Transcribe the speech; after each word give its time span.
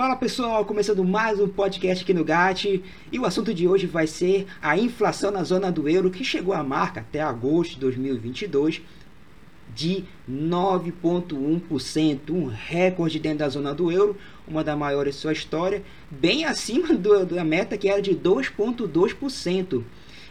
Fala 0.00 0.16
pessoal, 0.16 0.64
começando 0.64 1.04
mais 1.04 1.38
um 1.38 1.46
podcast 1.46 2.02
aqui 2.02 2.14
no 2.14 2.24
GAT 2.24 2.82
e 3.12 3.18
o 3.18 3.26
assunto 3.26 3.52
de 3.52 3.68
hoje 3.68 3.86
vai 3.86 4.06
ser 4.06 4.46
a 4.62 4.74
inflação 4.74 5.30
na 5.30 5.44
zona 5.44 5.70
do 5.70 5.86
euro 5.86 6.10
que 6.10 6.24
chegou 6.24 6.54
à 6.54 6.64
marca 6.64 7.00
até 7.00 7.20
agosto 7.20 7.74
de 7.74 7.80
2022 7.80 8.80
de 9.74 10.06
9,1%, 10.26 12.30
um 12.30 12.46
recorde 12.46 13.18
dentro 13.18 13.40
da 13.40 13.50
zona 13.50 13.74
do 13.74 13.92
euro, 13.92 14.16
uma 14.48 14.64
das 14.64 14.78
maiores 14.78 15.16
de 15.16 15.20
sua 15.20 15.34
história, 15.34 15.82
bem 16.10 16.46
acima 16.46 16.88
do, 16.96 17.26
da 17.26 17.44
meta 17.44 17.76
que 17.76 17.86
era 17.86 18.00
de 18.00 18.16
2,2%. 18.16 19.84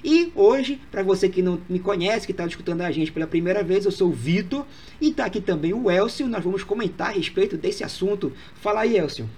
E 0.04 0.32
hoje, 0.34 0.82
para 0.90 1.04
você 1.04 1.30
que 1.30 1.44
não 1.44 1.62
me 1.70 1.78
conhece, 1.78 2.26
que 2.26 2.32
está 2.32 2.48
escutando 2.48 2.82
a 2.82 2.90
gente 2.90 3.12
pela 3.12 3.28
primeira 3.28 3.64
vez, 3.64 3.86
eu 3.86 3.92
sou 3.92 4.10
o 4.10 4.14
Vitor 4.14 4.66
e 5.00 5.10
está 5.10 5.26
aqui 5.26 5.40
também 5.40 5.76
o 5.76 5.92
Elcio. 5.92 6.28
Nós 6.28 6.44
vamos 6.44 6.64
comentar 6.64 7.10
a 7.10 7.12
respeito 7.12 7.56
desse 7.56 7.84
assunto. 7.84 8.34
Fala 8.56 8.80
aí, 8.80 8.98
Elcio. 8.98 9.30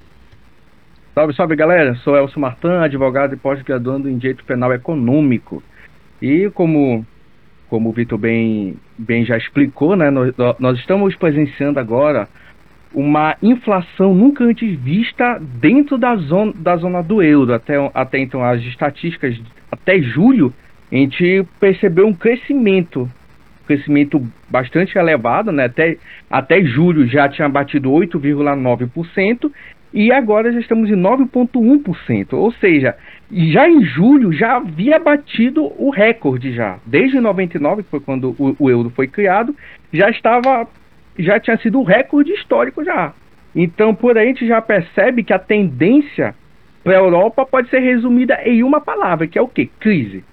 Salve, 1.13 1.35
salve 1.35 1.57
galera, 1.57 1.93
sou 1.95 2.15
Elcio 2.15 2.39
Martin, 2.39 2.67
advogado 2.67 3.33
e 3.33 3.37
pós-graduando 3.37 4.09
em 4.09 4.17
Direito 4.17 4.45
Penal 4.45 4.73
Econômico. 4.73 5.61
E 6.21 6.49
como, 6.53 7.05
como 7.69 7.89
o 7.89 7.91
Vitor 7.91 8.17
bem, 8.17 8.77
bem 8.97 9.25
já 9.25 9.37
explicou, 9.37 9.97
né, 9.97 10.09
nós, 10.09 10.33
nós 10.57 10.79
estamos 10.79 11.13
presenciando 11.17 11.81
agora 11.81 12.29
uma 12.93 13.35
inflação 13.43 14.13
nunca 14.13 14.45
antes 14.45 14.79
vista 14.79 15.37
dentro 15.37 15.97
da 15.97 16.15
zona, 16.15 16.53
da 16.55 16.77
zona 16.77 17.03
do 17.03 17.21
euro. 17.21 17.53
Até, 17.53 17.75
até 17.93 18.17
então, 18.19 18.41
as 18.41 18.61
estatísticas, 18.61 19.37
até 19.69 20.01
julho, 20.01 20.53
a 20.89 20.95
gente 20.95 21.45
percebeu 21.59 22.07
um 22.07 22.13
crescimento, 22.13 23.11
crescimento 23.67 24.25
bastante 24.49 24.97
elevado, 24.97 25.51
né? 25.51 25.65
até, 25.65 25.97
até 26.29 26.63
julho 26.63 27.05
já 27.05 27.27
tinha 27.27 27.49
batido 27.49 27.91
8,9%, 27.91 29.51
e 29.93 30.11
agora 30.11 30.51
já 30.51 30.59
estamos 30.59 30.89
em 30.89 30.95
9,1%. 30.95 32.33
Ou 32.33 32.51
seja, 32.53 32.95
já 33.31 33.69
em 33.69 33.83
julho 33.83 34.31
já 34.31 34.57
havia 34.57 34.99
batido 34.99 35.63
o 35.77 35.89
recorde 35.89 36.53
já. 36.53 36.79
Desde 36.85 37.19
99, 37.19 37.83
que 37.83 37.89
foi 37.89 37.99
quando 37.99 38.35
o, 38.37 38.55
o 38.57 38.69
euro 38.69 38.89
foi 38.89 39.07
criado, 39.07 39.55
já 39.91 40.09
estava 40.09 40.67
já 41.19 41.39
tinha 41.39 41.57
sido 41.57 41.79
o 41.79 41.83
recorde 41.83 42.31
histórico 42.31 42.83
já. 42.83 43.13
Então, 43.53 43.93
por 43.93 44.17
aí 44.17 44.25
a 44.25 44.27
gente 44.29 44.47
já 44.47 44.61
percebe 44.61 45.23
que 45.23 45.33
a 45.33 45.39
tendência 45.39 46.33
para 46.83 46.93
a 46.93 46.99
Europa 46.99 47.45
pode 47.45 47.69
ser 47.69 47.79
resumida 47.79 48.41
em 48.45 48.63
uma 48.63 48.79
palavra, 48.79 49.27
que 49.27 49.37
é 49.37 49.41
o 49.41 49.47
quê? 49.47 49.69
Crise. 49.79 50.23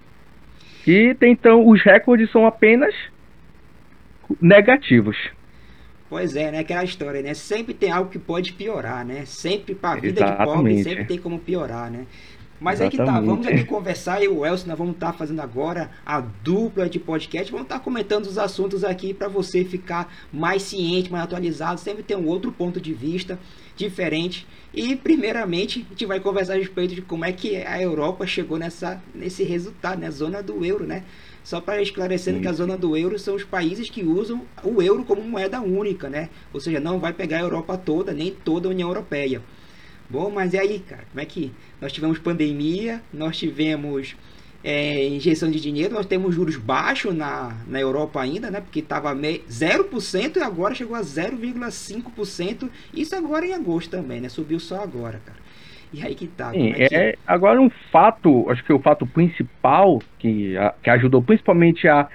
E 0.87 1.15
então 1.21 1.69
os 1.69 1.83
recordes 1.83 2.31
são 2.31 2.47
apenas 2.47 2.95
negativos. 4.41 5.17
Pois 6.09 6.35
é, 6.35 6.51
né? 6.51 6.61
Aquela 6.61 6.85
história, 6.85 7.21
né? 7.21 7.35
Sempre 7.35 7.75
tem 7.75 7.91
algo 7.91 8.11
que 8.11 8.19
pode 8.19 8.53
piorar, 8.53 9.05
né? 9.05 9.25
Sempre 9.27 9.75
para 9.75 9.99
a 9.99 10.01
vida 10.01 10.21
Exatamente. 10.21 10.49
de 10.49 10.57
pobre, 10.57 10.83
sempre 10.83 11.05
tem 11.05 11.19
como 11.19 11.39
piorar, 11.39 11.91
né? 11.91 12.07
Mas 12.61 12.81
Exatamente. 12.81 13.01
aí 13.01 13.07
que 13.07 13.13
tá, 13.13 13.21
vamos 13.21 13.47
aqui 13.47 13.65
conversar, 13.65 14.23
eu 14.23 14.35
e 14.35 14.39
o 14.39 14.47
Elcio, 14.47 14.67
nós 14.67 14.77
vamos 14.77 14.95
estar 14.95 15.13
tá 15.13 15.19
fazendo 15.19 15.41
agora 15.41 15.91
a 16.05 16.21
dupla 16.21 16.89
de 16.89 16.99
podcast, 16.99 17.53
vamos 17.53 17.67
estar 17.67 17.79
tá 17.79 17.85
comentando 17.85 18.27
os 18.27 18.37
assuntos 18.37 18.83
aqui 18.83 19.15
para 19.15 19.29
você 19.29 19.65
ficar 19.65 20.13
mais 20.33 20.63
ciente, 20.63 21.11
mais 21.11 21.25
atualizado, 21.25 21.79
sempre 21.79 22.03
ter 22.03 22.17
um 22.17 22.27
outro 22.27 22.51
ponto 22.51 22.81
de 22.81 22.93
vista 22.93 23.39
diferente. 23.77 24.47
E 24.75 24.97
primeiramente 24.97 25.87
a 25.87 25.91
gente 25.91 26.05
vai 26.05 26.19
conversar 26.19 26.55
a 26.55 26.57
respeito 26.57 26.95
de 26.97 27.03
como 27.03 27.25
é 27.25 27.33
que 27.33 27.57
a 27.57 27.81
Europa 27.81 28.27
chegou 28.27 28.59
nessa, 28.59 29.01
nesse 29.15 29.45
resultado, 29.45 30.01
na 30.01 30.07
né? 30.07 30.11
zona 30.11 30.43
do 30.43 30.65
euro, 30.65 30.85
né? 30.85 31.05
Só 31.49 31.63
para 31.63 31.81
esclarecendo 31.81 32.41
que 32.41 32.47
a 32.47 32.53
zona 32.53 32.77
do 32.77 32.95
euro 32.95 33.19
são 33.19 33.35
os 33.35 33.43
países 33.43 33.89
que 33.89 34.05
usam 34.05 34.43
o 34.63 34.83
euro 34.83 35.03
como 35.03 35.23
moeda 35.23 35.63
única, 35.63 36.07
né? 36.07 36.29
Ou 36.53 36.61
seja, 36.61 36.79
não 36.79 36.99
vai 36.99 37.11
pegar 37.15 37.39
a 37.39 37.41
Europa 37.41 37.79
toda, 37.79 38.13
nem 38.13 38.31
toda 38.31 38.69
a 38.69 38.71
União 38.71 38.87
Europeia. 38.87 39.41
Bom, 40.11 40.29
mas 40.29 40.53
e 40.53 40.59
aí, 40.59 40.79
cara? 40.81 41.05
Como 41.09 41.23
é 41.23 41.25
que 41.25 41.51
nós 41.81 41.91
tivemos 41.91 42.19
pandemia, 42.19 43.03
nós 43.11 43.39
tivemos 43.39 44.15
é, 44.63 45.09
injeção 45.09 45.51
de 45.51 45.59
dinheiro, 45.59 45.95
nós 45.95 46.05
temos 46.05 46.35
juros 46.35 46.57
baixos 46.57 47.15
na, 47.15 47.57
na 47.67 47.81
Europa 47.81 48.21
ainda, 48.21 48.51
né? 48.51 48.61
Porque 48.61 48.81
estava 48.81 49.17
0% 49.17 50.37
e 50.37 50.43
agora 50.43 50.75
chegou 50.75 50.97
a 50.97 51.01
0,5%. 51.01 52.69
Isso 52.93 53.17
agora 53.17 53.47
em 53.47 53.55
agosto 53.55 53.89
também, 53.89 54.21
né? 54.21 54.29
Subiu 54.29 54.61
só 54.61 54.83
agora, 54.83 55.19
cara. 55.25 55.38
E 55.93 56.03
aí 56.03 56.15
que 56.15 56.27
tá. 56.27 56.51
Sim, 56.51 56.75
é 56.77 56.89
que... 56.89 56.95
é, 56.95 57.15
agora 57.27 57.61
um 57.61 57.71
fato, 57.91 58.51
acho 58.51 58.63
que 58.65 58.73
o 58.73 58.79
fato 58.79 59.07
principal 59.07 59.99
que, 60.19 60.57
a, 60.57 60.75
que 60.83 60.91
ajudou 60.91 61.23
principalmente 61.23 61.89
a 61.89 62.09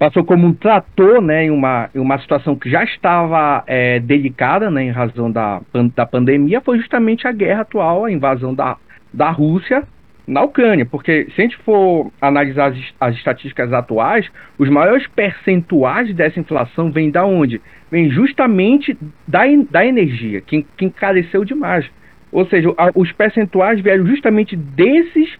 passou 0.00 0.24
como 0.24 0.46
um 0.46 0.54
trator 0.54 1.20
né, 1.20 1.44
em, 1.44 1.50
uma, 1.50 1.90
em 1.94 1.98
uma 1.98 2.18
situação 2.18 2.56
que 2.56 2.70
já 2.70 2.82
estava 2.82 3.62
é, 3.66 4.00
delicada 4.00 4.70
né, 4.70 4.84
em 4.84 4.90
razão 4.90 5.30
da, 5.30 5.60
da 5.94 6.06
pandemia, 6.06 6.62
foi 6.62 6.78
justamente 6.78 7.28
a 7.28 7.32
guerra 7.32 7.60
atual, 7.60 8.06
a 8.06 8.10
invasão 8.10 8.54
da, 8.54 8.78
da 9.12 9.30
Rússia 9.30 9.86
na 10.26 10.42
Ucrânia. 10.42 10.86
Porque 10.86 11.26
se 11.34 11.42
a 11.42 11.42
gente 11.42 11.58
for 11.58 12.10
analisar 12.18 12.72
as, 12.72 12.78
as 12.98 13.14
estatísticas 13.16 13.74
atuais, 13.74 14.26
os 14.58 14.70
maiores 14.70 15.06
percentuais 15.08 16.14
dessa 16.14 16.40
inflação 16.40 16.90
vêm 16.90 17.10
da 17.10 17.26
onde? 17.26 17.60
Vem 17.90 18.08
justamente 18.08 18.96
da, 19.28 19.40
da 19.70 19.84
energia, 19.84 20.40
que, 20.40 20.64
que 20.78 20.86
encareceu 20.86 21.44
demais. 21.44 21.84
Ou 22.32 22.46
seja, 22.46 22.72
a, 22.76 22.90
os 22.94 23.10
percentuais 23.12 23.80
vieram 23.80 24.06
justamente 24.06 24.56
desses, 24.56 25.38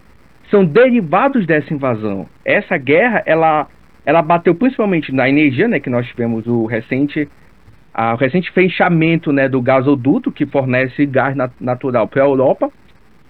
são 0.50 0.64
derivados 0.64 1.46
dessa 1.46 1.72
invasão. 1.72 2.26
Essa 2.44 2.76
guerra, 2.76 3.22
ela 3.26 3.68
ela 4.04 4.22
bateu 4.22 4.54
principalmente 4.54 5.12
na 5.12 5.28
energia, 5.28 5.68
né, 5.68 5.78
que 5.78 5.90
nós 5.90 6.06
tivemos 6.06 6.46
o 6.46 6.64
recente 6.64 7.28
a, 7.92 8.14
o 8.14 8.16
recente 8.16 8.50
fechamento 8.52 9.30
né, 9.30 9.48
do 9.48 9.60
gasoduto 9.60 10.32
que 10.32 10.46
fornece 10.46 11.04
gás 11.06 11.36
nat 11.36 11.52
natural 11.60 12.08
para 12.08 12.22
a 12.22 12.26
Europa 12.26 12.72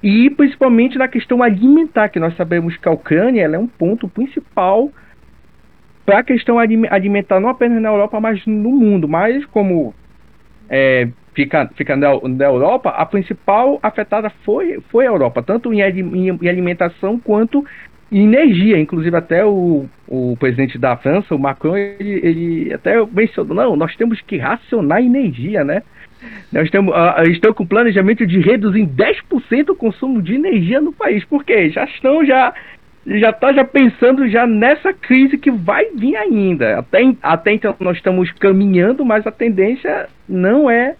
e 0.03 0.31
principalmente 0.31 0.97
na 0.97 1.09
questão 1.09 1.42
alimentar, 1.42 2.09
que 2.09 2.19
nós 2.19 2.34
sabemos 2.37 2.77
que 2.77 2.88
a 2.88 2.92
Ucrânia 2.92 3.42
é 3.42 3.59
um 3.59 3.66
ponto 3.66 4.09
principal 4.09 4.91
para 6.06 6.21
a 6.21 6.25
questão 6.25 6.59
alimentar 6.59 7.38
não 7.38 7.48
apenas 7.48 7.81
na 7.82 7.91
Europa, 7.91 8.19
mas 8.19 8.44
no 8.47 8.71
mundo. 8.71 9.06
Mas 9.06 9.44
como 9.47 9.94
é, 10.69 11.09
fica, 11.35 11.71
fica 11.77 11.97
na, 11.97 12.09
na, 12.23 12.45
Europa, 12.45 12.91
a 12.91 13.05
principal 13.07 13.79
afetada 13.83 14.31
foi, 14.45 14.81
foi 14.91 15.07
a 15.07 15.11
Europa, 15.11 15.43
tanto 15.43 15.73
em, 15.73 15.81
em, 15.81 16.39
em 16.43 16.49
alimentação 16.49 17.19
quanto 17.19 17.65
energia. 18.11 18.79
Inclusive, 18.79 19.17
até 19.17 19.45
o, 19.45 19.87
o 20.09 20.37
presidente 20.39 20.79
da 20.79 20.97
França, 20.97 21.35
o 21.35 21.39
Macron, 21.39 21.77
ele, 21.77 22.21
ele 22.23 22.75
até 22.75 22.95
mencionou: 23.07 23.55
não, 23.55 23.77
nós 23.77 23.95
temos 23.97 24.21
que 24.21 24.37
racionar 24.37 25.03
energia, 25.03 25.65
né? 25.65 25.83
Nós 26.53 26.65
estamos, 26.65 26.95
uh, 26.95 27.23
estão 27.31 27.55
com 27.55 27.67
planejamento 27.67 28.27
de 28.27 28.41
reduzir 28.41 28.81
em 28.81 28.87
10% 28.87 29.71
o 29.71 29.77
consumo 29.77 30.21
de 30.21 30.35
energia 30.35 30.81
no 30.81 30.93
país, 30.93 31.25
porque 31.25 31.71
já 31.71 31.85
estão 31.85 32.25
já 32.27 32.53
já 33.07 33.31
está 33.31 33.51
já 33.53 33.65
pensando 33.65 34.29
já 34.29 34.47
nessa 34.47 34.93
crise 34.93 35.39
que 35.39 35.51
vai 35.51 35.87
vir 35.95 36.17
ainda. 36.17 36.79
Até, 36.79 36.99
até 37.23 37.53
então 37.55 37.75
nós 37.81 37.97
estamos 37.97 38.31
caminhando, 38.33 39.05
mas 39.05 39.27
a 39.27 39.31
tendência 39.31 40.09
não 40.29 40.71
é 40.71 40.97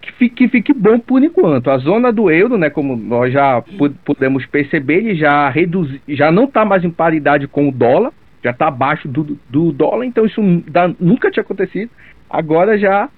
que 0.00 0.12
fique, 0.12 0.34
que 0.34 0.48
fique 0.48 0.72
bom 0.72 0.98
por 0.98 1.22
enquanto. 1.22 1.70
A 1.70 1.78
zona 1.78 2.12
do 2.12 2.30
euro, 2.30 2.56
né, 2.56 2.70
como 2.70 2.96
nós 2.96 3.32
já 3.32 3.62
podemos 4.04 4.46
perceber, 4.46 4.98
ele 4.98 5.14
já 5.14 5.48
reduzi, 5.48 6.00
já 6.08 6.32
não 6.32 6.44
está 6.44 6.64
mais 6.64 6.84
em 6.84 6.90
paridade 6.90 7.46
com 7.46 7.68
o 7.68 7.72
dólar, 7.72 8.12
já 8.42 8.50
está 8.50 8.68
abaixo 8.68 9.06
do, 9.06 9.38
do 9.48 9.72
dólar, 9.72 10.06
então 10.06 10.24
isso 10.24 10.40
dá, 10.68 10.90
nunca 10.98 11.30
tinha 11.30 11.42
acontecido. 11.42 11.90
Agora 12.28 12.78
já 12.78 13.08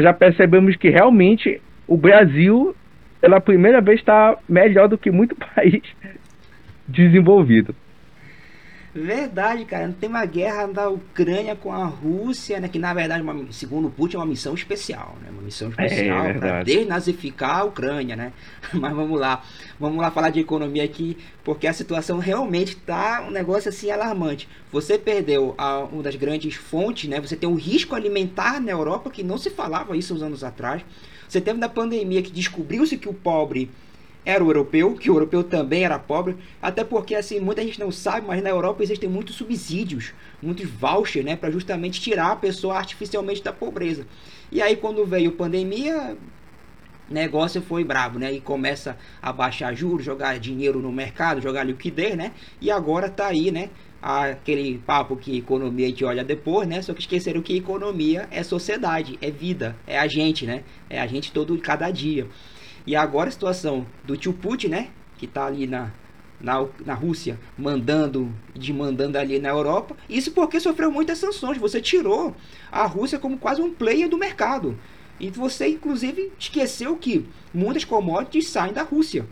já 0.00 0.12
percebemos 0.12 0.74
que 0.76 0.88
realmente 0.88 1.60
o 1.86 1.96
Brasil, 1.96 2.74
pela 3.20 3.40
primeira 3.40 3.80
vez, 3.80 4.00
está 4.00 4.36
melhor 4.48 4.88
do 4.88 4.98
que 4.98 5.10
muito 5.10 5.36
país 5.54 5.82
desenvolvido. 6.88 7.74
Verdade, 8.94 9.64
cara. 9.64 9.92
Tem 9.98 10.08
uma 10.08 10.24
guerra 10.24 10.66
da 10.68 10.88
Ucrânia 10.88 11.56
com 11.56 11.72
a 11.72 11.84
Rússia, 11.84 12.60
né? 12.60 12.68
Que 12.68 12.78
na 12.78 12.94
verdade, 12.94 13.22
uma, 13.22 13.52
segundo 13.52 13.90
Putin, 13.90 14.14
é 14.14 14.18
uma 14.20 14.26
missão 14.26 14.54
especial, 14.54 15.18
né? 15.20 15.30
Uma 15.30 15.42
missão 15.42 15.72
é, 15.76 15.86
especial 15.86 16.26
é, 16.26 16.34
para 16.34 16.62
desnazificar 16.62 17.58
a 17.58 17.64
Ucrânia, 17.64 18.14
né? 18.14 18.32
Mas 18.72 18.94
vamos 18.94 19.18
lá, 19.18 19.42
vamos 19.80 20.00
lá 20.00 20.12
falar 20.12 20.30
de 20.30 20.38
economia 20.38 20.84
aqui, 20.84 21.18
porque 21.42 21.66
a 21.66 21.72
situação 21.72 22.18
realmente 22.18 22.76
tá 22.76 23.24
um 23.26 23.32
negócio 23.32 23.68
assim 23.68 23.90
alarmante. 23.90 24.48
Você 24.70 24.96
perdeu 24.96 25.56
a, 25.58 25.80
uma 25.80 26.02
das 26.02 26.14
grandes 26.14 26.54
fontes, 26.54 27.10
né? 27.10 27.20
Você 27.20 27.34
tem 27.34 27.48
um 27.48 27.56
risco 27.56 27.96
alimentar 27.96 28.60
na 28.60 28.70
Europa 28.70 29.10
que 29.10 29.24
não 29.24 29.38
se 29.38 29.50
falava 29.50 29.96
isso 29.96 30.14
uns 30.14 30.22
anos 30.22 30.44
atrás. 30.44 30.84
Você 31.28 31.40
teve 31.40 31.58
na 31.58 31.68
pandemia 31.68 32.22
que 32.22 32.30
descobriu-se 32.30 32.96
que 32.96 33.08
o 33.08 33.14
pobre 33.14 33.72
era 34.24 34.42
o 34.42 34.48
europeu, 34.48 34.94
que 34.94 35.10
o 35.10 35.14
europeu 35.14 35.44
também 35.44 35.84
era 35.84 35.98
pobre, 35.98 36.36
até 36.60 36.82
porque 36.82 37.14
assim, 37.14 37.40
muita 37.40 37.62
gente 37.62 37.78
não 37.78 37.90
sabe, 37.90 38.26
mas 38.26 38.42
na 38.42 38.50
Europa 38.50 38.82
existem 38.82 39.08
muitos 39.08 39.36
subsídios, 39.36 40.12
muitos 40.42 40.68
vouchers, 40.68 41.24
né, 41.24 41.36
para 41.36 41.50
justamente 41.50 42.00
tirar 42.00 42.32
a 42.32 42.36
pessoa 42.36 42.76
artificialmente 42.76 43.42
da 43.42 43.52
pobreza. 43.52 44.06
E 44.50 44.62
aí 44.62 44.76
quando 44.76 45.04
veio 45.04 45.30
a 45.30 45.34
pandemia, 45.34 46.16
negócio 47.08 47.60
foi 47.60 47.84
brabo, 47.84 48.18
né? 48.18 48.32
E 48.32 48.40
começa 48.40 48.96
a 49.20 49.32
baixar 49.32 49.74
juros, 49.74 50.04
jogar 50.04 50.38
dinheiro 50.38 50.80
no 50.80 50.92
mercado, 50.92 51.40
jogar 51.40 51.64
liquidez, 51.64 52.16
né? 52.16 52.32
E 52.60 52.70
agora 52.70 53.08
tá 53.08 53.26
aí, 53.26 53.50
né? 53.50 53.70
Aquele 54.00 54.78
papo 54.78 55.16
que 55.16 55.38
economia 55.38 55.86
a 55.86 55.88
gente 55.88 56.04
olha 56.04 56.24
depois, 56.24 56.68
né? 56.68 56.82
Só 56.82 56.92
que 56.92 57.00
esqueceram 57.00 57.40
que 57.40 57.56
economia 57.56 58.28
é 58.30 58.42
sociedade, 58.42 59.18
é 59.20 59.30
vida, 59.30 59.76
é 59.86 59.98
a 59.98 60.06
gente, 60.06 60.46
né? 60.46 60.62
É 60.90 61.00
a 61.00 61.06
gente 61.06 61.32
todo 61.32 61.56
cada 61.58 61.90
dia. 61.90 62.26
E 62.86 62.94
agora 62.94 63.28
a 63.28 63.32
situação 63.32 63.86
do 64.04 64.16
tio 64.16 64.32
Putin, 64.32 64.68
né? 64.68 64.90
Que 65.16 65.24
está 65.24 65.46
ali 65.46 65.66
na, 65.66 65.90
na, 66.40 66.66
na 66.84 66.94
Rússia, 66.94 67.38
mandando, 67.56 68.32
demandando 68.54 69.16
ali 69.16 69.38
na 69.38 69.48
Europa. 69.48 69.96
Isso 70.08 70.32
porque 70.32 70.60
sofreu 70.60 70.90
muitas 70.90 71.18
sanções. 71.18 71.58
Você 71.58 71.80
tirou 71.80 72.34
a 72.70 72.84
Rússia 72.86 73.18
como 73.18 73.38
quase 73.38 73.62
um 73.62 73.72
player 73.72 74.08
do 74.08 74.18
mercado. 74.18 74.78
E 75.18 75.30
você, 75.30 75.68
inclusive, 75.68 76.32
esqueceu 76.38 76.96
que 76.96 77.26
muitas 77.52 77.84
commodities 77.84 78.48
saem 78.48 78.72
da 78.72 78.82
Rússia. 78.82 79.26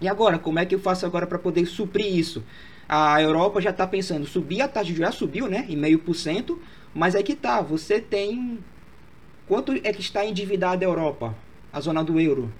E 0.00 0.06
agora, 0.06 0.38
como 0.38 0.58
é 0.58 0.66
que 0.66 0.74
eu 0.74 0.78
faço 0.78 1.06
agora 1.06 1.26
para 1.26 1.38
poder 1.38 1.66
suprir 1.66 2.14
isso? 2.14 2.44
A 2.86 3.20
Europa 3.22 3.60
já 3.60 3.70
está 3.70 3.86
pensando, 3.86 4.26
subir 4.26 4.60
a 4.60 4.68
taxa 4.68 4.92
de 4.92 4.98
já 4.98 5.10
subiu, 5.10 5.48
né, 5.48 5.64
em 5.68 5.76
meio 5.76 5.98
por 5.98 6.14
cento, 6.14 6.60
mas 6.94 7.14
é 7.14 7.22
que 7.22 7.34
tá, 7.34 7.62
você 7.62 7.98
tem 7.98 8.58
quanto 9.48 9.72
é 9.72 9.92
que 9.92 10.02
está 10.02 10.24
endividada 10.24 10.84
a 10.84 10.88
Europa, 10.88 11.34
a 11.72 11.80
zona 11.80 12.04
do 12.04 12.20
euro? 12.20 12.52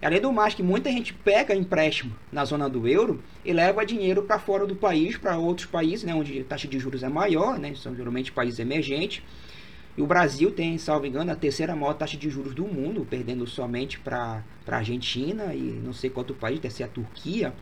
Além 0.00 0.20
do 0.20 0.32
mais 0.32 0.54
que 0.54 0.62
muita 0.62 0.90
gente 0.90 1.12
pega 1.12 1.54
empréstimo 1.54 2.14
na 2.30 2.44
zona 2.44 2.68
do 2.68 2.86
euro 2.86 3.20
e 3.44 3.52
leva 3.52 3.84
dinheiro 3.84 4.22
para 4.22 4.38
fora 4.38 4.64
do 4.64 4.76
país, 4.76 5.16
para 5.16 5.36
outros 5.36 5.66
países, 5.66 6.04
né, 6.04 6.14
onde 6.14 6.40
a 6.40 6.44
taxa 6.44 6.68
de 6.68 6.78
juros 6.78 7.02
é 7.02 7.08
maior, 7.08 7.58
né, 7.58 7.74
são 7.74 7.94
geralmente 7.96 8.30
países 8.30 8.60
emergentes. 8.60 9.22
E 9.96 10.02
o 10.02 10.06
Brasil 10.06 10.52
tem, 10.52 10.78
salvo 10.78 11.06
engano, 11.06 11.32
a 11.32 11.34
terceira 11.34 11.74
maior 11.74 11.94
taxa 11.94 12.16
de 12.16 12.30
juros 12.30 12.54
do 12.54 12.64
mundo, 12.64 13.04
perdendo 13.10 13.44
somente 13.48 13.98
para 13.98 14.44
a 14.68 14.76
Argentina 14.76 15.52
e 15.52 15.80
não 15.84 15.92
sei 15.92 16.08
quanto 16.08 16.32
país, 16.32 16.60
deve 16.60 16.72
ser 16.72 16.84
a 16.84 16.88
Turquia. 16.88 17.52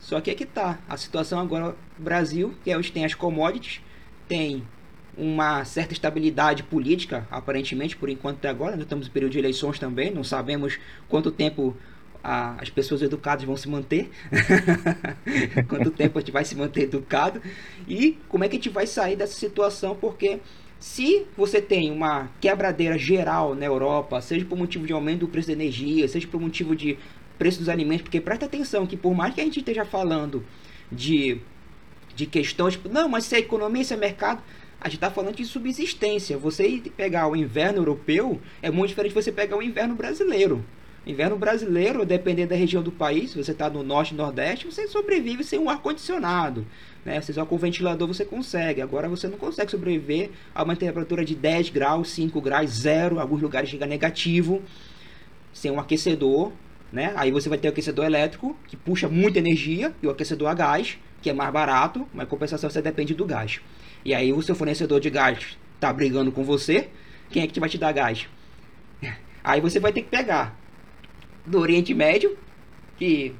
Só 0.00 0.20
que 0.20 0.30
é 0.30 0.34
que 0.34 0.46
tá. 0.46 0.78
A 0.88 0.96
situação 0.96 1.40
agora 1.40 1.74
o 1.98 2.02
Brasil, 2.02 2.54
que 2.62 2.70
é 2.70 2.78
onde 2.78 2.92
tem 2.92 3.04
as 3.04 3.14
commodities, 3.14 3.80
tem 4.28 4.62
uma 5.16 5.64
certa 5.64 5.92
estabilidade 5.92 6.62
política, 6.62 7.26
aparentemente, 7.30 7.96
por 7.96 8.08
enquanto 8.08 8.36
até 8.36 8.48
agora. 8.48 8.72
Nós 8.72 8.82
estamos 8.82 9.06
em 9.06 9.10
período 9.10 9.32
de 9.32 9.38
eleições 9.38 9.78
também, 9.78 10.10
não 10.10 10.24
sabemos 10.24 10.78
quanto 11.08 11.30
tempo 11.30 11.76
a, 12.22 12.60
as 12.60 12.70
pessoas 12.70 13.02
educadas 13.02 13.44
vão 13.44 13.56
se 13.56 13.68
manter, 13.68 14.10
quanto 15.68 15.90
tempo 15.90 16.18
a 16.18 16.20
gente 16.20 16.32
vai 16.32 16.44
se 16.44 16.56
manter 16.56 16.84
educado 16.84 17.40
e 17.86 18.18
como 18.28 18.44
é 18.44 18.48
que 18.48 18.56
a 18.56 18.58
gente 18.58 18.70
vai 18.70 18.86
sair 18.86 19.14
dessa 19.14 19.34
situação, 19.34 19.94
porque 19.94 20.40
se 20.80 21.26
você 21.36 21.60
tem 21.60 21.90
uma 21.90 22.28
quebradeira 22.40 22.98
geral 22.98 23.54
na 23.54 23.64
Europa, 23.66 24.20
seja 24.20 24.44
por 24.44 24.56
motivo 24.56 24.86
de 24.86 24.92
aumento 24.92 25.20
do 25.20 25.28
preço 25.28 25.48
da 25.48 25.52
energia, 25.52 26.08
seja 26.08 26.26
por 26.26 26.40
motivo 26.40 26.74
de 26.74 26.98
preço 27.38 27.58
dos 27.58 27.68
alimentos, 27.68 28.02
porque 28.02 28.20
presta 28.20 28.46
atenção 28.46 28.86
que 28.86 28.96
por 28.96 29.14
mais 29.14 29.34
que 29.34 29.40
a 29.40 29.44
gente 29.44 29.58
esteja 29.58 29.84
falando 29.84 30.44
de, 30.90 31.40
de 32.14 32.26
questões, 32.26 32.74
tipo, 32.74 32.88
não, 32.88 33.08
mas 33.08 33.24
se 33.24 33.34
é 33.34 33.38
economia, 33.38 33.84
se 33.84 33.94
é 33.94 33.96
mercado, 33.96 34.42
a 34.84 34.88
gente 34.88 34.96
está 34.96 35.10
falando 35.10 35.36
de 35.36 35.46
subsistência. 35.46 36.36
Você 36.36 36.82
pegar 36.94 37.26
o 37.26 37.34
inverno 37.34 37.78
europeu 37.78 38.38
é 38.60 38.70
muito 38.70 38.90
diferente 38.90 39.14
de 39.14 39.22
você 39.22 39.32
pegar 39.32 39.56
o 39.56 39.62
inverno 39.62 39.94
brasileiro. 39.94 40.62
Inverno 41.06 41.38
brasileiro, 41.38 42.04
dependendo 42.04 42.50
da 42.50 42.56
região 42.56 42.82
do 42.82 42.92
país, 42.92 43.30
se 43.30 43.42
você 43.42 43.52
está 43.52 43.70
no 43.70 43.82
norte 43.82 44.12
e 44.12 44.16
nordeste, 44.16 44.66
você 44.66 44.86
sobrevive 44.86 45.42
sem 45.42 45.58
um 45.58 45.70
ar-condicionado. 45.70 46.66
Né? 47.02 47.18
Se 47.22 47.32
só 47.32 47.46
com 47.46 47.56
ventilador 47.56 48.06
você 48.06 48.26
consegue. 48.26 48.82
Agora 48.82 49.08
você 49.08 49.26
não 49.26 49.38
consegue 49.38 49.70
sobreviver 49.70 50.32
a 50.54 50.62
uma 50.62 50.76
temperatura 50.76 51.24
de 51.24 51.34
10 51.34 51.70
graus, 51.70 52.10
5 52.10 52.38
graus, 52.42 52.70
zero. 52.70 53.18
Alguns 53.18 53.40
lugares 53.40 53.70
chega 53.70 53.86
negativo. 53.86 54.62
Sem 55.50 55.70
um 55.70 55.80
aquecedor. 55.80 56.52
Né? 56.92 57.10
Aí 57.16 57.30
você 57.30 57.48
vai 57.48 57.56
ter 57.56 57.68
o 57.68 57.70
aquecedor 57.70 58.04
elétrico, 58.04 58.54
que 58.68 58.76
puxa 58.76 59.08
muita 59.08 59.38
energia, 59.38 59.94
e 60.02 60.06
o 60.06 60.10
aquecedor 60.10 60.48
a 60.48 60.54
gás, 60.54 60.98
que 61.22 61.30
é 61.30 61.32
mais 61.32 61.50
barato, 61.50 62.06
mas 62.12 62.28
compensação 62.28 62.68
você 62.68 62.82
depende 62.82 63.14
do 63.14 63.24
gás. 63.24 63.60
E 64.04 64.14
aí 64.14 64.32
o 64.32 64.42
seu 64.42 64.54
fornecedor 64.54 65.00
de 65.00 65.10
gás 65.10 65.56
está 65.74 65.92
brigando 65.92 66.30
com 66.30 66.44
você, 66.44 66.88
quem 67.30 67.42
é 67.42 67.46
que 67.46 67.58
vai 67.58 67.68
te 67.68 67.78
dar 67.78 67.92
gás? 67.92 68.28
Aí 69.42 69.60
você 69.60 69.78
vai 69.80 69.92
ter 69.92 70.02
que 70.02 70.08
pegar 70.08 70.58
do 71.44 71.58
Oriente 71.58 71.92
Médio, 71.92 72.36
que 72.96 73.34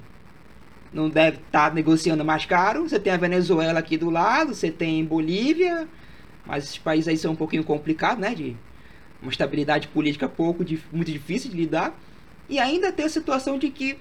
não 0.92 1.08
deve 1.08 1.38
estar 1.38 1.70
tá 1.70 1.74
negociando 1.74 2.24
mais 2.24 2.44
caro. 2.44 2.88
Você 2.88 3.00
tem 3.00 3.12
a 3.12 3.16
Venezuela 3.16 3.78
aqui 3.78 3.96
do 3.96 4.10
lado, 4.10 4.54
você 4.54 4.70
tem 4.70 5.04
Bolívia, 5.04 5.88
mas 6.46 6.64
esses 6.64 6.78
países 6.78 7.08
aí 7.08 7.16
são 7.16 7.32
um 7.32 7.36
pouquinho 7.36 7.64
complicados, 7.64 8.20
né? 8.20 8.34
De 8.34 8.56
uma 9.20 9.30
estabilidade 9.30 9.88
política 9.88 10.28
pouco, 10.28 10.64
muito 10.92 11.10
difícil 11.10 11.50
de 11.50 11.56
lidar. 11.56 11.98
E 12.48 12.58
ainda 12.58 12.92
tem 12.92 13.06
a 13.06 13.08
situação 13.08 13.58
de 13.58 13.70
que 13.70 13.98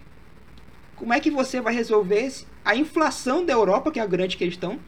como 0.95 1.13
é 1.13 1.19
que 1.19 1.31
você 1.31 1.61
vai 1.61 1.73
resolver 1.73 2.31
a 2.63 2.75
inflação 2.75 3.45
da 3.45 3.53
Europa, 3.53 3.91
que 3.91 3.99
é 3.99 4.03
a 4.03 4.07
grande 4.07 4.37
questão. 4.37 4.79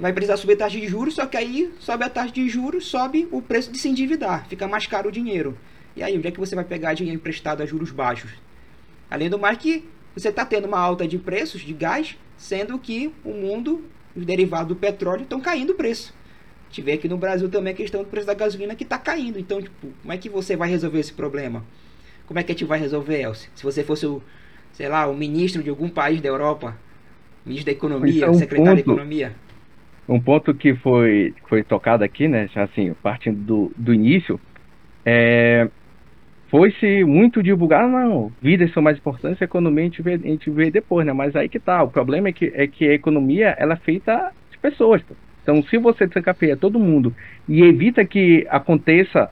Vai 0.00 0.14
precisar 0.14 0.38
subir 0.38 0.54
a 0.54 0.56
taxa 0.56 0.80
de 0.80 0.88
juros, 0.88 1.14
só 1.14 1.26
que 1.26 1.36
aí 1.36 1.70
sobe 1.78 2.04
a 2.04 2.08
taxa 2.08 2.32
de 2.32 2.48
juros, 2.48 2.86
sobe 2.86 3.28
o 3.30 3.42
preço 3.42 3.70
de 3.70 3.78
se 3.78 3.88
endividar, 3.88 4.46
fica 4.48 4.66
mais 4.66 4.86
caro 4.86 5.10
o 5.10 5.12
dinheiro. 5.12 5.56
E 5.94 6.02
aí, 6.02 6.16
onde 6.16 6.26
é 6.26 6.30
que 6.30 6.40
você 6.40 6.54
vai 6.54 6.64
pegar 6.64 6.94
dinheiro 6.94 7.18
emprestado 7.18 7.62
a 7.62 7.66
juros 7.66 7.90
baixos? 7.90 8.30
Além 9.10 9.28
do 9.28 9.38
mais 9.38 9.58
que 9.58 9.84
você 10.14 10.30
está 10.30 10.44
tendo 10.44 10.66
uma 10.66 10.78
alta 10.78 11.06
de 11.06 11.18
preços 11.18 11.60
de 11.60 11.74
gás, 11.74 12.16
sendo 12.38 12.78
que 12.78 13.12
o 13.22 13.32
mundo, 13.32 13.84
os 14.16 14.24
derivados 14.24 14.68
do 14.68 14.76
petróleo, 14.76 15.22
estão 15.22 15.40
caindo 15.40 15.70
o 15.70 15.74
preço. 15.74 16.14
Tive 16.70 16.92
aqui 16.92 17.08
no 17.08 17.18
Brasil 17.18 17.48
também 17.50 17.72
a 17.72 17.76
questão 17.76 18.02
do 18.02 18.08
preço 18.08 18.26
da 18.26 18.34
gasolina 18.34 18.74
que 18.74 18.84
está 18.84 18.96
caindo. 18.96 19.38
Então, 19.38 19.60
tipo, 19.60 19.88
como 20.00 20.12
é 20.12 20.16
que 20.16 20.30
você 20.30 20.56
vai 20.56 20.70
resolver 20.70 21.00
esse 21.00 21.12
problema? 21.12 21.64
Como 22.26 22.38
é 22.38 22.42
que 22.42 22.52
a 22.52 22.54
gente 22.54 22.64
vai 22.64 22.78
resolver, 22.78 23.20
Elcio? 23.20 23.50
Se 23.54 23.64
você 23.64 23.84
fosse 23.84 24.06
o, 24.06 24.22
sei 24.72 24.88
lá, 24.88 25.06
o 25.06 25.14
ministro 25.14 25.62
de 25.62 25.68
algum 25.68 25.88
país 25.88 26.22
da 26.22 26.28
Europa, 26.28 26.78
ministro 27.44 27.66
da 27.66 27.72
Economia, 27.72 28.30
um 28.30 28.34
secretário 28.34 28.82
ponto, 28.82 28.86
da 28.86 28.92
Economia. 28.92 29.36
Um 30.10 30.20
ponto 30.20 30.52
que 30.52 30.74
foi, 30.74 31.32
foi 31.48 31.62
tocado 31.62 32.02
aqui, 32.02 32.26
né, 32.26 32.48
assim, 32.56 32.92
partindo 33.02 33.38
do, 33.38 33.72
do 33.76 33.94
início, 33.94 34.40
é, 35.06 35.68
foi-se 36.48 37.04
muito 37.04 37.42
divulgar, 37.42 37.88
não, 37.88 38.32
vidas 38.42 38.72
são 38.72 38.82
mais 38.82 38.98
importantes, 38.98 39.40
a 39.40 39.44
economia 39.44 39.84
a 39.84 39.86
gente, 39.86 40.02
vê, 40.02 40.14
a 40.14 40.18
gente 40.18 40.50
vê 40.50 40.70
depois, 40.70 41.06
né, 41.06 41.12
mas 41.12 41.36
aí 41.36 41.48
que 41.48 41.60
tá, 41.60 41.82
o 41.82 41.88
problema 41.88 42.28
é 42.28 42.32
que, 42.32 42.52
é 42.54 42.66
que 42.66 42.88
a 42.88 42.92
economia, 42.92 43.54
ela 43.56 43.74
é 43.74 43.76
feita 43.76 44.32
de 44.50 44.58
pessoas, 44.58 45.00
pô. 45.02 45.14
Então, 45.42 45.62
se 45.62 45.78
você 45.78 46.06
desencapia 46.06 46.56
todo 46.56 46.78
mundo 46.78 47.14
e 47.48 47.62
evita 47.62 48.04
que 48.04 48.46
aconteça 48.50 49.30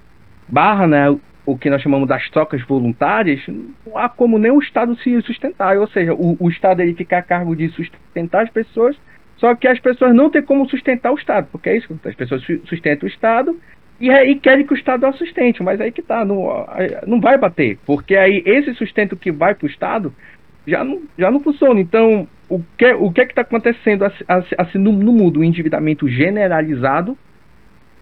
barra, 0.48 0.86
né, 0.86 1.16
o 1.48 1.56
que 1.56 1.70
nós 1.70 1.80
chamamos 1.80 2.06
das 2.06 2.28
trocas 2.30 2.60
voluntárias, 2.62 3.40
não 3.48 3.96
há 3.96 4.08
como 4.08 4.38
nem 4.38 4.50
o 4.50 4.58
Estado 4.58 4.94
se 4.98 5.20
sustentar. 5.22 5.78
Ou 5.78 5.88
seja, 5.88 6.12
o, 6.12 6.36
o 6.38 6.50
Estado 6.50 6.82
ele 6.82 6.94
fica 6.94 7.18
a 7.18 7.22
cargo 7.22 7.56
de 7.56 7.68
sustentar 7.70 8.44
as 8.44 8.50
pessoas, 8.50 8.96
só 9.38 9.54
que 9.54 9.66
as 9.66 9.78
pessoas 9.78 10.14
não 10.14 10.30
têm 10.30 10.42
como 10.42 10.68
sustentar 10.68 11.12
o 11.12 11.16
Estado, 11.16 11.48
porque 11.50 11.70
é 11.70 11.76
isso, 11.76 11.98
as 12.04 12.14
pessoas 12.14 12.42
sustentam 12.64 13.08
o 13.08 13.10
Estado 13.10 13.58
e, 14.00 14.10
e 14.10 14.34
querem 14.36 14.66
que 14.66 14.72
o 14.72 14.76
Estado 14.76 15.06
a 15.06 15.12
sustente, 15.12 15.62
mas 15.62 15.80
aí 15.80 15.90
que 15.90 16.02
tá, 16.02 16.24
não, 16.24 16.66
não 17.06 17.20
vai 17.20 17.38
bater, 17.38 17.78
porque 17.86 18.16
aí 18.16 18.42
esse 18.44 18.74
sustento 18.74 19.16
que 19.16 19.32
vai 19.32 19.54
para 19.54 19.66
o 19.66 19.70
Estado 19.70 20.12
já 20.66 20.84
não, 20.84 21.02
já 21.16 21.30
não 21.30 21.40
funciona. 21.40 21.80
Então, 21.80 22.28
o 22.48 22.62
que, 22.76 22.92
o 22.92 23.10
que 23.10 23.20
é 23.20 23.24
está 23.24 23.42
acontecendo 23.42 24.04
assim 24.04 24.78
no, 24.78 24.92
no, 24.92 25.12
mundo? 25.12 25.40
O 25.40 25.44
endividamento 25.44 26.08
generalizado 26.08 27.16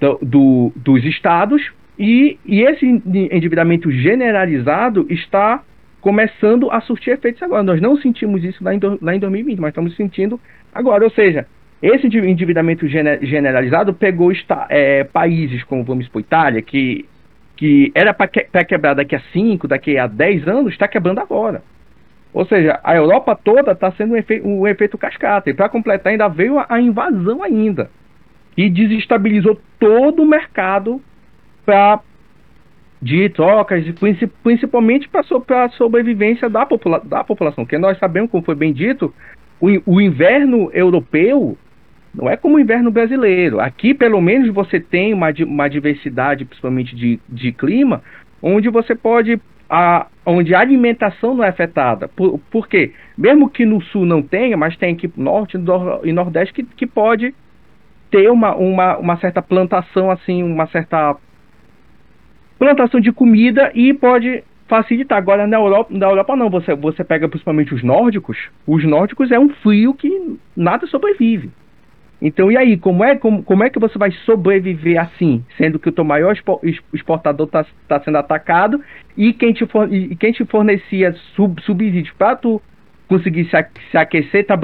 do, 0.01 0.19
do, 0.21 0.73
dos 0.75 1.05
estados 1.05 1.73
e, 1.99 2.39
e 2.45 2.63
esse 2.63 2.85
endividamento 2.87 3.91
generalizado 3.91 5.07
está 5.09 5.63
começando 6.07 6.71
a 6.71 6.81
surtir 6.81 7.15
efeitos 7.15 7.43
agora. 7.43 7.65
Nós 7.65 7.81
não 7.81 7.97
sentimos 7.97 8.45
isso 8.45 8.63
lá 8.63 8.73
em, 8.73 8.79
lá 9.03 9.17
em 9.17 9.19
2020, 9.19 9.59
mas 9.59 9.71
estamos 9.71 9.97
sentindo 9.97 10.41
agora. 10.73 11.03
Ou 11.03 11.11
seja, 11.11 11.49
esse 11.83 12.07
endividamento 12.07 12.87
generalizado 12.87 13.93
pegou 13.93 14.31
é, 14.69 15.03
países 15.03 15.65
como, 15.65 15.83
vamos 15.83 16.05
supor, 16.05 16.21
Itália, 16.21 16.63
que, 16.63 17.07
que 17.57 17.91
era 17.93 18.15
para 18.15 18.29
que, 18.29 18.47
quebrar 18.69 18.95
daqui 18.95 19.17
a 19.17 19.21
5, 19.33 19.67
daqui 19.67 19.99
a 19.99 20.07
10 20.07 20.47
anos, 20.47 20.73
está 20.75 20.87
quebrando 20.87 21.19
agora. 21.19 21.61
Ou 22.33 22.47
seja, 22.47 22.79
a 22.85 22.95
Europa 22.95 23.37
toda 23.43 23.73
está 23.73 23.91
sendo 23.91 24.15
um, 24.15 24.17
efe, 24.17 24.41
um 24.43 24.65
efeito 24.65 24.97
cascata. 24.97 25.51
E 25.51 25.55
para 25.55 25.69
completar, 25.69 26.13
ainda 26.13 26.29
veio 26.29 26.57
a, 26.61 26.67
a 26.69 26.81
invasão 26.81 27.43
ainda. 27.43 27.91
E 28.57 28.71
desestabilizou 28.71 29.61
todo 29.81 30.23
o 30.23 30.27
mercado 30.27 31.03
para 31.65 31.99
de 33.01 33.29
trocas, 33.29 33.85
principalmente 34.43 35.09
para 35.09 35.65
a 35.65 35.69
sobrevivência 35.71 36.49
da, 36.49 36.65
popula 36.65 37.01
da 37.05 37.23
população. 37.23 37.65
Porque 37.65 37.79
nós 37.79 37.99
sabemos, 37.99 38.31
como 38.31 38.45
foi 38.45 38.55
bem 38.55 38.73
dito, 38.73 39.13
o, 39.61 39.69
o 39.87 40.01
inverno 40.01 40.71
europeu 40.73 41.57
não 42.15 42.31
é 42.31 42.37
como 42.37 42.57
o 42.57 42.61
inverno 42.61 42.91
brasileiro. 42.91 43.61
Aqui, 43.61 43.93
pelo 43.93 44.21
menos, 44.21 44.49
você 44.53 44.81
tem 44.81 45.13
uma, 45.13 45.29
uma 45.47 45.69
diversidade, 45.69 46.47
principalmente 46.47 46.97
de, 46.97 47.21
de 47.29 47.53
clima, 47.53 48.03
onde 48.43 48.71
você 48.71 48.95
pode. 48.95 49.41
A, 49.69 50.07
onde 50.25 50.55
a 50.55 50.61
alimentação 50.61 51.35
não 51.35 51.43
é 51.43 51.49
afetada. 51.49 52.07
Por, 52.07 52.39
por 52.53 52.69
quê? 52.69 52.93
Mesmo 53.19 53.51
que 53.51 53.67
no 53.67 53.83
sul 53.83 54.07
não 54.07 54.23
tenha, 54.23 54.57
mas 54.57 54.77
tem 54.77 54.95
aqui 54.95 55.11
no 55.17 55.25
norte 55.25 55.59
e 56.05 56.13
nordeste 56.13 56.55
que, 56.55 56.63
que 56.63 56.87
pode 56.87 57.35
ter 58.09 58.31
uma, 58.31 58.55
uma, 58.55 58.97
uma 58.97 59.17
certa 59.17 59.43
plantação, 59.43 60.09
assim, 60.09 60.45
uma 60.45 60.69
certa 60.69 61.17
plantação 62.59 63.01
de 63.01 63.13
comida 63.13 63.71
e 63.75 63.93
pode 63.93 64.43
facilitar. 64.69 65.19
Agora 65.19 65.47
na 65.47 65.57
Europa, 65.57 65.93
na 65.93 66.07
Europa 66.07 66.37
não, 66.37 66.51
você, 66.51 66.75
você 66.75 67.05
pega 67.05 67.29
principalmente 67.29 67.75
os 67.75 67.83
nórdicos, 67.83 68.37
os 68.67 68.85
nórdicos 68.85 69.31
é 69.31 69.39
um 69.39 69.49
frio 69.49 69.95
que 69.95 70.39
nada 70.57 70.87
sobrevive. 70.87 71.51
Então, 72.21 72.51
e 72.51 72.57
aí, 72.57 72.79
como 72.79 73.05
é, 73.05 73.15
como, 73.15 73.43
como 73.43 73.63
é 73.63 73.69
que 73.69 73.79
você 73.79 73.99
vai 73.99 74.11
sobreviver 74.25 74.99
assim, 74.99 75.45
sendo 75.59 75.79
que 75.79 75.89
o 75.91 75.93
teu 75.93 76.05
maior 76.05 76.35
exportador 76.93 77.47
está 77.47 77.67
tá 77.87 78.01
sendo 78.01 78.17
atacado 78.17 78.81
e 79.17 79.35
quem 79.35 79.53
te, 79.53 79.67
for, 79.67 79.93
e 79.93 80.17
quem 80.17 80.33
te 80.33 80.45
fornecia 80.47 81.13
sub, 81.35 81.61
subsídios 81.63 82.11
para 82.17 82.37
tu 82.37 82.61
conseguir 83.07 83.45
se, 83.45 83.67
se 83.91 83.99
aquecer 83.99 84.41
está 84.41 84.59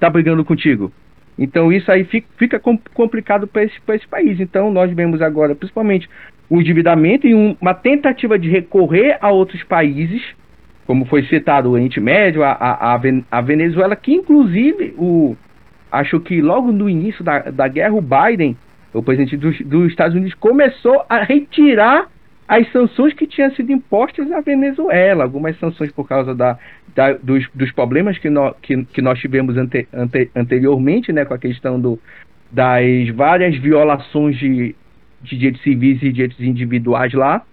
tá 0.00 0.08
brigando 0.08 0.42
contigo? 0.42 0.90
Então, 1.38 1.70
isso 1.70 1.92
aí 1.92 2.04
fica, 2.04 2.26
fica 2.38 2.58
complicado 2.94 3.46
para 3.46 3.64
esse, 3.64 3.78
esse 3.88 4.08
país. 4.08 4.40
Então, 4.40 4.72
nós 4.72 4.90
vemos 4.90 5.20
agora, 5.20 5.54
principalmente, 5.54 6.08
o 6.48 6.60
endividamento 6.60 7.26
e 7.26 7.34
um, 7.34 7.56
uma 7.60 7.74
tentativa 7.74 8.38
de 8.38 8.48
recorrer 8.48 9.18
a 9.20 9.30
outros 9.30 9.62
países, 9.64 10.22
como 10.86 11.04
foi 11.06 11.24
citado 11.24 11.68
o 11.68 11.72
Oriente 11.72 12.00
Médio, 12.00 12.44
a, 12.44 12.52
a, 12.52 13.00
a 13.30 13.40
Venezuela, 13.40 13.96
que 13.96 14.12
inclusive 14.12 14.94
o 14.96 15.36
acho 15.90 16.20
que 16.20 16.40
logo 16.40 16.72
no 16.72 16.88
início 16.88 17.24
da, 17.24 17.38
da 17.38 17.68
guerra, 17.68 17.94
o 17.94 18.02
Biden, 18.02 18.56
o 18.92 19.02
presidente 19.02 19.36
dos, 19.36 19.58
dos 19.60 19.88
Estados 19.88 20.14
Unidos, 20.14 20.34
começou 20.34 21.04
a 21.08 21.22
retirar 21.22 22.08
as 22.48 22.70
sanções 22.70 23.12
que 23.12 23.26
tinham 23.26 23.50
sido 23.52 23.72
impostas 23.72 24.30
à 24.30 24.40
Venezuela, 24.40 25.24
algumas 25.24 25.58
sanções 25.58 25.90
por 25.90 26.06
causa 26.06 26.34
da, 26.34 26.58
da 26.94 27.12
dos, 27.14 27.46
dos, 27.54 27.72
problemas 27.72 28.18
que, 28.18 28.30
no, 28.30 28.54
que, 28.62 28.84
que 28.84 29.02
nós 29.02 29.18
tivemos 29.18 29.56
ante, 29.56 29.88
ante, 29.92 30.30
anteriormente, 30.34 31.12
né, 31.12 31.24
com 31.24 31.34
a 31.34 31.38
questão 31.38 31.80
do, 31.80 31.98
das 32.50 33.08
várias 33.14 33.56
violações 33.56 34.38
de, 34.38 34.76
de 35.30 35.36
direitos 35.36 35.62
civis 35.62 36.02
e 36.02 36.12
direitos 36.12 36.40
individuais 36.40 37.12
lá. 37.12 37.44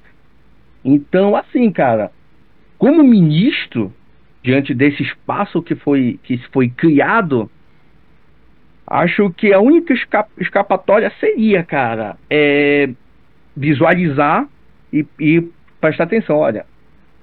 Então, 0.84 1.36
assim, 1.36 1.72
cara, 1.72 2.12
como 2.77 3.03
ministro, 3.03 3.94
diante 4.44 4.74
desse 4.74 5.03
espaço 5.03 5.62
que 5.62 5.75
foi, 5.75 6.20
que 6.24 6.38
foi 6.51 6.70
criado 6.70 7.50
Acho 8.86 9.30
que 9.32 9.53
a 9.53 9.60
única 9.60 9.94
escapatória 10.38 11.12
seria, 11.20 11.63
cara, 11.63 12.18
é 12.30 12.89
visualizar 13.56 14.48
e, 14.92 15.06
e 15.20 15.42
prestar 15.80 16.03
atenção. 16.03 16.38
Olha, 16.38 16.65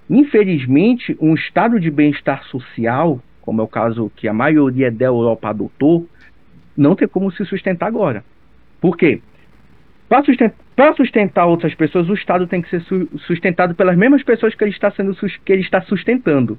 infelizmente, 0.09 1.17
um 1.21 1.35
estado 1.35 1.79
de 1.79 1.91
bem-estar 1.91 2.45
social, 2.45 3.21
como 3.43 3.61
é 3.61 3.65
o 3.65 3.69
caso 3.69 4.11
que 4.17 4.27
a 4.27 4.33
maioria 4.33 4.91
da 4.91 5.07
Europa 5.07 5.51
adotou, 5.51 6.09
não 6.77 6.97
tem 6.97 7.07
como 7.07 7.31
se 7.31 7.45
sustentar 7.45 7.87
agora. 7.87 8.25
Por 8.81 8.97
quê? 8.97 9.21
Para 10.11 10.25
sustentar, 10.25 10.95
sustentar, 10.97 11.47
outras 11.47 11.73
pessoas, 11.73 12.09
o 12.09 12.15
Estado 12.15 12.45
tem 12.45 12.61
que 12.61 12.69
ser 12.69 12.83
sustentado 13.29 13.77
pelas 13.77 13.97
mesmas 13.97 14.25
pessoas 14.25 14.53
que 14.57 14.65
ele 14.65 14.73
está, 14.73 14.91
sendo, 14.91 15.15
que 15.45 15.53
ele 15.53 15.63
está 15.63 15.81
sustentando. 15.83 16.59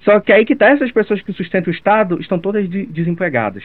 Só 0.00 0.18
que 0.18 0.32
aí 0.32 0.46
que 0.46 0.56
tá, 0.56 0.70
essas 0.70 0.90
pessoas 0.90 1.20
que 1.20 1.30
sustentam 1.34 1.70
o 1.70 1.76
Estado 1.76 2.18
estão 2.22 2.38
todas 2.38 2.66
de, 2.70 2.86
desempregadas. 2.86 3.62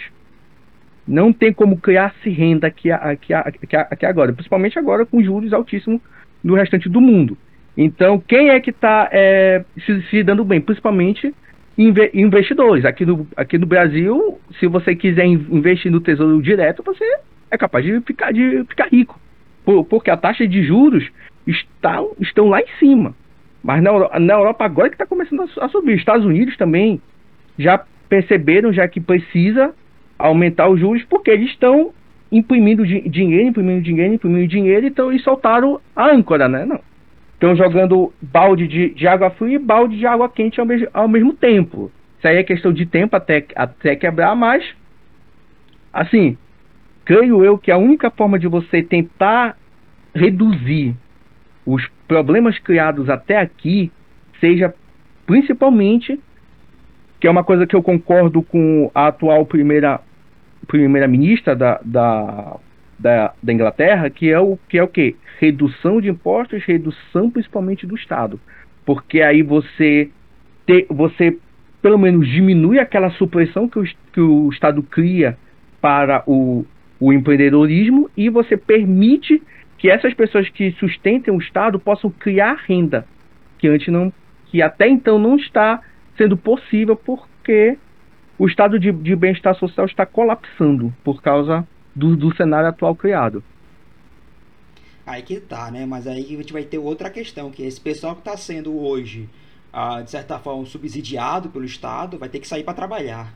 Não 1.07 1.31
tem 1.31 1.53
como 1.53 1.77
criar-se 1.77 2.29
renda 2.29 2.67
aqui, 2.67 2.91
aqui, 2.91 3.33
aqui, 3.33 3.77
aqui 3.77 4.05
agora, 4.05 4.33
principalmente 4.33 4.77
agora 4.77 5.05
com 5.05 5.23
juros 5.23 5.53
altíssimos 5.53 6.01
no 6.43 6.53
restante 6.53 6.89
do 6.89 6.99
mundo. 6.99 7.37
Então, 7.77 8.19
quem 8.19 8.49
é 8.49 8.59
que 8.59 8.71
está 8.71 9.07
é, 9.13 9.63
se, 9.85 10.01
se, 10.09 10.23
dando 10.23 10.43
bem? 10.43 10.59
Principalmente 10.59 11.33
investidores. 11.77 12.83
Aqui 12.83 13.05
no, 13.05 13.25
aqui 13.37 13.57
no 13.57 13.65
Brasil, 13.65 14.41
se 14.59 14.67
você 14.67 14.93
quiser 14.93 15.25
investir 15.25 15.89
no 15.89 16.01
Tesouro 16.01 16.41
Direto, 16.41 16.83
você 16.83 17.05
é 17.51 17.57
capaz 17.57 17.85
de 17.85 17.99
ficar, 18.01 18.31
de 18.31 18.63
ficar 18.65 18.87
rico. 18.87 19.19
Por, 19.63 19.85
porque 19.85 20.09
a 20.09 20.17
taxa 20.17 20.47
de 20.47 20.63
juros 20.63 21.09
está, 21.47 22.03
estão 22.19 22.49
lá 22.49 22.59
em 22.61 22.67
cima. 22.79 23.15
Mas 23.63 23.81
na, 23.81 24.19
na 24.19 24.33
Europa 24.33 24.65
agora 24.65 24.89
que 24.89 24.95
está 24.95 25.05
começando 25.05 25.41
a, 25.41 25.65
a 25.65 25.69
subir. 25.69 25.97
Estados 25.97 26.25
Unidos 26.25 26.55
também 26.57 27.01
já 27.57 27.83
perceberam 28.07 28.71
já 28.71 28.87
que 28.87 29.01
precisa 29.01 29.73
aumentar 30.17 30.69
os 30.69 30.79
juros 30.79 31.03
porque 31.05 31.31
eles 31.31 31.49
estão 31.49 31.91
imprimindo 32.31 32.85
di 32.85 33.07
dinheiro, 33.09 33.49
imprimindo 33.49 33.81
dinheiro, 33.81 34.13
imprimindo 34.13 34.47
dinheiro, 34.47 34.85
então 34.85 35.09
eles 35.09 35.23
soltaram 35.23 35.79
a 35.95 36.09
âncora, 36.09 36.47
né? 36.47 36.65
Não. 36.65 36.79
Estão 37.33 37.55
jogando 37.55 38.13
balde 38.21 38.67
de, 38.67 38.89
de, 38.89 39.07
água 39.07 39.29
fria 39.31 39.55
e 39.55 39.59
balde 39.59 39.97
de 39.97 40.05
água 40.05 40.29
quente 40.29 40.59
ao, 40.59 40.65
me 40.65 40.87
ao 40.93 41.07
mesmo 41.07 41.33
tempo. 41.33 41.91
Isso 42.17 42.27
aí 42.27 42.37
é 42.37 42.43
questão 42.43 42.71
de 42.71 42.85
tempo 42.85 43.15
até, 43.15 43.45
até 43.55 43.95
quebrar, 43.95 44.35
mas 44.35 44.63
assim, 45.93 46.37
creio 47.05 47.45
eu 47.45 47.57
que 47.57 47.71
a 47.71 47.77
única 47.77 48.09
forma 48.09 48.37
de 48.37 48.47
você 48.47 48.81
tentar 48.81 49.55
reduzir 50.13 50.95
os 51.65 51.87
problemas 52.07 52.57
criados 52.59 53.09
até 53.09 53.37
aqui 53.37 53.91
seja 54.39 54.73
principalmente 55.25 56.19
que 57.19 57.27
é 57.27 57.31
uma 57.31 57.43
coisa 57.43 57.65
que 57.65 57.75
eu 57.75 57.81
concordo 57.81 58.41
com 58.41 58.91
a 58.93 59.07
atual 59.07 59.45
primeira 59.45 60.01
primeira-ministra 60.67 61.55
da, 61.55 61.79
da, 61.83 62.57
da, 62.97 63.33
da, 63.41 63.53
Inglaterra, 63.53 64.09
que 64.09 64.31
é 64.31 64.39
o 64.39 64.57
que 64.67 64.77
é 64.77 64.83
o 64.83 64.87
que 64.87 65.15
redução 65.39 66.01
de 66.01 66.09
impostos, 66.09 66.63
redução 66.63 67.29
principalmente 67.29 67.85
do 67.85 67.95
Estado, 67.95 68.39
porque 68.85 69.21
aí 69.21 69.43
você 69.43 70.09
te, 70.65 70.85
você 70.89 71.37
pelo 71.81 71.97
menos 71.99 72.27
diminui 72.27 72.79
aquela 72.79 73.11
supressão 73.11 73.69
que 73.69 73.79
o, 73.79 73.83
que 74.11 74.21
o 74.21 74.49
Estado 74.49 74.81
cria 74.81 75.37
para 75.79 76.23
o, 76.25 76.65
o 76.99 77.11
empreendedorismo 77.11 78.09
e 78.15 78.29
você 78.29 78.55
permite 78.55 79.41
que 79.77 79.89
essas 79.89 80.13
pessoas 80.13 80.47
que 80.49 80.71
sustentem 80.73 81.33
o 81.33 81.39
Estado 81.39 81.79
possam 81.79 82.09
criar 82.09 82.63
renda 82.65 83.05
que 83.57 83.67
antes 83.67 83.87
não 83.91 84.13
que 84.45 84.61
até 84.61 84.87
então 84.87 85.17
não 85.17 85.35
está 85.35 85.81
sendo 86.17 86.37
possível 86.37 86.95
porque 86.95 87.77
o 88.37 88.47
estado 88.47 88.79
de, 88.79 88.91
de 88.91 89.15
bem-estar 89.15 89.55
social 89.55 89.85
está 89.85 90.05
colapsando 90.05 90.93
por 91.03 91.21
causa 91.21 91.67
do, 91.95 92.15
do 92.15 92.35
cenário 92.35 92.69
atual 92.69 92.95
criado. 92.95 93.43
Aí 95.05 95.21
que 95.21 95.39
tá, 95.39 95.71
né? 95.71 95.85
Mas 95.85 96.07
aí 96.07 96.23
a 96.23 96.37
gente 96.37 96.53
vai 96.53 96.63
ter 96.63 96.77
outra 96.77 97.09
questão, 97.09 97.51
que 97.51 97.63
esse 97.63 97.79
pessoal 97.79 98.15
que 98.15 98.21
está 98.21 98.37
sendo 98.37 98.77
hoje, 98.77 99.29
ah, 99.71 100.01
de 100.01 100.11
certa 100.11 100.37
forma, 100.39 100.65
subsidiado 100.65 101.49
pelo 101.49 101.65
Estado, 101.65 102.17
vai 102.17 102.29
ter 102.29 102.39
que 102.39 102.47
sair 102.47 102.63
para 102.63 102.73
trabalhar. 102.73 103.33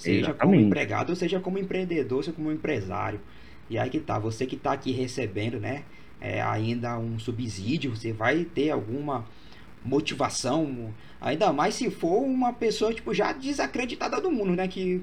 Seja 0.00 0.30
Exatamente. 0.30 0.40
como 0.40 0.66
empregado, 0.66 1.10
ou 1.10 1.16
seja 1.16 1.40
como 1.40 1.58
empreendedor, 1.58 2.24
seja 2.24 2.34
como 2.34 2.50
empresário. 2.50 3.20
E 3.68 3.78
aí 3.78 3.88
que 3.90 4.00
tá, 4.00 4.18
você 4.18 4.46
que 4.46 4.56
está 4.56 4.72
aqui 4.72 4.92
recebendo, 4.92 5.60
né? 5.60 5.84
É, 6.20 6.42
ainda 6.42 6.98
um 6.98 7.18
subsídio, 7.18 7.94
você 7.94 8.12
vai 8.12 8.44
ter 8.44 8.70
alguma 8.70 9.24
motivação, 9.84 10.92
ainda 11.20 11.52
mais 11.52 11.74
se 11.74 11.90
for 11.90 12.22
uma 12.22 12.52
pessoa 12.52 12.92
tipo 12.92 13.14
já 13.14 13.32
desacreditada 13.32 14.20
do 14.20 14.30
mundo, 14.30 14.54
né, 14.54 14.68
que 14.68 15.02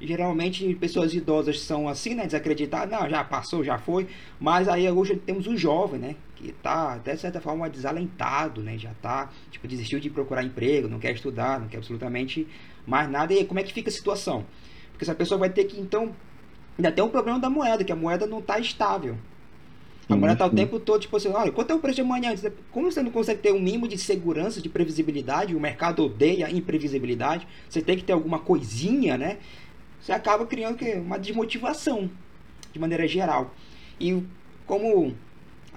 geralmente 0.00 0.74
pessoas 0.76 1.12
idosas 1.12 1.60
são 1.60 1.88
assim, 1.88 2.14
né, 2.14 2.24
desacreditadas, 2.24 2.98
não, 2.98 3.08
já 3.10 3.22
passou, 3.24 3.64
já 3.64 3.78
foi, 3.78 4.06
mas 4.40 4.68
aí 4.68 4.90
hoje 4.90 5.16
temos 5.16 5.46
o 5.46 5.56
jovem, 5.56 6.00
né, 6.00 6.16
que 6.36 6.52
tá 6.52 6.96
de 6.96 7.16
certa 7.16 7.40
forma 7.40 7.68
desalentado, 7.68 8.62
né, 8.62 8.78
já 8.78 8.92
tá, 9.02 9.30
tipo, 9.50 9.66
desistiu 9.68 10.00
de 10.00 10.08
procurar 10.08 10.42
emprego, 10.42 10.88
não 10.88 10.98
quer 10.98 11.12
estudar, 11.12 11.60
não 11.60 11.68
quer 11.68 11.78
absolutamente 11.78 12.46
mais 12.88 13.10
nada, 13.10 13.32
e 13.32 13.38
aí, 13.38 13.44
como 13.44 13.60
é 13.60 13.62
que 13.62 13.72
fica 13.72 13.90
a 13.90 13.92
situação? 13.92 14.44
Porque 14.90 15.04
essa 15.04 15.14
pessoa 15.14 15.38
vai 15.38 15.50
ter 15.50 15.64
que, 15.64 15.78
então, 15.78 16.14
ainda 16.76 16.90
tem 16.90 17.04
um 17.04 17.08
problema 17.08 17.38
da 17.38 17.50
moeda, 17.50 17.84
que 17.84 17.92
a 17.92 17.96
moeda 17.96 18.26
não 18.26 18.38
está 18.38 18.58
estável, 18.58 19.16
a 20.08 20.16
mulher 20.16 20.38
tá 20.38 20.46
o 20.46 20.50
tempo 20.50 20.80
todo, 20.80 21.02
tipo 21.02 21.14
assim, 21.18 21.28
olha, 21.28 21.52
quanto 21.52 21.70
é 21.70 21.74
o 21.74 21.78
preço 21.78 21.96
de 21.96 22.00
amanhã? 22.00 22.34
Como 22.70 22.90
você 22.90 23.02
não 23.02 23.10
consegue 23.10 23.42
ter 23.42 23.52
um 23.52 23.60
mínimo 23.60 23.86
de 23.86 23.98
segurança, 23.98 24.58
de 24.58 24.68
previsibilidade? 24.68 25.54
O 25.54 25.60
mercado 25.60 26.02
odeia 26.02 26.50
imprevisibilidade. 26.50 27.46
Você 27.68 27.82
tem 27.82 27.94
que 27.94 28.04
ter 28.04 28.14
alguma 28.14 28.38
coisinha, 28.38 29.18
né? 29.18 29.36
Você 30.00 30.10
acaba 30.10 30.46
criando 30.46 30.82
uma 30.96 31.18
desmotivação, 31.18 32.10
de 32.72 32.78
maneira 32.78 33.06
geral. 33.06 33.54
E 34.00 34.22
como 34.66 35.14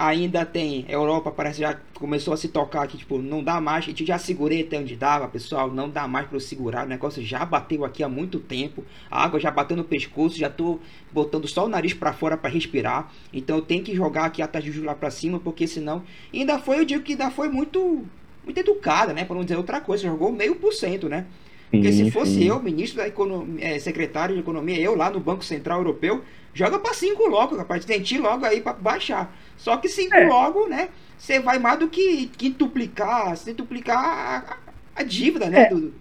ainda 0.08 0.44
tem 0.46 0.86
Europa 0.90 1.32
parece 1.32 1.60
já 1.60 1.78
começou 1.94 2.34
a 2.34 2.38
se 2.38 2.48
tocar 2.48 2.88
que 2.88 2.98
tipo 2.98 3.20
não 3.20 3.44
dá 3.44 3.62
mais. 3.62 3.86
A 3.86 3.88
gente 3.88 4.06
já 4.06 4.18
segurei 4.18 4.62
até 4.62 4.80
onde 4.80 4.96
dava 4.96 5.28
pessoal 5.28 5.72
não 5.72 5.90
dá 5.90 6.08
mais 6.08 6.28
para 6.28 6.36
eu 6.38 6.40
segurar. 6.40 6.86
O 6.86 6.90
negócio 6.90 7.24
já 7.24 7.46
bateu 7.46 7.86
aqui 7.86 8.04
há 8.04 8.10
muito 8.10 8.40
tempo. 8.40 8.84
A 9.10 9.24
água 9.24 9.40
já 9.40 9.52
bateu 9.52 9.78
no 9.78 9.84
pescoço 9.84 10.38
já 10.38 10.50
tô 10.50 10.80
botando 11.12 11.48
só 11.48 11.66
o 11.66 11.70
nariz 11.70 11.94
para 11.94 12.14
fora 12.14 12.36
para 12.36 12.50
respirar. 12.50 13.12
Então 13.32 13.58
eu 13.58 13.62
tenho 13.62 13.84
que 13.84 13.96
jogar 13.96 14.26
aqui 14.26 14.42
a 14.42 14.48
taxa 14.48 14.72
lá 14.84 14.96
para 14.96 15.12
cima 15.12 15.40
porque 15.40 15.68
senão 15.68 16.04
ainda 16.34 16.58
foi 16.58 16.80
eu 16.80 16.86
digo 16.86 17.04
que 17.04 17.12
ainda 17.12 17.30
foi 17.30 17.50
muito 17.50 18.04
muito 18.44 18.60
educada 18.60 19.14
né? 19.14 19.24
Para 19.24 19.36
não 19.36 19.44
dizer 19.44 19.58
outra 19.58 19.80
coisa 19.80 20.04
jogou 20.04 20.32
meio 20.32 20.56
por 20.56 20.74
cento 20.74 21.08
né 21.08 21.28
porque 21.72 21.92
sim, 21.92 22.06
se 22.06 22.12
fosse 22.12 22.34
sim. 22.34 22.48
eu, 22.50 22.62
ministro 22.62 23.02
da 23.02 23.08
economia, 23.08 23.66
é, 23.66 23.80
secretário 23.80 24.36
de 24.36 24.42
economia, 24.42 24.78
eu 24.80 24.94
lá 24.94 25.10
no 25.10 25.22
Banco 25.22 25.44
Central 25.44 25.80
Europeu, 25.80 26.22
joga 26.54 26.78
para 26.78 26.94
5 26.94 27.30
logo, 27.30 27.56
rapaz, 27.56 27.86
tente 27.86 28.18
logo 28.18 28.46
aí 28.46 28.60
para 28.60 28.74
baixar. 28.74 29.34
Só 29.56 29.78
que 29.78 29.88
5 29.88 30.14
é. 30.14 30.28
logo, 30.28 30.68
né? 30.68 30.90
Você 31.18 31.40
vai 31.40 31.60
mais 31.60 31.80
do 31.80 31.88
que 31.88 32.28
quintuplicar, 32.38 33.36
duplicar 33.56 33.98
a, 33.98 34.58
a, 34.98 35.04
dívida, 35.04 35.50
né? 35.50 35.62
É. 35.62 35.70
Do... 35.70 35.94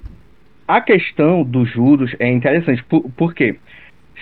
A 0.66 0.80
questão 0.80 1.44
dos 1.44 1.70
juros 1.70 2.16
é 2.18 2.28
interessante, 2.28 2.82
por, 2.84 3.02
por 3.12 3.32
quê? 3.32 3.56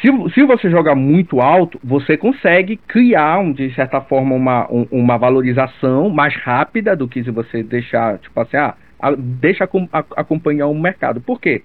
Se, 0.02 0.08
se 0.34 0.44
você 0.44 0.70
jogar 0.70 0.94
muito 0.94 1.40
alto, 1.40 1.80
você 1.82 2.16
consegue 2.16 2.76
criar, 2.76 3.42
de 3.54 3.74
certa 3.74 4.02
forma, 4.02 4.34
uma, 4.34 4.70
um, 4.70 4.86
uma 4.90 5.16
valorização 5.16 6.10
mais 6.10 6.36
rápida 6.36 6.94
do 6.94 7.08
que 7.08 7.24
se 7.24 7.30
você 7.30 7.62
deixar, 7.62 8.18
tipo 8.18 8.38
assim, 8.38 8.58
ah, 8.58 8.74
deixa 9.16 9.68
acompanhar 10.16 10.66
o 10.66 10.74
mercado. 10.74 11.20
Por 11.20 11.40
quê? 11.40 11.62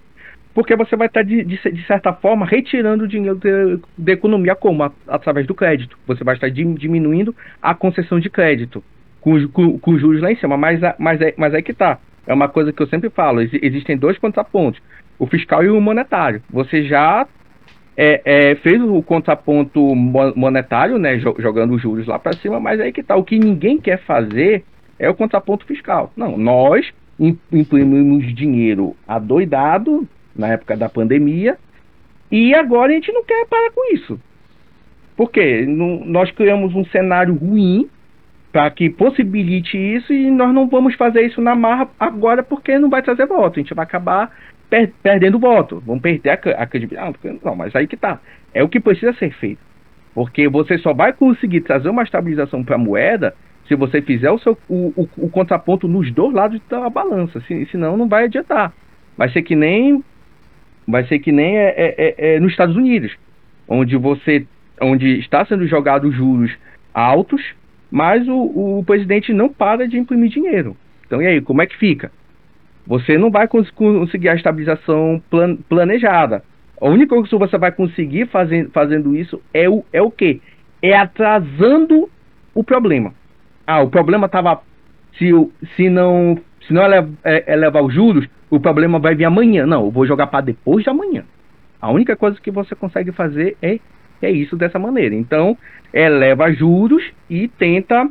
porque 0.54 0.76
você 0.76 0.96
vai 0.96 1.08
estar, 1.08 1.24
de, 1.24 1.44
de, 1.44 1.58
de 1.58 1.88
certa 1.88 2.14
forma, 2.14 2.46
retirando 2.46 3.08
dinheiro 3.08 3.40
da 3.98 4.12
economia 4.12 4.56
como? 4.56 4.84
Através 5.08 5.48
do 5.48 5.56
crédito. 5.56 5.98
Você 6.06 6.24
vai 6.24 6.36
estar 6.36 6.50
diminuindo 6.50 7.36
a 7.62 7.74
concessão 7.74 8.20
de 8.20 8.30
crédito, 8.30 8.84
com, 9.20 9.48
com, 9.50 9.80
com 9.80 9.98
juros 9.98 10.22
lá 10.22 10.32
em 10.32 10.36
cima. 10.36 10.56
Mas, 10.56 10.80
mas, 11.00 11.22
é, 11.22 11.34
mas 11.38 11.54
é 11.54 11.62
que 11.62 11.74
tá. 11.74 11.98
É 12.28 12.34
uma 12.34 12.48
coisa 12.48 12.72
que 12.72 12.82
eu 12.82 12.88
sempre 12.88 13.10
falo. 13.10 13.42
Existem 13.42 13.98
dois 13.98 14.18
contrapontos. 14.20 14.80
O 15.18 15.26
fiscal 15.26 15.64
e 15.64 15.70
o 15.70 15.82
monetário. 15.82 16.42
Você 16.52 16.84
já 16.84 17.28
é, 17.98 18.22
é, 18.24 18.56
fez 18.56 18.80
o 18.82 19.02
contraponto 19.02 19.96
monetário, 19.96 21.00
né, 21.00 21.18
jogando 21.18 21.74
os 21.74 21.82
juros 21.82 22.06
lá 22.06 22.20
para 22.20 22.34
cima, 22.34 22.60
mas 22.60 22.80
aí 22.80 22.92
que 22.92 23.02
tá. 23.02 23.16
O 23.16 23.24
que 23.24 23.40
ninguém 23.40 23.80
quer 23.80 23.98
fazer 24.04 24.64
é 25.00 25.10
o 25.10 25.16
contraponto 25.16 25.66
fiscal. 25.66 26.14
Não, 26.16 26.38
nós 26.38 26.94
imprimimos 27.20 28.34
dinheiro 28.36 28.96
adoidado 29.08 30.08
na 30.36 30.48
época 30.48 30.76
da 30.76 30.90
pandemia 30.90 31.58
e 32.32 32.54
agora 32.56 32.92
a 32.92 32.96
gente 32.96 33.12
não 33.12 33.24
quer 33.24 33.46
parar 33.48 33.72
com 33.72 33.94
isso. 33.94 34.20
Porque 35.16 35.66
nós 35.68 36.32
criamos 36.32 36.74
um 36.74 36.84
cenário 36.86 37.36
ruim 37.36 37.88
para 38.52 38.70
que 38.72 38.90
possibilite 38.90 39.78
isso 39.78 40.12
e 40.12 40.30
nós 40.32 40.54
não 40.54 40.68
vamos 40.68 40.96
fazer 40.96 41.22
isso 41.22 41.42
na 41.42 41.56
marra 41.56 41.88
agora 42.00 42.42
porque 42.44 42.78
não 42.78 42.90
vai 42.90 43.02
trazer 43.02 43.28
voto. 43.28 43.60
A 43.60 43.64
gente 43.64 43.74
vai 43.74 43.84
acabar 43.84 44.32
per 44.70 44.92
perdendo 45.04 45.40
voto. 45.40 45.82
Vamos 45.86 46.02
perder 46.02 46.32
a, 46.32 46.64
a 46.64 46.66
credibilidade. 46.66 47.18
Não, 47.44 47.56
mas 47.56 47.76
aí 47.76 47.88
que 47.88 47.98
tá. 47.98 48.20
É 48.54 48.64
o 48.64 48.70
que 48.70 48.80
precisa 48.80 49.14
ser 49.14 49.32
feito. 49.34 49.62
Porque 50.14 50.48
você 50.48 50.78
só 50.78 50.94
vai 50.94 51.14
conseguir 51.14 51.62
trazer 51.62 51.90
uma 51.90 52.04
estabilização 52.04 52.64
para 52.64 52.76
a 52.76 52.80
moeda 52.80 53.36
se 53.68 53.76
você 53.76 54.02
fizer 54.02 54.30
o, 54.32 54.40
seu, 54.40 54.58
o, 54.70 54.94
o, 54.96 55.10
o, 55.18 55.30
contraponto 55.30 55.88
nos 55.88 56.12
dois 56.12 56.34
lados 56.34 56.60
da 56.70 56.90
balança. 56.90 57.42
Se, 57.42 57.66
senão 57.68 57.96
não 57.96 58.08
vai 58.08 58.26
adiantar. 58.26 58.74
Vai 59.18 59.30
ser 59.30 59.42
que 59.42 59.56
nem 59.56 60.04
vai 60.88 61.06
ser 61.06 61.20
que 61.20 61.32
nem 61.32 61.58
é, 61.58 61.70
é, 61.70 61.96
é, 61.98 62.36
é 62.36 62.40
nos 62.40 62.52
Estados 62.52 62.76
Unidos, 62.76 63.16
onde 63.68 63.96
você 63.96 64.46
onde 64.82 65.20
está 65.20 65.46
sendo 65.46 65.66
jogados 65.66 66.14
juros 66.14 66.52
altos, 66.94 67.42
mas 67.90 68.28
o, 68.28 68.80
o 68.80 68.84
presidente 68.86 69.34
não 69.34 69.48
para 69.48 69.88
de 69.88 69.98
imprimir 69.98 70.30
dinheiro. 70.30 70.76
Então 71.06 71.22
e 71.22 71.28
aí, 71.28 71.42
como 71.42 71.62
é 71.62 71.68
que 71.68 71.78
fica? 71.78 72.12
Você 72.86 73.18
não 73.18 73.32
vai 73.32 73.48
cons 73.48 73.70
conseguir 73.72 74.30
a 74.30 74.36
estabilização 74.36 75.22
plan 75.30 75.56
planejada. 75.56 76.44
A 76.82 76.90
única 76.90 77.16
coisa 77.16 77.30
que 77.30 77.38
você 77.38 77.58
vai 77.58 77.72
conseguir 77.72 78.28
fazendo, 78.28 78.70
fazendo 78.72 79.16
isso 79.16 79.42
é 79.54 79.70
o, 79.70 79.86
é 79.94 80.02
o 80.02 80.12
quê? 80.12 80.42
É 80.82 80.94
atrasando 80.94 82.10
o 82.54 82.64
problema. 82.64 83.14
Ah, 83.66 83.82
o 83.82 83.90
problema 83.90 84.26
estava. 84.26 84.62
Se, 85.18 85.30
se 85.76 85.90
não 85.90 86.42
se 86.68 86.74
não 86.74 86.84
é, 86.84 87.54
elevar 87.54 87.84
os 87.84 87.94
juros, 87.94 88.28
o 88.50 88.60
problema 88.60 89.00
vai 89.00 89.16
vir 89.16 89.26
amanhã. 89.26 89.66
Não, 89.66 89.86
eu 89.86 89.92
vou 89.92 90.06
jogar 90.06 90.28
para 90.28 90.46
depois 90.46 90.84
de 90.84 90.90
amanhã. 90.90 91.26
A 91.82 91.92
única 91.92 92.16
coisa 92.16 92.40
que 92.40 92.52
você 92.52 92.76
consegue 92.76 93.12
fazer 93.12 93.58
é, 93.62 93.80
é 94.22 94.32
isso 94.32 94.56
dessa 94.56 94.80
maneira. 94.80 95.14
Então, 95.14 95.58
eleva 95.94 96.52
juros 96.54 97.04
e 97.30 97.48
tenta 97.48 98.10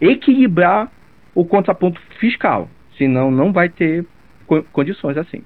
equilibrar 0.00 0.90
o 1.34 1.44
contraponto 1.44 2.00
fiscal. 2.18 2.68
Senão, 2.98 3.30
não 3.30 3.52
vai 3.52 3.68
ter 3.68 4.04
condições 4.72 5.16
assim. 5.16 5.42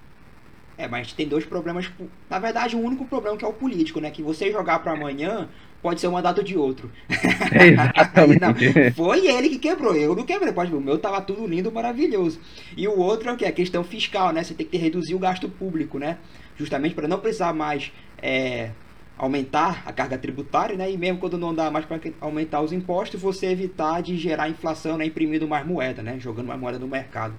É, 0.79 0.89
mas 0.89 1.13
tem 1.13 1.29
dois 1.29 1.45
problemas. 1.45 1.91
Na 2.29 2.39
verdade, 2.39 2.77
o 2.77 2.81
único 2.81 3.05
problema 3.07 3.37
que 3.37 3.45
é 3.45 3.49
o 3.49 3.53
político, 3.53 4.01
né? 4.01 4.11
Que 4.11 4.23
você 4.23 4.51
jogar 4.51 4.79
para 4.81 4.93
amanhã 4.93 5.49
pode 5.83 6.01
ser 6.01 6.09
um 6.09 6.13
mandato 6.13 6.43
de 6.43 6.57
outro. 6.57 6.91
Exatamente. 7.09 8.41
não, 8.41 8.55
foi 8.95 9.27
ele 9.27 9.49
que 9.49 9.59
quebrou, 9.59 9.95
eu 9.95 10.15
não 10.15 10.25
quebrei. 10.25 10.53
Pode, 10.53 10.75
o 10.75 10.81
meu 10.81 10.99
tava 10.99 11.21
tudo 11.21 11.47
lindo, 11.47 11.71
maravilhoso. 11.71 12.41
E 12.77 12.87
o 12.89 12.99
outro 12.99 13.31
é 13.31 13.33
o 13.33 13.37
que? 13.37 13.45
A 13.45 13.53
questão 13.53 13.85
fiscal, 13.85 14.33
né? 14.33 14.43
Você 14.43 14.55
tem 14.55 14.67
que 14.67 14.77
reduzir 14.77 15.15
o 15.15 15.19
gasto 15.19 15.49
público, 15.49 15.99
né? 15.99 16.19
Justamente 16.57 16.95
para 16.95 17.07
não 17.07 17.19
precisar 17.19 17.53
mais 17.53 17.93
é, 18.23 18.71
aumentar 19.17 19.83
a 19.87 19.93
carga 19.93 20.19
tributária, 20.19 20.77
né? 20.77 20.91
E 20.91 20.97
mesmo 20.97 21.19
quando 21.19 21.39
não 21.39 21.55
dá 21.55 21.71
mais 21.71 21.85
para 21.85 22.01
aumentar 22.21 22.61
os 22.61 22.73
impostos, 22.73 23.21
você 23.21 23.47
evitar 23.47 24.03
de 24.03 24.17
gerar 24.17 24.49
inflação, 24.49 24.99
né? 24.99 25.07
Imprimindo 25.07 25.47
mais 25.47 25.67
moeda, 25.67 26.03
né? 26.03 26.19
Jogando 26.19 26.47
mais 26.47 26.61
moeda 26.61 26.79
no 26.79 26.89
mercado. 26.89 27.35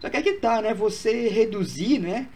Só 0.00 0.08
que 0.08 0.16
aqui 0.16 0.34
tá, 0.34 0.62
né? 0.62 0.74
Você 0.74 1.28
reduzir, 1.28 1.98
né? 1.98 2.28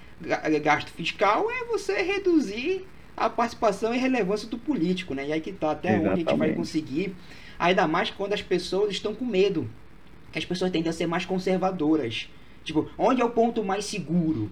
gasto 0.62 0.90
fiscal 0.90 1.50
é 1.50 1.64
você 1.64 2.02
reduzir 2.02 2.86
a 3.20 3.28
participação 3.28 3.94
e 3.94 3.98
relevância 3.98 4.48
do 4.48 4.56
político, 4.56 5.14
né? 5.14 5.26
E 5.28 5.32
aí 5.32 5.40
que 5.42 5.52
tá 5.52 5.72
até 5.72 5.90
Exatamente. 5.90 6.12
onde 6.12 6.22
a 6.22 6.30
gente 6.30 6.38
vai 6.38 6.52
conseguir, 6.54 7.14
ainda 7.58 7.86
mais 7.86 8.10
quando 8.10 8.32
as 8.32 8.40
pessoas 8.40 8.90
estão 8.90 9.14
com 9.14 9.26
medo, 9.26 9.68
que 10.32 10.38
as 10.38 10.44
pessoas 10.46 10.70
tendem 10.70 10.88
a 10.88 10.92
ser 10.92 11.06
mais 11.06 11.26
conservadoras. 11.26 12.30
Tipo, 12.64 12.88
onde 12.96 13.20
é 13.20 13.24
o 13.24 13.30
ponto 13.30 13.62
mais 13.62 13.84
seguro? 13.84 14.50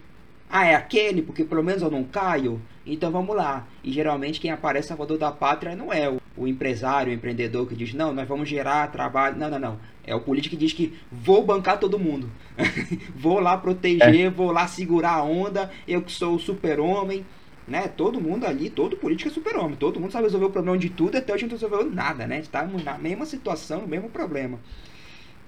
Ah, 0.51 0.67
é 0.67 0.75
aquele, 0.75 1.23
porque 1.23 1.45
pelo 1.45 1.63
menos 1.63 1.83
eu 1.83 1.91
não 1.91 2.05
caio? 2.05 2.61
Então 2.85 3.11
vamos 3.11 3.35
lá. 3.35 3.67
E 3.83 3.91
geralmente 3.91 4.39
quem 4.39 4.51
aparece 4.51 4.89
salvador 4.89 5.17
da 5.17 5.33
pátria 5.33 5.75
não 5.75 5.91
é 5.91 6.11
o, 6.11 6.21
o 6.37 6.47
empresário, 6.47 7.11
o 7.11 7.15
empreendedor 7.15 7.67
que 7.67 7.75
diz, 7.75 7.95
não, 7.95 8.13
nós 8.13 8.29
vamos 8.29 8.49
gerar 8.49 8.91
trabalho. 8.93 9.37
Não, 9.39 9.51
não, 9.51 9.59
não. 9.59 9.81
É 10.07 10.15
o 10.15 10.21
político 10.21 10.57
que 10.57 10.61
diz 10.61 10.75
que 10.75 10.95
vou 11.11 11.45
bancar 11.45 11.79
todo 11.79 11.99
mundo. 11.99 12.31
vou 13.17 13.41
lá 13.41 13.57
proteger, 13.57 14.27
é. 14.27 14.31
vou 14.31 14.53
lá 14.53 14.67
segurar 14.67 15.15
a 15.15 15.23
onda, 15.23 15.71
eu 15.87 16.03
que 16.03 16.13
sou 16.13 16.35
o 16.35 16.39
super-homem. 16.39 17.25
Né? 17.69 17.87
Todo 17.87 18.21
mundo 18.21 18.47
ali, 18.47 18.71
todo 18.71 18.97
político 18.97 19.29
é 19.29 19.33
super-homem. 19.33 19.77
Todo 19.77 20.01
mundo 20.01 20.11
sabe 20.11 20.25
resolver 20.25 20.47
o 20.47 20.51
problema 20.51 20.79
de 20.79 20.89
tudo, 20.89 21.19
até 21.19 21.35
hoje 21.35 21.45
não 21.45 21.51
resolveu 21.51 21.91
nada, 21.91 22.27
né? 22.27 22.39
Está 22.39 22.67
na 22.67 22.97
mesma 22.97 23.27
situação, 23.27 23.83
no 23.83 23.89
mesmo 23.89 24.09
problema. 24.09 24.59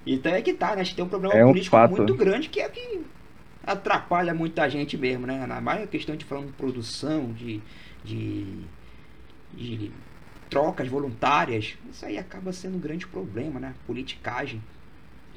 Então 0.07 0.33
é 0.33 0.43
que 0.43 0.53
tá, 0.53 0.75
né? 0.75 0.83
A 0.83 0.85
gente 0.85 0.97
tem 0.97 1.05
um 1.05 1.09
problema 1.09 1.35
é 1.35 1.45
um 1.45 1.49
político 1.49 1.77
fato. 1.77 1.97
muito 1.97 2.15
grande 2.15 2.49
que 2.49 2.61
é 2.61 2.69
que 2.69 3.01
atrapalha 3.65 4.35
muita 4.35 4.69
gente 4.69 4.99
mesmo, 4.99 5.27
né? 5.27 5.47
Na 5.47 5.61
mais 5.61 5.89
questão 5.89 6.15
de 6.15 6.25
falando 6.25 6.49
de 6.49 6.53
produção, 6.53 7.33
de, 7.33 7.61
de, 8.05 8.47
de 9.55 9.91
trocas 10.51 10.89
voluntárias, 10.89 11.75
isso 11.91 12.05
aí 12.05 12.19
acaba 12.19 12.53
sendo 12.53 12.77
um 12.77 12.81
grande 12.81 13.07
problema, 13.07 13.59
né? 13.59 13.75
Politicagem. 13.87 14.61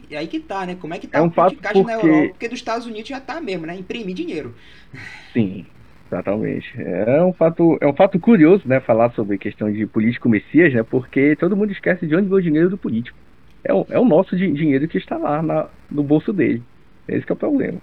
E 0.10 0.17
aí 0.17 0.28
que 0.28 0.39
tá, 0.39 0.65
né? 0.65 0.76
Como 0.76 0.93
é 0.93 1.00
que 1.00 1.08
tá 1.08 1.19
é 1.19 1.22
um 1.22 1.28
a 1.28 1.32
politicagem 1.32 1.82
porque... 1.82 1.98
na 1.98 2.04
Europa? 2.04 2.30
Porque 2.30 2.50
dos 2.50 2.60
Estados 2.60 2.86
Unidos 2.86 3.08
já 3.08 3.22
tá 3.22 3.39
mesmo, 3.39 3.65
né? 3.65 3.76
Imprimir 3.76 4.15
dinheiro. 4.15 4.54
Sim, 5.32 5.65
exatamente. 6.13 6.71
É 6.78 7.23
um 7.23 7.34
fato, 7.34 7.78
é 7.82 7.88
um 7.88 7.93
fato 7.93 8.19
curioso, 8.19 8.63
né? 8.67 8.80
Falar 8.80 9.12
sobre 9.12 9.38
questão 9.38 9.71
de 9.71 9.86
político 9.86 10.30
messias, 10.30 10.73
né? 10.73 10.84
Porque 10.84 11.36
todo 11.36 11.58
mundo 11.58 11.71
esquece 11.71 12.06
de 12.06 12.15
onde 12.15 12.28
vem 12.28 12.38
o 12.38 12.41
dinheiro 12.41 12.69
do 12.69 12.78
político. 12.78 13.17
É 13.63 13.73
o, 13.73 13.86
é 13.89 13.99
o 13.99 14.06
nosso 14.06 14.36
dinheiro 14.36 14.88
que 14.88 14.97
está 14.97 15.17
lá 15.17 15.41
na, 15.41 15.67
no 15.89 16.04
bolso 16.04 16.32
dele. 16.32 16.62
Esse 17.08 17.26
é 17.30 17.34
o 17.34 17.36
problema. 17.36 17.80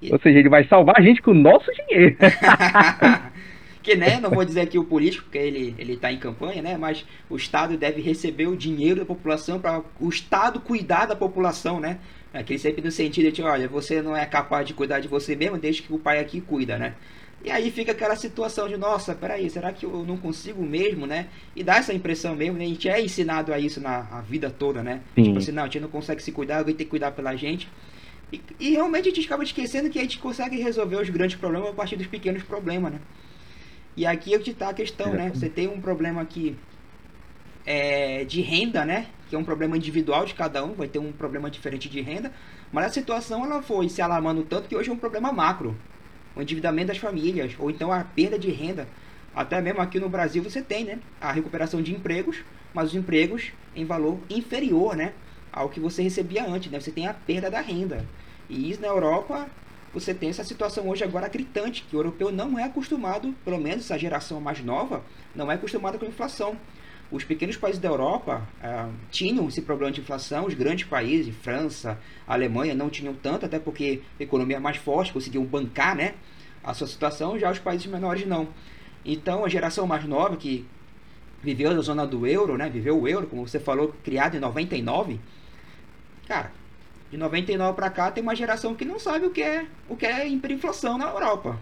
E... 0.00 0.12
Ou 0.12 0.20
seja, 0.20 0.38
ele 0.38 0.48
vai 0.48 0.64
salvar 0.64 0.96
a 0.98 1.02
gente 1.02 1.20
com 1.20 1.32
o 1.32 1.34
nosso 1.34 1.70
dinheiro. 1.72 2.16
que 3.82 3.96
né, 3.96 4.20
não 4.20 4.30
vou 4.30 4.44
dizer 4.44 4.60
aqui 4.60 4.78
o 4.78 4.84
político, 4.84 5.24
porque 5.24 5.38
ele 5.38 5.74
ele 5.78 5.94
está 5.94 6.12
em 6.12 6.18
campanha, 6.18 6.60
né, 6.60 6.76
mas 6.76 7.06
o 7.30 7.36
Estado 7.36 7.78
deve 7.78 8.02
receber 8.02 8.46
o 8.46 8.56
dinheiro 8.56 9.00
da 9.00 9.06
população 9.06 9.58
para 9.58 9.82
o 9.98 10.08
Estado 10.08 10.60
cuidar 10.60 11.06
da 11.06 11.16
população, 11.16 11.80
né? 11.80 11.98
Aquele 12.32 12.58
sempre 12.58 12.82
no 12.82 12.92
sentido 12.92 13.32
de, 13.32 13.42
olha, 13.42 13.66
você 13.66 14.00
não 14.00 14.16
é 14.16 14.24
capaz 14.24 14.66
de 14.66 14.72
cuidar 14.72 15.00
de 15.00 15.08
você 15.08 15.34
mesmo, 15.34 15.58
desde 15.58 15.82
que 15.82 15.92
o 15.92 15.98
pai 15.98 16.20
aqui 16.20 16.40
cuida, 16.40 16.78
né? 16.78 16.94
E 17.42 17.50
aí 17.50 17.70
fica 17.70 17.92
aquela 17.92 18.16
situação 18.16 18.68
de, 18.68 18.76
nossa, 18.76 19.14
peraí, 19.14 19.48
será 19.48 19.72
que 19.72 19.86
eu 19.86 20.04
não 20.04 20.18
consigo 20.18 20.62
mesmo, 20.62 21.06
né? 21.06 21.28
E 21.56 21.62
dá 21.64 21.76
essa 21.76 21.94
impressão 21.94 22.36
mesmo, 22.36 22.58
né? 22.58 22.64
A 22.64 22.68
gente 22.68 22.88
é 22.88 23.00
ensinado 23.00 23.52
a 23.52 23.58
isso 23.58 23.80
na 23.80 24.06
a 24.10 24.20
vida 24.20 24.50
toda, 24.50 24.82
né? 24.82 25.00
Sim. 25.14 25.24
Tipo 25.24 25.38
assim, 25.38 25.52
não, 25.52 25.62
a 25.62 25.66
gente 25.66 25.80
não 25.80 25.88
consegue 25.88 26.22
se 26.22 26.32
cuidar, 26.32 26.58
alguém 26.58 26.74
tem 26.74 26.84
que 26.84 26.90
cuidar 26.90 27.12
pela 27.12 27.34
gente. 27.36 27.66
E, 28.30 28.40
e, 28.60 28.70
realmente 28.70 29.08
a 29.08 29.12
gente 29.12 29.26
acaba 29.26 29.42
esquecendo 29.42 29.88
que 29.88 29.98
a 29.98 30.02
gente 30.02 30.18
consegue 30.18 30.60
resolver 30.60 30.96
os 30.96 31.08
grandes 31.08 31.36
problemas 31.36 31.70
a 31.70 31.72
partir 31.72 31.96
dos 31.96 32.06
pequenos 32.06 32.42
problemas, 32.42 32.92
né? 32.92 33.00
E 33.96 34.06
aqui 34.06 34.34
é 34.34 34.38
que 34.38 34.50
está 34.50 34.68
a 34.68 34.74
questão, 34.74 35.12
né? 35.12 35.30
Você 35.34 35.48
tem 35.48 35.66
um 35.66 35.80
problema 35.80 36.20
aqui 36.20 36.56
é, 37.66 38.24
de 38.24 38.40
renda, 38.42 38.84
né? 38.84 39.06
Que 39.28 39.34
é 39.34 39.38
um 39.38 39.44
problema 39.44 39.76
individual 39.76 40.24
de 40.24 40.34
cada 40.34 40.64
um, 40.64 40.74
vai 40.74 40.88
ter 40.88 40.98
um 40.98 41.10
problema 41.10 41.50
diferente 41.50 41.88
de 41.88 42.00
renda. 42.00 42.32
Mas 42.70 42.86
a 42.86 42.88
situação 42.90 43.44
ela 43.44 43.62
foi 43.62 43.88
se 43.88 44.00
alarmando 44.00 44.42
tanto 44.44 44.68
que 44.68 44.76
hoje 44.76 44.90
é 44.90 44.92
um 44.92 44.98
problema 44.98 45.32
macro. 45.32 45.76
O 46.34 46.42
endividamento 46.42 46.88
das 46.88 46.98
famílias, 46.98 47.52
ou 47.58 47.70
então 47.70 47.92
a 47.92 48.04
perda 48.04 48.38
de 48.38 48.50
renda. 48.50 48.86
Até 49.34 49.60
mesmo 49.60 49.80
aqui 49.80 50.00
no 50.00 50.08
Brasil 50.08 50.42
você 50.42 50.62
tem, 50.62 50.84
né? 50.84 50.98
A 51.20 51.32
recuperação 51.32 51.82
de 51.82 51.92
empregos, 51.92 52.38
mas 52.74 52.88
os 52.88 52.94
empregos 52.94 53.52
em 53.74 53.84
valor 53.84 54.18
inferior, 54.28 54.96
né? 54.96 55.12
Ao 55.52 55.68
que 55.68 55.80
você 55.80 56.02
recebia 56.02 56.46
antes, 56.46 56.70
né? 56.70 56.80
Você 56.80 56.90
tem 56.90 57.06
a 57.06 57.14
perda 57.14 57.50
da 57.50 57.60
renda. 57.60 58.06
E 58.48 58.70
isso 58.70 58.80
na 58.80 58.88
Europa 58.88 59.48
você 59.92 60.14
tem 60.14 60.30
essa 60.30 60.44
situação 60.44 60.88
hoje 60.88 61.02
agora 61.02 61.28
gritante, 61.28 61.82
que 61.82 61.96
o 61.96 61.98
europeu 61.98 62.30
não 62.30 62.56
é 62.56 62.64
acostumado, 62.64 63.34
pelo 63.44 63.58
menos 63.58 63.84
essa 63.84 63.98
geração 63.98 64.40
mais 64.40 64.62
nova, 64.62 65.02
não 65.34 65.50
é 65.50 65.54
acostumada 65.56 65.98
com 65.98 66.04
a 66.04 66.08
inflação. 66.08 66.56
Os 67.10 67.24
pequenos 67.24 67.56
países 67.56 67.80
da 67.80 67.88
Europa 67.88 68.46
ah, 68.62 68.88
tinham 69.10 69.48
esse 69.48 69.62
problema 69.62 69.92
de 69.92 70.00
inflação, 70.00 70.46
os 70.46 70.54
grandes 70.54 70.84
países, 70.86 71.34
França, 71.42 71.98
Alemanha, 72.26 72.74
não 72.74 72.88
tinham 72.88 73.12
tanto, 73.14 73.46
até 73.46 73.58
porque 73.58 74.00
a 74.18 74.22
economia 74.22 74.58
é 74.58 74.60
mais 74.60 74.76
forte, 74.76 75.12
conseguiam 75.12 75.44
bancar 75.44 75.96
né, 75.96 76.14
a 76.62 76.72
sua 76.72 76.86
situação, 76.86 77.36
já 77.38 77.50
os 77.50 77.58
países 77.58 77.86
menores 77.86 78.24
não. 78.26 78.48
Então 79.04 79.44
a 79.44 79.48
geração 79.48 79.86
mais 79.88 80.04
nova, 80.04 80.36
que 80.36 80.64
viveu 81.42 81.74
na 81.74 81.80
zona 81.80 82.06
do 82.06 82.26
euro, 82.26 82.56
né, 82.56 82.68
viveu 82.68 83.00
o 83.00 83.08
euro, 83.08 83.26
como 83.26 83.46
você 83.46 83.58
falou, 83.58 83.94
criado 84.04 84.36
em 84.36 84.40
99, 84.40 85.18
cara, 86.28 86.52
de 87.10 87.16
99 87.16 87.74
para 87.74 87.90
cá 87.90 88.10
tem 88.12 88.22
uma 88.22 88.36
geração 88.36 88.74
que 88.74 88.84
não 88.84 89.00
sabe 89.00 89.26
o 89.26 89.30
que 89.30 89.42
é 89.42 89.66
o 89.88 89.96
que 89.96 90.06
é 90.06 90.28
hiperinflação 90.28 90.96
na 90.96 91.08
Europa. 91.08 91.58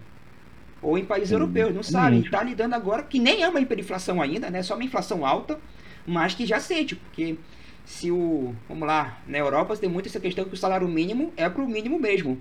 Ou 0.81 0.97
em 0.97 1.05
países 1.05 1.31
europeus, 1.31 1.73
não 1.73 1.83
sabe. 1.83 2.19
Está 2.19 2.43
lidando 2.43 2.75
agora, 2.75 3.03
que 3.03 3.19
nem 3.19 3.43
é 3.43 3.49
uma 3.49 3.59
hiperinflação 3.59 4.21
ainda, 4.21 4.49
né? 4.49 4.63
Só 4.63 4.75
uma 4.75 4.83
inflação 4.83 5.25
alta, 5.25 5.59
mas 6.05 6.33
que 6.33 6.45
já 6.45 6.59
sente, 6.59 6.95
porque 6.95 7.37
se 7.85 8.11
o. 8.11 8.55
Vamos 8.67 8.87
lá, 8.87 9.19
na 9.27 9.37
Europa 9.37 9.75
tem 9.75 9.89
muito 9.89 10.07
essa 10.07 10.19
questão 10.19 10.45
que 10.45 10.53
o 10.53 10.57
salário 10.57 10.87
mínimo 10.87 11.33
é 11.35 11.49
para 11.49 11.61
o 11.61 11.67
mínimo 11.67 11.99
mesmo. 11.99 12.39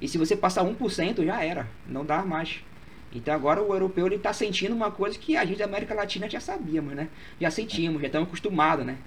E 0.00 0.08
se 0.08 0.18
você 0.18 0.36
passar 0.36 0.64
1%, 0.64 1.24
já 1.24 1.42
era, 1.42 1.68
não 1.86 2.04
dá 2.04 2.22
mais. 2.22 2.62
Então 3.12 3.34
agora 3.34 3.62
o 3.62 3.72
europeu 3.72 4.06
ele 4.06 4.16
está 4.16 4.32
sentindo 4.32 4.74
uma 4.74 4.90
coisa 4.90 5.18
que 5.18 5.36
a 5.36 5.44
gente 5.44 5.58
da 5.58 5.64
América 5.64 5.94
Latina 5.94 6.28
já 6.28 6.40
sabíamos, 6.40 6.94
né? 6.94 7.08
Já 7.40 7.50
sentimos, 7.50 8.00
já 8.00 8.06
estamos 8.06 8.28
acostumados, 8.28 8.84
né? 8.84 8.98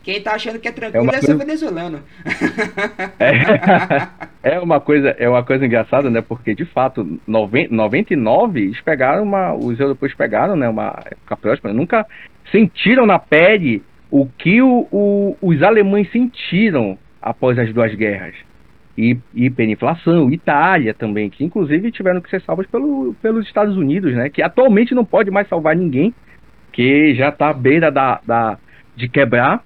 É. 0.00 0.04
Quem 0.04 0.16
está 0.16 0.34
achando 0.34 0.58
que 0.58 0.68
é 0.68 0.72
tranquilo 0.72 1.04
é, 1.06 1.16
é 1.16 1.20
coisa... 1.20 1.36
venezuelano. 1.36 2.02
É, 4.42 4.54
é, 4.54 4.60
uma 4.60 4.80
coisa, 4.80 5.10
é 5.18 5.28
uma 5.28 5.44
coisa 5.44 5.66
engraçada, 5.66 6.08
né? 6.08 6.22
Porque 6.22 6.54
de 6.54 6.64
fato, 6.64 7.20
99 7.26 8.60
eles 8.60 8.80
pegaram 8.80 9.22
uma, 9.22 9.54
os 9.54 9.78
europeus 9.78 10.14
pegaram, 10.14 10.56
né? 10.56 10.68
Uma 10.68 10.98
época 11.04 11.36
próxima, 11.36 11.72
nunca 11.72 12.06
sentiram 12.50 13.04
na 13.04 13.18
pele 13.18 13.82
o 14.10 14.26
que 14.26 14.62
o, 14.62 14.88
o, 14.90 15.36
os 15.42 15.62
alemães 15.62 16.10
sentiram 16.10 16.98
após 17.20 17.58
as 17.58 17.72
duas 17.72 17.94
guerras 17.94 18.34
e 19.00 19.16
hiperinflação, 19.34 20.30
Itália 20.30 20.92
também, 20.92 21.30
que 21.30 21.44
inclusive 21.44 21.90
tiveram 21.90 22.20
que 22.20 22.28
ser 22.28 22.42
salvos 22.42 22.66
pelo, 22.66 23.14
pelos 23.22 23.46
Estados 23.46 23.76
Unidos, 23.76 24.12
né? 24.14 24.28
Que 24.28 24.42
atualmente 24.42 24.94
não 24.94 25.04
pode 25.04 25.30
mais 25.30 25.48
salvar 25.48 25.74
ninguém, 25.74 26.14
que 26.72 27.14
já 27.14 27.30
está 27.30 27.48
à 27.48 27.54
beira 27.54 27.90
da, 27.90 28.20
da, 28.26 28.58
de 28.96 29.08
quebrar. 29.08 29.62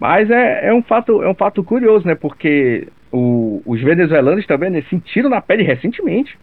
Mas 0.00 0.30
é, 0.30 0.68
é, 0.68 0.74
um 0.74 0.82
fato, 0.82 1.22
é 1.22 1.28
um 1.28 1.34
fato 1.34 1.62
curioso, 1.64 2.06
né? 2.06 2.14
Porque 2.14 2.88
o, 3.10 3.62
os 3.66 3.80
venezuelanos 3.80 4.46
também 4.46 4.70
né, 4.70 4.82
sentiram 4.88 5.28
na 5.28 5.40
pele 5.40 5.62
recentemente. 5.62 6.38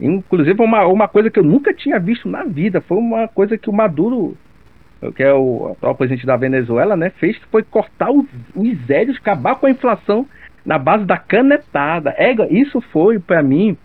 Inclusive, 0.00 0.62
uma, 0.62 0.86
uma 0.86 1.08
coisa 1.08 1.30
que 1.30 1.38
eu 1.38 1.44
nunca 1.44 1.74
tinha 1.74 1.98
visto 1.98 2.28
na 2.28 2.44
vida. 2.44 2.80
Foi 2.80 2.96
uma 2.96 3.28
coisa 3.28 3.58
que 3.58 3.68
o 3.68 3.72
Maduro, 3.72 4.36
que 5.14 5.22
é 5.22 5.32
o 5.32 5.72
atual 5.72 5.94
presidente 5.94 6.26
da 6.26 6.36
Venezuela, 6.36 6.96
né, 6.96 7.10
fez, 7.10 7.38
foi 7.50 7.62
cortar 7.62 8.10
os, 8.10 8.26
os 8.54 9.16
acabar 9.16 9.56
com 9.56 9.66
a 9.66 9.70
inflação 9.70 10.26
na 10.64 10.78
base 10.78 11.04
da 11.04 11.18
canetada. 11.18 12.14
É, 12.16 12.32
isso 12.50 12.80
foi, 12.92 13.18
para 13.18 13.42
mim, 13.42 13.76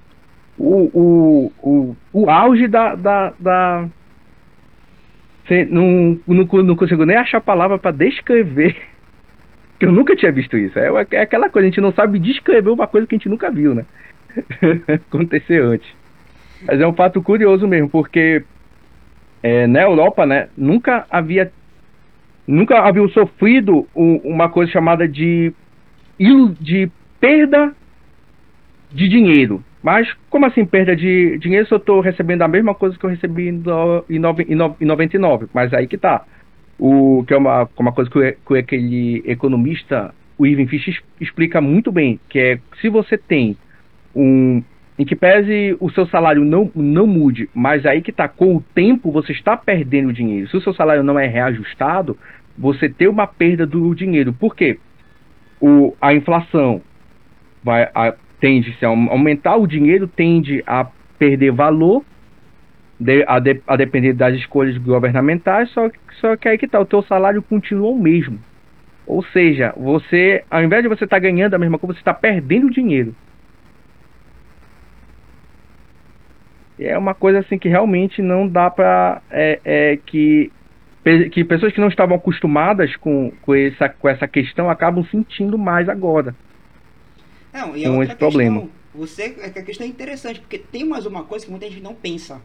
o, 0.58 0.90
o, 0.94 1.52
o, 1.62 1.96
o 2.14 2.30
auge 2.30 2.68
da. 2.68 2.96
da, 2.96 3.34
da... 3.40 3.88
Não, 5.70 6.18
não, 6.26 6.46
não 6.64 6.76
consigo 6.78 7.04
nem 7.04 7.18
achar 7.18 7.40
a 7.40 7.42
palavra 7.42 7.78
para 7.78 7.92
descrever. 7.92 8.78
Que 9.82 9.86
eu 9.88 9.92
nunca 9.92 10.16
tinha 10.16 10.32
visto 10.32 10.56
isso. 10.56 10.78
É, 10.78 10.92
é 11.10 11.22
aquela 11.22 11.50
coisa, 11.50 11.66
a 11.66 11.70
gente 11.72 11.82
não 11.82 11.92
sabe 11.92 12.20
descrever 12.20 12.70
uma 12.70 12.86
coisa 12.86 13.08
que 13.08 13.16
a 13.16 13.18
gente 13.18 13.28
nunca 13.28 13.50
viu, 13.50 13.74
né? 13.74 13.84
Acontecer 15.10 15.60
antes. 15.60 15.90
Mas 16.68 16.80
é 16.80 16.86
um 16.86 16.94
fato 16.94 17.20
curioso 17.20 17.68
mesmo, 17.68 17.90
porque 17.90 18.44
é, 19.42 19.66
na 19.66 19.82
Europa, 19.82 20.24
né, 20.24 20.50
nunca 20.56 21.08
havia 21.10 21.52
nunca 22.48 22.82
havia 22.82 23.08
sofrido 23.08 23.88
um, 23.96 24.18
uma 24.18 24.50
coisa 24.50 24.72
chamada 24.72 25.08
de 25.08 25.52
de 26.60 26.92
perda 27.20 27.74
de 28.92 29.10
dinheiro. 29.10 29.64
Mas 29.82 30.08
como 30.30 30.46
assim 30.46 30.64
perda 30.64 30.96
de 30.96 31.40
dinheiro 31.40 31.66
se 31.66 31.74
eu 31.74 31.80
estou 31.80 32.02
recebendo 32.02 32.44
a 32.44 32.48
mesma 32.48 32.76
coisa 32.76 32.96
que 32.96 33.04
eu 33.04 33.10
recebi 33.10 33.48
em, 33.48 33.54
no, 33.54 34.06
em, 34.08 34.20
no, 34.56 34.76
em 34.80 34.86
99? 34.86 35.48
Mas 35.52 35.74
aí 35.74 35.88
que 35.88 35.98
tá. 35.98 36.24
O, 36.82 37.24
que 37.28 37.34
é 37.34 37.38
uma, 37.38 37.70
uma 37.78 37.92
coisa 37.92 38.10
que, 38.10 38.38
que 38.46 38.58
aquele 38.58 39.24
economista, 39.26 40.14
o 40.38 40.48
Irving 40.48 40.66
Fischer, 40.66 41.00
explica 41.20 41.62
muito 41.62 41.92
bem, 41.92 42.20
que 42.28 42.40
é 42.40 42.60
se 42.82 42.90
você 42.90 43.18
tem 43.18 43.56
um. 44.16 44.64
Em 45.00 45.06
que 45.06 45.16
pese 45.16 45.76
o 45.80 45.90
seu 45.90 46.06
salário 46.08 46.44
não, 46.44 46.70
não 46.76 47.08
mude, 47.08 47.50
mas 47.56 47.86
aí 47.86 48.02
que 48.02 48.12
tá, 48.12 48.28
com 48.28 48.58
o 48.58 48.64
tempo 48.76 49.12
você 49.12 49.32
está 49.32 49.56
perdendo 49.56 50.14
dinheiro. 50.14 50.48
Se 50.50 50.58
o 50.58 50.62
seu 50.62 50.74
salário 50.74 51.02
não 51.02 51.18
é 51.18 51.26
reajustado, 51.28 52.18
você 52.58 52.90
tem 52.90 53.08
uma 53.08 53.26
perda 53.26 53.66
do 53.66 53.96
dinheiro. 53.96 54.34
Por 54.34 54.56
quê? 54.56 54.78
o, 55.62 55.96
a 56.02 56.14
inflação 56.14 56.82
vai 57.64 57.84
a, 57.94 58.16
tende 58.40 58.76
a 58.82 58.88
aumentar, 58.88 59.56
o 59.56 59.68
dinheiro 59.68 60.08
tende 60.08 60.64
a 60.66 60.88
perder 61.20 61.52
valor 61.52 62.04
de, 63.02 63.26
a, 63.28 63.40
de, 63.40 63.62
a, 63.66 63.76
depender 63.76 64.14
das 64.14 64.36
escolhas 64.36 64.78
governamentais, 64.78 65.70
só, 65.72 65.90
só 66.20 66.36
que 66.36 66.48
aí 66.48 66.58
que 66.58 66.68
tá, 66.68 66.80
o 66.80 66.86
teu 66.86 67.02
salário 67.02 67.42
continua 67.42 67.90
o 67.90 68.00
mesmo. 68.00 68.40
Ou 69.08 69.24
seja, 69.24 69.74
você, 69.76 70.44
ao 70.50 70.64
invés 70.64 70.84
de 70.84 70.88
você 70.88 71.06
estar 71.06 71.16
tá 71.16 71.20
ganhando 71.20 71.56
a 71.56 71.58
mesma 71.58 71.80
coisa, 71.80 71.96
você 71.96 72.00
está 72.02 72.14
perdendo 72.14 72.70
dinheiro. 72.70 73.16
é 76.80 76.98
uma 76.98 77.14
coisa 77.14 77.40
assim 77.40 77.60
que 77.60 77.70
realmente 77.70 78.24
não 78.24 78.48
dá 78.48 78.68
para 78.68 79.22
é, 79.30 79.60
é, 79.64 79.98
que 80.04 80.52
que 81.32 81.44
pessoas 81.44 81.74
que 81.74 81.82
não 81.82 81.88
estavam 81.88 82.16
acostumadas 82.16 82.96
com, 82.96 83.32
com, 83.42 83.56
essa, 83.56 83.90
com 83.90 84.08
essa 84.08 84.28
questão 84.28 84.70
acabam 84.70 85.04
sentindo 85.06 85.58
mais 85.58 85.90
agora. 85.90 86.36
Não, 87.52 87.76
e 87.76 87.84
com 87.86 88.04
esse 88.04 88.16
problema. 88.16 88.68
Você, 88.94 89.36
é 89.40 89.48
a 89.48 89.64
questão 89.64 89.86
é 89.86 89.90
interessante, 89.90 90.40
porque 90.42 90.60
tem 90.60 90.84
mais 90.84 91.06
uma 91.06 91.24
coisa 91.24 91.46
que 91.46 91.52
muita 91.52 91.68
gente 91.68 91.82
não 91.82 91.96
pensa, 91.96 92.40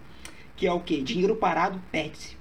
que 0.56 0.66
é 0.66 0.72
o 0.72 0.80
que? 0.80 1.02
Dinheiro 1.02 1.36
parado 1.36 1.80
perde-se. 1.92 2.36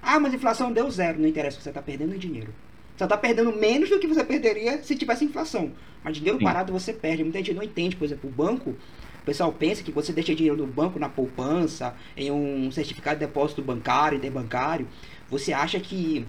Ah, 0.00 0.18
mas 0.18 0.32
inflação 0.32 0.72
deu 0.72 0.90
zero, 0.90 1.18
não 1.18 1.28
interessa, 1.28 1.60
você 1.60 1.68
está 1.68 1.82
perdendo 1.82 2.16
dinheiro. 2.16 2.54
Você 2.96 3.04
está 3.04 3.16
perdendo 3.16 3.52
menos 3.52 3.90
do 3.90 3.98
que 3.98 4.06
você 4.06 4.24
perderia 4.24 4.82
se 4.82 4.96
tivesse 4.96 5.24
inflação. 5.24 5.72
Mas 6.02 6.16
dinheiro 6.16 6.38
Sim. 6.38 6.44
parado 6.44 6.72
você 6.72 6.92
perde. 6.92 7.22
Muita 7.22 7.38
gente 7.38 7.54
não 7.54 7.62
entende, 7.62 7.96
por 7.96 8.04
exemplo, 8.04 8.28
o 8.28 8.32
banco, 8.32 8.70
o 8.70 9.24
pessoal 9.24 9.52
pensa 9.52 9.82
que 9.82 9.92
você 9.92 10.12
deixa 10.12 10.34
dinheiro 10.34 10.56
no 10.56 10.66
banco, 10.66 10.98
na 10.98 11.08
poupança, 11.08 11.94
em 12.16 12.30
um 12.30 12.70
certificado 12.70 13.18
de 13.18 13.26
depósito 13.26 13.62
bancário, 13.62 14.16
interbancário, 14.16 14.88
você 15.30 15.52
acha 15.52 15.78
que 15.78 16.26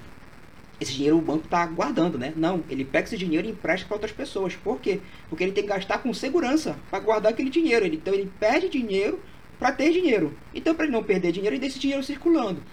esse 0.79 0.93
dinheiro 0.93 1.17
o 1.17 1.21
banco 1.21 1.45
está 1.45 1.65
guardando, 1.65 2.17
né? 2.17 2.33
Não, 2.35 2.63
ele 2.69 2.85
pega 2.85 3.05
esse 3.05 3.17
dinheiro 3.17 3.47
e 3.47 3.51
empresta 3.51 3.85
para 3.85 3.95
outras 3.95 4.11
pessoas. 4.11 4.55
Por 4.55 4.79
quê? 4.79 4.99
Porque 5.29 5.43
ele 5.43 5.51
tem 5.51 5.63
que 5.63 5.69
gastar 5.69 5.97
com 5.99 6.13
segurança 6.13 6.77
para 6.89 6.99
guardar 6.99 7.31
aquele 7.31 7.49
dinheiro. 7.49 7.85
Então 7.85 8.13
ele 8.13 8.31
perde 8.39 8.69
dinheiro 8.69 9.19
para 9.60 9.72
ter 9.72 9.91
dinheiro. 9.91 10.34
Então 10.56 10.74
para 10.74 10.86
ele 10.86 10.93
não 10.93 11.04
perder 11.04 11.32
dinheiro, 11.32 11.54
ele 11.54 11.60
deixa 11.60 11.74
esse 11.74 11.82
dinheiro 11.82 12.04
circulando. 12.04 12.63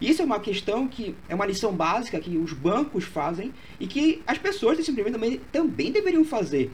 Isso 0.00 0.20
é 0.20 0.24
uma 0.24 0.40
questão 0.40 0.88
que 0.88 1.14
é 1.28 1.34
uma 1.34 1.46
lição 1.46 1.72
básica 1.72 2.18
que 2.18 2.36
os 2.36 2.52
bancos 2.52 3.04
fazem 3.04 3.54
e 3.78 3.86
que 3.86 4.20
as 4.26 4.36
pessoas 4.36 4.84
simplesmente 4.84 5.14
também, 5.14 5.40
também 5.52 5.92
deveriam 5.92 6.24
fazer. 6.24 6.72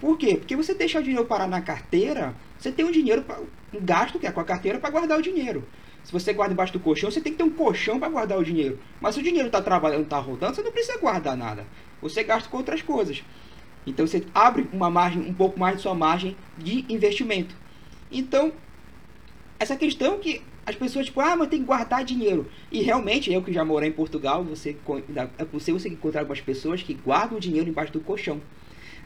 Por 0.00 0.18
quê? 0.18 0.36
Porque 0.36 0.56
você 0.56 0.74
deixar 0.74 0.98
o 0.98 1.02
dinheiro 1.02 1.24
parar 1.24 1.46
na 1.46 1.60
carteira, 1.60 2.34
você 2.58 2.72
tem 2.72 2.84
um 2.84 2.90
dinheiro, 2.90 3.22
pra, 3.22 3.38
um 3.72 3.80
gasto 3.80 4.18
que 4.18 4.26
é 4.26 4.32
com 4.32 4.40
a 4.40 4.44
carteira 4.44 4.78
para 4.80 4.90
guardar 4.90 5.18
o 5.18 5.22
dinheiro. 5.22 5.64
Se 6.02 6.12
você 6.12 6.32
guarda 6.32 6.52
embaixo 6.52 6.72
do 6.72 6.80
colchão, 6.80 7.10
você 7.10 7.20
tem 7.20 7.32
que 7.32 7.38
ter 7.38 7.44
um 7.44 7.50
colchão 7.50 7.98
para 7.98 8.08
guardar 8.08 8.38
o 8.38 8.44
dinheiro. 8.44 8.78
Mas 9.00 9.14
se 9.14 9.20
o 9.20 9.24
dinheiro 9.24 9.46
está 9.46 9.62
trabalhando, 9.62 10.02
está 10.02 10.18
rodando, 10.18 10.56
você 10.56 10.62
não 10.62 10.72
precisa 10.72 10.98
guardar 10.98 11.36
nada. 11.36 11.64
Você 12.02 12.22
gasta 12.24 12.48
com 12.48 12.56
outras 12.56 12.82
coisas. 12.82 13.22
Então 13.86 14.06
você 14.06 14.24
abre 14.34 14.68
uma 14.72 14.90
margem, 14.90 15.22
um 15.22 15.32
pouco 15.32 15.58
mais 15.58 15.76
de 15.76 15.82
sua 15.82 15.94
margem 15.94 16.36
de 16.58 16.84
investimento. 16.88 17.54
Então, 18.10 18.52
essa 19.58 19.76
questão 19.76 20.18
que 20.18 20.42
as 20.66 20.74
pessoas, 20.74 21.06
tipo, 21.06 21.20
ah, 21.20 21.36
mas 21.36 21.48
tem 21.48 21.60
que 21.60 21.66
guardar 21.66 22.04
dinheiro. 22.04 22.46
E 22.72 22.82
realmente, 22.82 23.32
eu 23.32 23.42
que 23.42 23.52
já 23.52 23.64
morei 23.64 23.90
em 23.90 23.92
Portugal, 23.92 24.42
você, 24.42 24.76
é 25.38 25.44
possível 25.44 25.78
você 25.78 25.88
encontrar 25.88 26.20
algumas 26.20 26.40
pessoas 26.40 26.82
que 26.82 26.94
guardam 26.94 27.36
o 27.36 27.40
dinheiro 27.40 27.68
embaixo 27.68 27.92
do 27.92 28.00
colchão. 28.00 28.40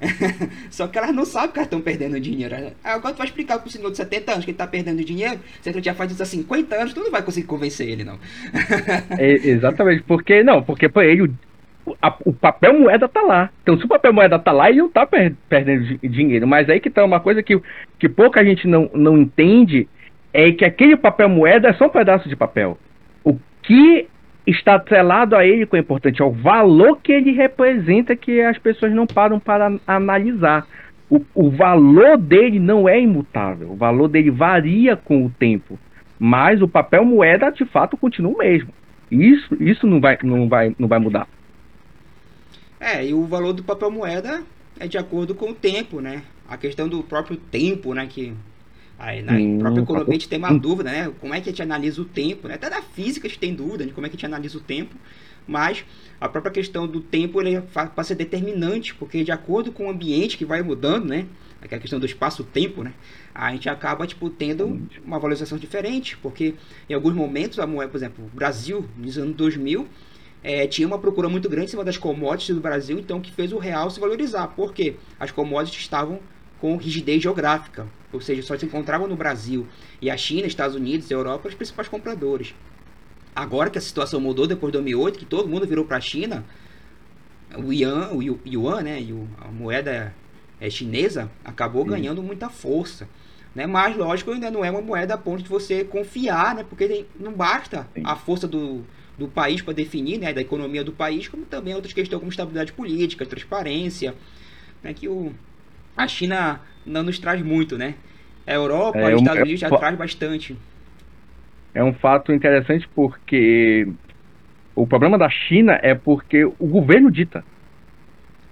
Só 0.71 0.87
que 0.87 0.97
elas 0.97 1.15
não 1.15 1.25
sabem 1.25 1.51
que 1.51 1.59
elas 1.59 1.67
estão 1.67 1.81
perdendo 1.81 2.21
dinheiro. 2.21 2.55
Agora 2.85 3.15
tu 3.15 3.19
vai 3.19 3.27
explicar 3.27 3.59
pro 3.59 3.71
senhor 3.71 3.91
de 3.91 3.97
70 3.97 4.33
anos 4.33 4.45
que 4.45 4.51
ele 4.51 4.55
está 4.55 4.67
perdendo 4.67 5.05
dinheiro, 5.05 5.41
se 5.61 5.69
ele 5.69 5.83
já 5.83 5.95
faz 5.95 6.13
isso 6.13 6.23
há 6.23 6.27
50 6.27 6.75
anos, 6.77 6.95
tu 6.95 7.01
não 7.01 7.11
vai 7.11 7.23
conseguir 7.23 7.47
convencer 7.47 7.89
ele, 7.89 8.05
não. 8.05 8.19
é, 9.19 9.33
exatamente, 9.33 10.05
porque 10.05 10.43
não, 10.43 10.63
porque 10.63 10.89
para 10.89 11.05
ele 11.05 11.23
o, 11.23 11.97
a, 12.01 12.17
o 12.25 12.33
papel 12.33 12.79
moeda 12.79 13.09
tá 13.09 13.23
lá. 13.23 13.51
Então 13.63 13.77
se 13.79 13.85
o 13.85 13.89
papel 13.89 14.13
moeda 14.13 14.39
tá 14.39 14.53
lá, 14.53 14.71
ele 14.71 14.79
não 14.79 14.89
tá 14.89 15.05
per, 15.05 15.35
perdendo 15.49 15.99
dinheiro. 15.99 16.47
Mas 16.47 16.69
aí 16.69 16.79
que 16.79 16.91
tá 16.91 17.05
uma 17.05 17.21
coisa 17.21 17.43
que, 17.43 17.61
que 17.99 18.09
pouca 18.09 18.45
gente 18.45 18.69
não, 18.69 18.89
não 18.95 19.19
entende, 19.19 19.89
é 20.33 20.53
que 20.53 20.65
aquele 20.65 20.97
papel 20.97 21.29
moeda 21.29 21.69
é 21.69 21.73
só 21.75 21.87
um 21.87 21.91
pedaço 21.91 22.29
de 22.29 22.37
papel. 22.37 22.79
O 23.25 23.37
que 23.63 24.09
está 24.47 24.77
atrelado 24.77 25.37
a 25.37 25.47
ele, 25.47 25.67
que 25.67 25.77
é 25.77 25.81
importante, 25.81 26.23
ao 26.23 26.33
valor 26.33 26.99
que 27.03 27.13
ele 27.13 27.33
representa 27.33 28.17
que 28.17 28.41
as 28.41 28.59
pessoas 28.59 28.93
não 28.93 29.07
param 29.07 29.39
para 29.39 29.79
analisar. 29.87 30.67
O, 31.11 31.21
o 31.35 31.51
valor 31.51 32.19
dele 32.19 32.59
não 32.59 32.89
é 32.89 33.01
imutável, 33.01 33.71
o 33.71 33.77
valor 33.77 34.09
dele 34.09 34.31
varia 34.31 34.95
com 34.97 35.25
o 35.25 35.31
tempo, 35.31 35.79
mas 36.19 36.61
o 36.61 36.69
papel 36.69 37.05
moeda 37.05 37.51
de 37.51 37.65
fato 37.65 37.97
continua 37.97 38.33
o 38.33 38.39
mesmo. 38.39 38.73
Isso, 39.11 39.57
isso 39.59 39.87
não, 39.87 40.01
vai, 40.01 40.19
não, 40.23 40.49
vai, 40.49 40.75
não 40.79 40.87
vai 40.87 40.99
mudar. 40.99 41.27
É, 42.79 43.07
e 43.07 43.15
o 43.15 43.25
valor 43.25 43.55
do 43.55 43.65
papel 43.65 43.91
moeda 43.91 44.43
é 44.79 44.87
de 44.87 44.99
acordo 44.99 45.35
com 45.35 45.51
o 45.51 45.55
tempo, 45.55 46.01
né? 46.01 46.23
A 46.49 46.57
questão 46.57 46.89
do 46.89 47.03
próprio 47.03 47.37
tempo, 47.37 47.95
né? 47.95 48.07
Que 48.07 48.35
Aí 48.99 49.23
na 49.23 49.35
hum, 49.35 49.59
própria 49.59 49.83
economia 49.83 50.11
a 50.11 50.13
gente 50.15 50.29
tem 50.29 50.39
uma 50.39 50.53
dúvida, 50.53 50.91
né? 50.91 51.13
Como 51.21 51.33
é 51.33 51.41
que 51.41 51.49
a 51.49 51.53
gente 51.53 51.63
analisa 51.63 52.03
o 52.03 52.05
tempo, 52.05 52.49
né? 52.49 52.55
Até 52.55 52.69
na 52.69 52.83
física 52.83 53.29
a 53.29 53.31
gente 53.31 53.39
tem 53.39 53.55
dúvida 53.55 53.87
de 53.87 53.93
como 53.93 54.07
é 54.07 54.11
que 54.11 54.17
a 54.17 54.19
gente 54.19 54.27
analisa 54.27 54.59
o 54.59 54.61
tempo. 54.61 54.97
mas 55.47 55.85
a 56.21 56.29
própria 56.29 56.53
questão 56.53 56.87
do 56.87 57.01
tempo 57.01 57.41
ele 57.41 57.61
passa 57.73 57.93
a 57.97 58.05
ser 58.05 58.17
determinante, 58.17 58.95
porque 58.95 59.23
de 59.23 59.31
acordo 59.31 59.71
com 59.71 59.87
o 59.87 59.91
ambiente 59.91 60.37
que 60.37 60.45
vai 60.45 60.63
mudando, 60.63 61.07
né? 61.07 61.27
Aquela 61.63 61.81
questão 61.81 61.99
do 61.99 62.07
espaço-tempo, 62.07 62.83
né? 62.83 62.93
A 63.35 63.53
gente 63.53 63.69
acaba, 63.69 64.07
tipo, 64.07 64.29
tendo 64.31 64.83
uma 65.05 65.19
valorização 65.19 65.57
diferente, 65.59 66.17
porque 66.19 66.55
em 66.89 66.95
alguns 66.95 67.15
momentos 67.15 67.59
a 67.59 67.67
moeda, 67.67 67.91
por 67.91 67.99
exemplo, 67.99 68.25
o 68.25 68.37
Brasil, 68.37 68.85
nos 68.97 69.17
anos 69.17 69.37
2000, 69.37 69.87
é, 70.43 70.67
tinha 70.67 70.87
uma 70.87 70.99
procura 70.99 71.29
muito 71.29 71.49
grande 71.49 71.67
em 71.67 71.71
cima 71.71 71.85
das 71.85 71.97
commodities 71.97 72.55
do 72.55 72.61
Brasil, 72.61 72.99
então 72.99 73.21
que 73.21 73.31
fez 73.31 73.53
o 73.53 73.59
real 73.59 73.91
se 73.91 74.01
valorizar. 74.01 74.49
Por 74.49 74.73
quê? 74.73 74.97
As 75.19 75.31
commodities 75.31 75.81
estavam 75.83 76.21
com 76.61 76.77
rigidez 76.77 77.23
geográfica, 77.23 77.87
ou 78.13 78.21
seja, 78.21 78.43
só 78.43 78.57
se 78.57 78.65
encontravam 78.65 79.07
no 79.07 79.17
Brasil. 79.17 79.67
E 80.01 80.11
a 80.11 80.17
China, 80.17 80.47
Estados 80.47 80.75
Unidos 80.77 81.11
e 81.11 81.15
Europa 81.15 81.49
os 81.49 81.55
principais 81.55 81.89
compradores. 81.89 82.55
Agora 83.35 83.71
que 83.71 83.79
a 83.79 83.81
situação 83.81 84.21
mudou 84.21 84.47
depois 84.47 84.73
de 84.73 84.79
2008, 84.79 85.19
que 85.19 85.25
todo 85.25 85.49
mundo 85.49 85.67
virou 85.67 85.85
para 85.85 85.99
a 85.99 86.01
China, 86.01 86.45
o 87.57 87.73
yuan, 87.73 88.11
o 88.13 88.23
yuan, 88.47 88.83
né, 88.83 88.99
a 89.41 89.49
moeda 89.49 90.15
é, 90.61 90.69
chinesa, 90.69 91.31
acabou 91.45 91.85
Sim. 91.85 91.91
ganhando 91.91 92.23
muita 92.23 92.49
força. 92.49 93.09
Né? 93.55 93.67
Mas, 93.67 93.97
lógico, 93.97 94.33
ainda 94.33 94.51
não 94.51 94.65
é 94.65 94.71
uma 94.71 94.83
moeda 94.83 95.15
a 95.15 95.19
ponto 95.19 95.43
de 95.43 95.49
você 95.49 95.85
confiar, 95.85 96.55
né? 96.55 96.65
porque 96.69 97.07
não 97.19 97.33
basta 97.33 97.89
Sim. 97.95 98.03
a 98.05 98.17
força 98.17 98.47
do, 98.47 98.85
do 99.17 99.29
país 99.29 99.63
para 99.63 99.75
definir, 99.75 100.19
né, 100.19 100.33
da 100.33 100.41
economia 100.41 100.85
do 100.85 100.93
país, 100.93 101.29
como 101.29 101.45
também 101.45 101.75
outras 101.75 101.93
questões 101.93 102.19
como 102.19 102.31
estabilidade 102.31 102.73
política, 102.73 103.27
transparência, 103.27 104.15
né, 104.83 104.95
que 104.95 105.09
o, 105.09 105.33
a 105.97 106.07
China 106.07 106.61
não 106.89 107.03
nos 107.03 107.19
traz 107.19 107.43
muito, 107.43 107.77
né? 107.77 107.95
A 108.47 108.55
Europa, 108.55 108.99
é, 108.99 109.15
os 109.15 109.21
Estados 109.21 109.43
Unidos 109.43 109.61
já 109.61 109.71
traz 109.71 109.97
bastante. 109.97 110.57
É 111.75 111.85
um 111.85 111.93
fato 111.93 112.33
interessante 112.33 112.89
porque 112.95 113.87
o 114.75 114.87
problema 114.87 115.19
da 115.19 115.29
China 115.29 115.79
é 115.83 115.95
porque 115.95 116.45
o 116.45 116.67
governo 116.67 117.11
dita. 117.11 117.45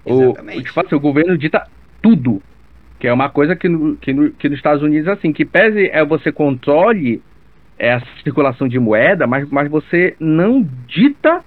Exatamente. 0.05 0.59
O, 0.59 0.63
tipo 0.63 0.79
assim, 0.79 0.95
o 0.95 0.99
governo 0.99 1.37
dita 1.37 1.67
tudo. 2.01 2.41
Que 2.99 3.07
é 3.07 3.13
uma 3.13 3.29
coisa 3.29 3.55
que, 3.55 3.69
no, 3.69 3.95
que, 3.95 4.13
no, 4.13 4.31
que 4.31 4.49
nos 4.49 4.57
Estados 4.57 4.81
Unidos, 4.81 5.07
assim, 5.07 5.31
que 5.31 5.45
pese 5.45 5.87
é 5.89 6.03
você 6.03 6.31
controle 6.31 7.21
é 7.77 7.93
a 7.93 8.01
circulação 8.23 8.67
de 8.67 8.79
moeda, 8.79 9.27
mas, 9.27 9.47
mas 9.49 9.69
você 9.69 10.15
não 10.19 10.67
dita 10.87 11.43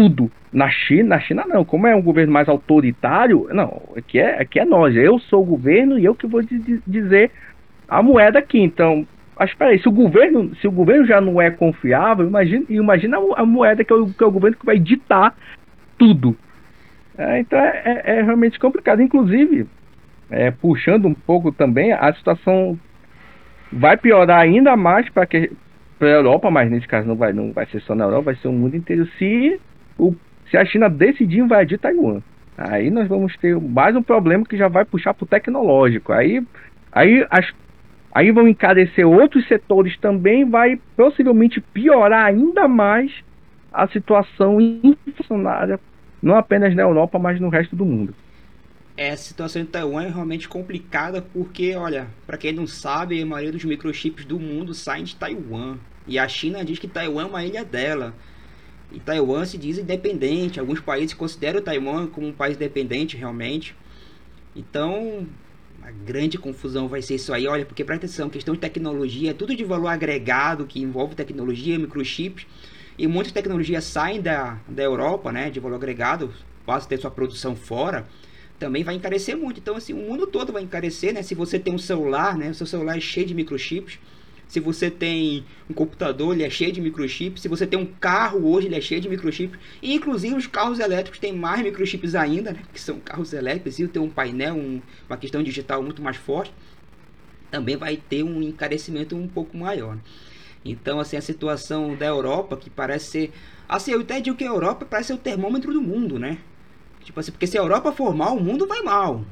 tudo. 0.00 0.30
Na 0.50 0.70
China, 0.70 1.10
na 1.10 1.20
China 1.20 1.44
não, 1.46 1.62
como 1.62 1.86
é 1.86 1.94
um 1.94 2.00
governo 2.00 2.32
mais 2.32 2.48
autoritário, 2.48 3.46
não, 3.52 3.82
aqui 3.94 4.18
é, 4.18 4.40
aqui 4.40 4.58
é 4.58 4.64
nós, 4.64 4.96
eu 4.96 5.18
sou 5.18 5.42
o 5.42 5.46
governo 5.46 5.98
e 5.98 6.04
eu 6.06 6.14
que 6.14 6.26
vou 6.26 6.40
dizer 6.86 7.30
a 7.86 8.02
moeda 8.02 8.38
aqui. 8.38 8.58
Então, 8.58 9.06
mas 9.38 9.52
peraí, 9.52 9.78
se 9.78 9.88
o 9.88 9.92
governo, 9.92 10.54
se 10.56 10.66
o 10.66 10.72
governo 10.72 11.06
já 11.06 11.20
não 11.20 11.40
é 11.40 11.50
confiável, 11.50 12.26
imagina, 12.26 12.64
imagina 12.70 13.18
a 13.36 13.44
moeda 13.44 13.84
que 13.84 13.92
é, 13.92 13.96
o, 13.96 14.06
que 14.06 14.24
é 14.24 14.26
o 14.26 14.30
governo 14.30 14.56
que 14.56 14.64
vai 14.64 14.78
ditar 14.78 15.36
tudo. 15.98 16.34
É, 17.18 17.40
então 17.40 17.58
é, 17.58 17.82
é, 17.84 18.02
é, 18.16 18.22
realmente 18.22 18.58
complicado. 18.58 19.02
Inclusive, 19.02 19.66
é, 20.30 20.50
puxando 20.50 21.06
um 21.06 21.14
pouco 21.14 21.52
também, 21.52 21.92
a 21.92 22.12
situação 22.14 22.78
vai 23.70 23.98
piorar 23.98 24.40
ainda 24.40 24.76
mais 24.76 25.08
para 25.10 25.26
para 25.98 26.08
a 26.08 26.12
Europa, 26.12 26.50
mas 26.50 26.70
nesse 26.70 26.88
caso 26.88 27.06
não 27.06 27.14
vai, 27.14 27.30
não 27.30 27.52
vai 27.52 27.66
ser 27.66 27.82
só 27.82 27.94
na 27.94 28.04
Europa, 28.04 28.32
vai 28.32 28.36
ser 28.36 28.48
o 28.48 28.52
mundo 28.52 28.74
inteiro 28.74 29.06
se 29.18 29.60
o 30.00 30.16
se 30.50 30.56
a 30.56 30.64
China 30.64 30.88
decidir 30.88 31.38
invadir 31.38 31.78
Taiwan. 31.78 32.20
Aí 32.58 32.90
nós 32.90 33.08
vamos 33.08 33.36
ter 33.36 33.58
mais 33.58 33.94
um 33.96 34.02
problema 34.02 34.44
que 34.44 34.56
já 34.56 34.68
vai 34.68 34.84
puxar 34.84 35.14
para 35.14 35.24
o 35.24 35.26
tecnológico. 35.26 36.12
Aí, 36.12 36.42
aí, 36.92 37.26
as, 37.30 37.46
aí 38.12 38.30
vão 38.32 38.48
encarecer 38.48 39.06
outros 39.06 39.46
setores 39.46 39.96
também, 39.98 40.44
vai 40.44 40.78
possivelmente 40.96 41.60
piorar 41.60 42.26
ainda 42.26 42.66
mais 42.66 43.12
a 43.72 43.86
situação 43.88 44.60
inflacionária, 44.60 45.78
não 46.20 46.36
apenas 46.36 46.74
na 46.74 46.82
Europa, 46.82 47.18
mas 47.18 47.40
no 47.40 47.48
resto 47.48 47.76
do 47.76 47.86
mundo. 47.86 48.14
É, 48.96 49.12
a 49.12 49.16
situação 49.16 49.62
em 49.62 49.66
Taiwan 49.66 50.02
é 50.02 50.08
realmente 50.08 50.46
complicada 50.46 51.22
porque, 51.22 51.74
olha, 51.74 52.08
para 52.26 52.36
quem 52.36 52.52
não 52.52 52.66
sabe, 52.66 53.22
a 53.22 53.24
maioria 53.24 53.52
dos 53.52 53.64
microchips 53.64 54.26
do 54.26 54.38
mundo 54.38 54.74
saem 54.74 55.04
de 55.04 55.16
Taiwan. 55.16 55.78
E 56.06 56.18
a 56.18 56.28
China 56.28 56.62
diz 56.62 56.78
que 56.78 56.88
Taiwan 56.88 57.22
é 57.22 57.26
uma 57.26 57.44
ilha 57.44 57.64
dela. 57.64 58.12
E 58.92 58.98
Taiwan 58.98 59.44
se 59.44 59.56
diz 59.56 59.78
independente. 59.78 60.58
Alguns 60.58 60.80
países 60.80 61.14
consideram 61.14 61.60
Taiwan 61.60 62.06
como 62.06 62.26
um 62.26 62.32
país 62.32 62.56
independente 62.56 63.16
realmente. 63.16 63.74
Então, 64.54 65.26
a 65.82 65.90
grande 65.90 66.38
confusão 66.38 66.88
vai 66.88 67.02
ser 67.02 67.14
isso 67.14 67.32
aí. 67.32 67.46
Olha, 67.46 67.64
porque 67.64 67.84
presta 67.84 68.06
atenção, 68.06 68.28
questão 68.28 68.54
de 68.54 68.60
tecnologia, 68.60 69.32
tudo 69.32 69.54
de 69.54 69.64
valor 69.64 69.88
agregado 69.88 70.66
que 70.66 70.80
envolve 70.80 71.14
tecnologia, 71.14 71.78
microchips. 71.78 72.46
E 72.98 73.06
muitas 73.06 73.32
tecnologias 73.32 73.84
saem 73.84 74.20
da, 74.20 74.58
da 74.68 74.82
Europa, 74.82 75.32
né, 75.32 75.50
de 75.50 75.58
valor 75.58 75.76
agregado, 75.76 76.34
passa 76.66 76.86
a 76.86 76.88
ter 76.88 76.98
sua 76.98 77.10
produção 77.10 77.56
fora 77.56 78.06
também 78.60 78.84
vai 78.84 78.94
encarecer 78.94 79.36
muito. 79.36 79.58
Então, 79.58 79.74
assim, 79.74 79.94
o 79.94 79.96
mundo 79.96 80.26
todo 80.26 80.52
vai 80.52 80.62
encarecer, 80.62 81.14
né? 81.14 81.22
Se 81.22 81.34
você 81.34 81.58
tem 81.58 81.74
um 81.74 81.78
celular, 81.78 82.36
né? 82.36 82.50
O 82.50 82.54
seu 82.54 82.66
celular 82.66 82.96
é 82.96 83.00
cheio 83.00 83.26
de 83.26 83.34
microchips. 83.34 83.98
Se 84.50 84.58
você 84.58 84.90
tem 84.90 85.44
um 85.70 85.72
computador, 85.72 86.34
ele 86.34 86.42
é 86.42 86.50
cheio 86.50 86.72
de 86.72 86.80
microchips. 86.80 87.40
Se 87.40 87.46
você 87.46 87.68
tem 87.68 87.78
um 87.78 87.86
carro 87.86 88.50
hoje, 88.50 88.66
ele 88.66 88.74
é 88.74 88.80
cheio 88.80 89.00
de 89.00 89.08
microchips. 89.08 89.56
E, 89.80 89.94
inclusive, 89.94 90.34
os 90.34 90.48
carros 90.48 90.80
elétricos 90.80 91.20
têm 91.20 91.32
mais 91.32 91.62
microchips 91.62 92.16
ainda, 92.16 92.50
né? 92.50 92.60
Que 92.74 92.80
são 92.80 92.98
carros 92.98 93.32
elétricos. 93.32 93.78
E 93.78 93.86
tem 93.86 94.02
um 94.02 94.10
painel, 94.10 94.56
um, 94.56 94.82
uma 95.08 95.16
questão 95.16 95.40
digital 95.40 95.80
muito 95.84 96.02
mais 96.02 96.16
forte. 96.16 96.52
Também 97.48 97.76
vai 97.76 97.96
ter 97.96 98.24
um 98.24 98.42
encarecimento 98.42 99.14
um 99.14 99.28
pouco 99.28 99.56
maior. 99.56 99.96
Então, 100.64 100.98
assim, 100.98 101.16
a 101.16 101.22
situação 101.22 101.94
da 101.94 102.06
Europa, 102.06 102.56
que 102.56 102.68
parece 102.68 103.04
ser... 103.06 103.32
Assim, 103.68 103.92
eu 103.92 104.00
até 104.00 104.20
digo 104.20 104.36
que 104.36 104.42
a 104.42 104.48
Europa 104.48 104.84
parece 104.84 105.06
ser 105.06 105.14
o 105.14 105.18
termômetro 105.18 105.72
do 105.72 105.80
mundo, 105.80 106.18
né? 106.18 106.38
Tipo 107.04 107.20
assim, 107.20 107.30
porque 107.30 107.46
se 107.46 107.56
a 107.56 107.60
Europa 107.60 107.92
for 107.92 108.12
mal, 108.12 108.36
o 108.36 108.42
mundo 108.42 108.66
vai 108.66 108.82
mal. 108.82 109.24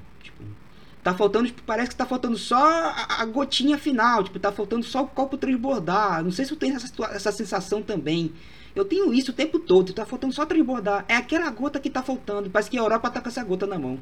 Tá 1.08 1.14
faltando, 1.14 1.46
tipo, 1.46 1.62
parece 1.62 1.88
que 1.88 1.96
tá 1.96 2.04
faltando 2.04 2.36
só 2.36 2.54
a, 2.58 3.22
a, 3.22 3.24
gotinha 3.24 3.78
final, 3.78 4.22
tipo, 4.22 4.38
tá 4.38 4.52
faltando 4.52 4.82
só 4.82 5.04
o 5.04 5.06
copo 5.06 5.38
transbordar. 5.38 6.22
Não 6.22 6.30
sei 6.30 6.44
se 6.44 6.52
eu 6.52 6.58
tenho 6.58 6.76
essa, 6.76 6.92
essa 7.14 7.32
sensação 7.32 7.80
também. 7.80 8.30
Eu 8.76 8.84
tenho 8.84 9.14
isso 9.14 9.30
o 9.30 9.34
tempo 9.34 9.58
todo, 9.58 9.94
tá 9.94 10.04
faltando 10.04 10.34
só 10.34 10.44
transbordar. 10.44 11.06
É 11.08 11.16
aquela 11.16 11.50
gota 11.50 11.80
que 11.80 11.88
tá 11.88 12.02
faltando. 12.02 12.50
Parece 12.50 12.70
que 12.70 12.76
a 12.76 12.82
Europa 12.82 13.08
tá 13.08 13.22
com 13.22 13.28
essa 13.30 13.42
gota 13.42 13.66
na 13.66 13.78
mão. 13.78 13.98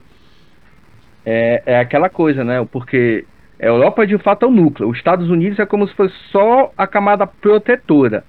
É, 1.25 1.63
é 1.65 1.79
aquela 1.79 2.11
coisa, 2.11 2.43
né? 2.43 2.67
Porque 2.73 3.25
a 3.61 3.67
Europa 3.67 4.05
de 4.05 4.19
fato 4.19 4.45
é 4.45 4.49
o 4.49 4.51
núcleo. 4.51 4.91
Os 4.91 4.99
Estados 4.99 5.31
Unidos 5.31 5.61
é 5.61 5.65
como 5.65 5.87
se 5.87 5.95
fosse 5.95 6.15
só 6.33 6.73
a 6.77 6.89
camada 6.89 7.25
protetora. 7.25 8.25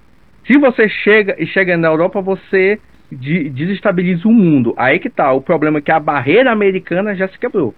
Se 0.46 0.56
você 0.56 0.88
chega 0.88 1.34
e 1.36 1.48
chega 1.48 1.76
na 1.76 1.88
Europa, 1.88 2.20
você 2.20 2.78
de, 3.10 3.50
desestabiliza 3.50 4.28
o 4.28 4.32
mundo. 4.32 4.72
Aí 4.76 5.00
que 5.00 5.10
tá. 5.10 5.32
O 5.32 5.42
problema 5.42 5.78
é 5.78 5.82
que 5.82 5.90
a 5.90 5.98
barreira 5.98 6.52
americana 6.52 7.16
já 7.16 7.26
se 7.26 7.36
quebrou. 7.40 7.74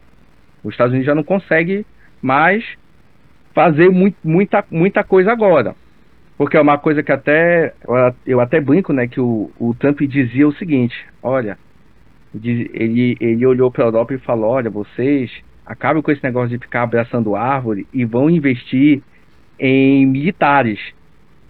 Os 0.62 0.72
Estados 0.72 0.92
Unidos 0.92 1.06
já 1.06 1.14
não 1.14 1.22
consegue 1.22 1.84
mais 2.20 2.64
fazer 3.54 3.90
muito, 3.90 4.16
muita, 4.22 4.64
muita 4.70 5.02
coisa 5.02 5.32
agora. 5.32 5.74
Porque 6.36 6.56
é 6.56 6.60
uma 6.60 6.78
coisa 6.78 7.02
que 7.02 7.12
até 7.12 7.74
eu 8.26 8.40
até 8.40 8.60
brinco, 8.60 8.92
né, 8.92 9.06
que 9.06 9.20
o, 9.20 9.50
o 9.58 9.74
Trump 9.74 10.00
dizia 10.00 10.48
o 10.48 10.54
seguinte, 10.54 10.96
olha, 11.22 11.58
ele, 12.34 13.16
ele 13.20 13.44
olhou 13.44 13.70
para 13.70 13.84
a 13.84 13.88
Europa 13.88 14.14
e 14.14 14.18
falou, 14.18 14.50
olha, 14.50 14.70
vocês 14.70 15.30
acabem 15.66 16.02
com 16.02 16.10
esse 16.10 16.22
negócio 16.22 16.48
de 16.48 16.58
ficar 16.58 16.82
abraçando 16.82 17.36
árvore 17.36 17.86
e 17.92 18.04
vão 18.04 18.30
investir 18.30 19.02
em 19.58 20.06
militares, 20.06 20.80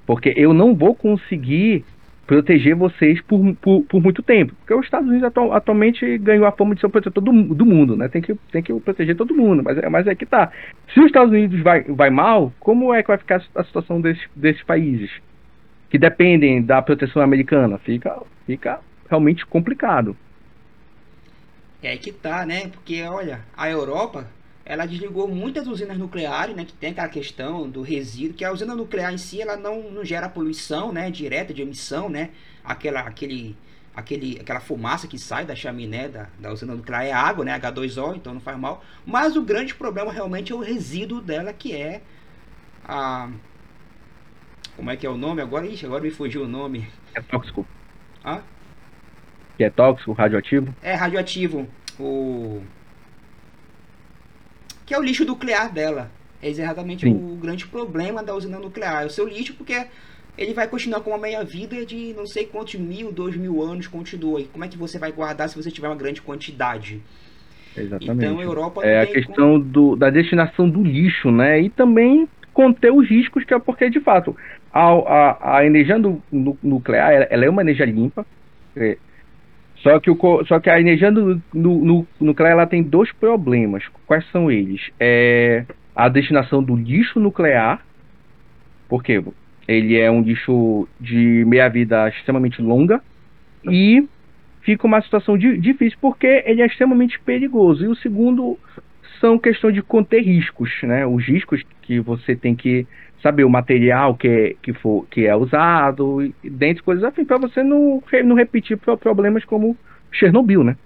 porque 0.07 0.35
eu 0.37 0.53
não 0.53 0.75
vou 0.75 0.95
conseguir 0.95 1.85
proteger 2.31 2.77
vocês 2.77 3.21
por, 3.23 3.57
por, 3.57 3.83
por, 3.83 4.01
muito 4.01 4.23
tempo. 4.23 4.55
Porque 4.55 4.73
os 4.73 4.85
Estados 4.85 5.09
Unidos 5.09 5.27
atu 5.27 5.53
atualmente 5.53 6.17
ganhou 6.19 6.47
a 6.47 6.53
fama 6.53 6.77
de 6.77 6.81
ser 6.81 6.87
o 6.87 6.91
protetor 6.91 7.21
do, 7.21 7.33
do 7.33 7.67
mundo, 7.67 7.97
né? 7.97 8.07
Tem 8.07 8.23
que, 8.23 8.37
tem 8.53 8.63
que 8.63 8.73
proteger 8.79 9.17
todo 9.17 9.35
mundo, 9.35 9.65
mas, 9.65 9.77
é, 9.77 9.89
mas 9.89 10.07
é 10.07 10.15
que 10.15 10.25
tá. 10.25 10.53
Se 10.95 11.01
os 11.01 11.07
Estados 11.07 11.33
Unidos 11.33 11.61
vai, 11.61 11.83
vai 11.83 12.09
mal, 12.09 12.53
como 12.61 12.95
é 12.95 13.03
que 13.03 13.09
vai 13.09 13.19
ficar 13.19 13.43
a 13.53 13.65
situação 13.65 14.01
desses, 14.01 14.23
desses 14.37 14.63
países 14.63 15.11
que 15.91 15.99
dependem 15.99 16.63
da 16.63 16.81
proteção 16.81 17.21
americana? 17.21 17.79
Fica, 17.79 18.23
fica 18.47 18.79
realmente 19.09 19.45
complicado. 19.45 20.17
É 21.83 21.89
aí 21.89 21.99
que 21.99 22.13
tá, 22.13 22.47
né? 22.47 22.69
Porque, 22.69 23.03
olha, 23.03 23.41
a 23.57 23.69
Europa 23.69 24.25
ela 24.71 24.87
desligou 24.87 25.27
muitas 25.27 25.67
usinas 25.67 25.99
nucleares, 25.99 26.55
né, 26.55 26.65
que 26.65 26.73
tem 26.73 26.93
aquela 26.93 27.09
questão 27.09 27.69
do 27.69 27.83
resíduo, 27.83 28.35
que 28.35 28.45
a 28.45 28.53
usina 28.53 28.73
nuclear 28.73 29.13
em 29.13 29.19
si 29.19 29.43
ela 29.43 29.57
não, 29.57 29.91
não 29.91 30.05
gera 30.05 30.29
poluição, 30.29 30.93
né, 30.93 31.11
direta 31.11 31.53
de 31.53 31.61
emissão, 31.61 32.09
né, 32.09 32.31
aquela 32.65 33.01
aquele 33.01 33.57
aquele 33.97 34.39
aquela 34.41 34.61
fumaça 34.61 35.09
que 35.09 35.19
sai 35.19 35.45
da 35.45 35.57
chaminé 35.57 36.09
da, 36.09 36.29
da 36.39 36.53
usina 36.53 36.73
nuclear 36.73 37.05
é 37.05 37.11
água, 37.11 37.45
né, 37.45 37.59
H2O, 37.59 38.15
então 38.15 38.33
não 38.33 38.41
faz 38.41 38.57
mal. 38.57 38.85
Mas 39.05 39.37
o 39.37 39.43
grande 39.43 39.75
problema 39.75 40.13
realmente 40.13 40.53
é 40.53 40.55
o 40.55 40.61
resíduo 40.61 41.21
dela, 41.21 41.53
que 41.53 41.75
é 41.75 42.01
a 42.85 43.29
como 44.77 44.89
é 44.89 44.97
que 44.97 45.05
é 45.05 45.11
o 45.11 45.17
nome 45.17 45.43
agora? 45.43 45.67
Ixi, 45.67 45.85
agora 45.85 46.01
me 46.01 46.13
fugiu 46.13 46.45
o 46.45 46.49
nome. 46.49 46.87
É 47.13 47.21
tóxico. 47.21 47.67
Hã? 48.25 48.41
Que 49.57 49.65
é 49.65 49.71
tóxico, 49.71 50.13
radioativo? 50.13 50.73
É 50.81 50.95
radioativo. 50.95 51.67
O 51.99 52.63
que 54.91 54.95
é 54.95 54.99
o 54.99 55.03
lixo 55.05 55.25
nuclear 55.25 55.73
dela. 55.73 56.11
É 56.43 56.49
exatamente 56.49 57.07
Sim. 57.07 57.13
o 57.13 57.37
grande 57.37 57.65
problema 57.65 58.25
da 58.25 58.35
usina 58.35 58.59
nuclear. 58.59 59.05
É 59.05 59.07
o 59.07 59.11
seu 59.11 59.25
lixo, 59.25 59.55
porque 59.55 59.87
ele 60.37 60.53
vai 60.53 60.67
continuar 60.67 60.99
com 60.99 61.11
uma 61.11 61.19
meia-vida 61.19 61.87
de 61.87 62.13
não 62.13 62.27
sei 62.27 62.45
quantos 62.45 62.75
mil, 62.75 63.13
dois 63.13 63.37
mil 63.37 63.63
anos, 63.63 63.87
continua. 63.87 64.41
E 64.41 64.47
como 64.47 64.65
é 64.65 64.69
que 64.69 64.77
você 64.77 64.99
vai 64.99 65.13
guardar 65.13 65.49
se 65.49 65.55
você 65.55 65.71
tiver 65.71 65.87
uma 65.87 65.95
grande 65.95 66.21
quantidade? 66.21 67.01
Exatamente. 67.77 68.11
Então, 68.11 68.41
a 68.41 68.43
Europa 68.43 68.85
é 68.85 69.03
a 69.03 69.07
questão 69.07 69.53
como... 69.53 69.61
do, 69.61 69.95
da 69.95 70.11
destinação 70.11 70.69
do 70.69 70.83
lixo, 70.83 71.31
né? 71.31 71.61
E 71.61 71.71
também 71.71 72.29
conter 72.53 72.93
os 72.93 73.09
riscos, 73.09 73.45
que 73.45 73.55
é 73.55 73.61
porque, 73.61 73.89
de 73.89 74.01
fato, 74.01 74.37
a, 74.73 74.89
a, 74.89 75.59
a 75.59 75.65
energia 75.65 76.01
do, 76.01 76.21
no, 76.33 76.59
nuclear 76.61 77.13
ela, 77.13 77.29
ela, 77.31 77.45
é 77.45 77.49
uma 77.49 77.63
energia 77.63 77.87
limpa. 77.87 78.27
Só 79.83 79.99
que, 79.99 80.11
o, 80.11 80.45
só 80.47 80.61
que 80.61 80.69
a 80.69 80.79
energia 80.79 81.11
no, 81.11 81.41
no, 81.55 82.07
nuclear 82.21 82.53
ela 82.53 82.67
tem 82.67 82.83
dois 82.83 83.11
problemas. 83.13 83.83
Quais 84.07 84.29
são 84.31 84.51
eles? 84.51 84.91
É 84.99 85.65
a 85.95 86.09
destinação 86.09 86.63
do 86.63 86.77
lixo 86.77 87.19
nuclear, 87.19 87.85
porque 88.89 89.23
ele 89.67 89.99
é 89.99 90.11
um 90.11 90.23
lixo 90.23 90.87
de 91.01 91.45
meia-vida 91.47 92.09
extremamente 92.09 92.61
longa, 92.61 93.03
e 93.65 94.07
fica 94.63 94.87
uma 94.87 95.01
situação 95.03 95.37
difícil 95.37 95.99
porque 96.01 96.43
ele 96.47 96.63
é 96.63 96.67
extremamente 96.67 97.19
perigoso. 97.21 97.85
E 97.85 97.89
o 97.89 97.97
segundo 97.97 98.59
são 99.21 99.39
questões 99.39 99.75
de 99.75 99.83
conter 99.83 100.23
riscos, 100.23 100.71
né? 100.83 101.07
Os 101.07 101.25
riscos 101.27 101.63
que 101.83 102.01
você 102.01 102.35
tem 102.35 102.55
que 102.55 102.87
saber 103.23 103.45
o 103.45 103.51
material 103.51 104.15
que 104.15 104.29
é, 104.29 104.57
que 104.63 104.73
for, 104.73 105.07
que 105.11 105.27
é 105.27 105.37
usado, 105.37 106.23
e 106.23 106.35
dentre 106.51 106.83
coisas 106.83 107.05
assim, 107.05 107.25
para 107.25 107.39
você 107.39 107.63
não, 107.63 108.03
não 108.25 108.35
repetir 108.37 108.77
problemas 108.77 109.45
como 109.45 109.77
Chernobyl, 110.11 110.65
né? 110.65 110.77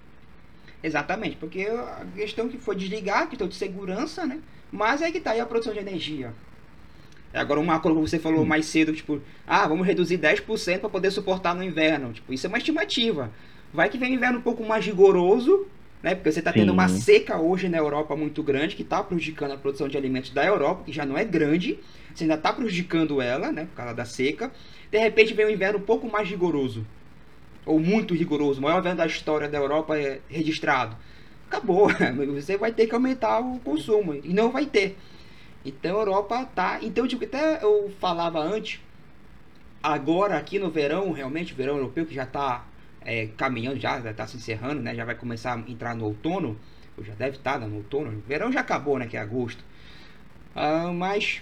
Exatamente, 0.83 1.35
porque 1.37 1.61
a 1.61 2.05
questão 2.15 2.47
que 2.47 2.57
foi 2.57 2.75
desligar, 2.75 3.27
questão 3.27 3.47
de 3.47 3.55
segurança, 3.55 4.25
né? 4.25 4.39
Mas 4.71 5.01
é 5.01 5.11
que 5.11 5.19
tá 5.19 5.31
aí 5.31 5.39
a 5.39 5.45
produção 5.45 5.73
de 5.73 5.79
energia. 5.79 6.31
Agora, 7.33 7.59
uma 7.59 7.79
coisa 7.79 7.99
que 7.99 8.09
você 8.09 8.19
falou 8.19 8.45
mais 8.45 8.65
cedo, 8.65 8.93
tipo, 8.93 9.21
ah, 9.45 9.67
vamos 9.67 9.85
reduzir 9.85 10.17
10% 10.17 10.79
para 10.79 10.89
poder 10.89 11.11
suportar 11.11 11.53
no 11.53 11.63
inverno. 11.63 12.13
Tipo, 12.13 12.33
isso 12.33 12.45
é 12.45 12.49
uma 12.49 12.57
estimativa. 12.57 13.31
Vai 13.73 13.89
que 13.89 13.97
vem 13.97 14.11
um 14.11 14.15
inverno 14.15 14.39
um 14.39 14.41
pouco 14.41 14.63
mais 14.63 14.85
rigoroso, 14.85 15.67
né? 16.01 16.15
Porque 16.15 16.31
você 16.31 16.39
está 16.39 16.53
tendo 16.53 16.71
uma 16.71 16.87
seca 16.87 17.37
hoje 17.37 17.67
na 17.67 17.77
Europa 17.77 18.15
muito 18.15 18.41
grande, 18.41 18.75
que 18.75 18.83
está 18.83 19.03
prejudicando 19.03 19.51
a 19.51 19.57
produção 19.57 19.87
de 19.87 19.97
alimentos 19.97 20.29
da 20.29 20.45
Europa, 20.45 20.83
que 20.85 20.93
já 20.93 21.05
não 21.05 21.17
é 21.17 21.25
grande. 21.25 21.79
Você 22.15 22.23
ainda 22.23 22.35
está 22.35 22.53
prejudicando 22.53 23.21
ela, 23.21 23.51
né? 23.51 23.65
Por 23.65 23.75
causa 23.75 23.93
da 23.93 24.05
seca. 24.05 24.49
De 24.89 24.97
repente 24.97 25.33
vem 25.33 25.45
um 25.45 25.49
inverno 25.49 25.79
um 25.79 25.81
pouco 25.81 26.09
mais 26.09 26.29
rigoroso. 26.29 26.85
Ou 27.65 27.77
muito 27.77 28.13
rigoroso. 28.13 28.59
O 28.59 28.63
maior 28.63 28.79
inverno 28.79 28.99
da 28.99 29.05
história 29.05 29.49
da 29.49 29.57
Europa 29.57 29.99
é 29.99 30.21
registrado. 30.29 30.95
Acabou. 31.47 31.89
Você 32.33 32.55
vai 32.55 32.71
ter 32.71 32.87
que 32.87 32.95
aumentar 32.95 33.39
o 33.39 33.59
consumo. 33.59 34.15
E 34.15 34.33
não 34.33 34.49
vai 34.49 34.65
ter. 34.65 34.97
Então 35.65 35.97
a 35.97 35.99
Europa 35.99 36.45
tá. 36.55 36.79
Então, 36.81 37.05
tipo, 37.05 37.25
até 37.25 37.61
eu 37.61 37.91
falava 37.99 38.39
antes. 38.39 38.79
Agora 39.83 40.37
aqui 40.37 40.57
no 40.57 40.71
verão, 40.71 41.11
realmente, 41.11 41.51
o 41.53 41.55
verão 41.55 41.75
europeu 41.75 42.05
que 42.05 42.15
já 42.15 42.23
está 42.23 42.65
é, 43.01 43.27
caminhando, 43.37 43.77
já 43.77 43.99
está 43.99 44.25
se 44.25 44.37
encerrando, 44.37 44.81
né? 44.81 44.95
Já 44.95 45.03
vai 45.03 45.15
começar 45.15 45.53
a 45.53 45.59
entrar 45.69 45.93
no 45.95 46.05
outono. 46.05 46.57
Ou 46.97 47.03
já 47.03 47.13
deve 47.13 47.35
estar 47.35 47.59
tá 47.59 47.67
no 47.67 47.75
outono. 47.75 48.11
O 48.11 48.21
verão 48.21 48.51
já 48.53 48.61
acabou, 48.61 48.97
né? 48.97 49.05
Que 49.05 49.17
é 49.17 49.19
agosto. 49.19 49.61
Ah, 50.55 50.93
mas. 50.93 51.41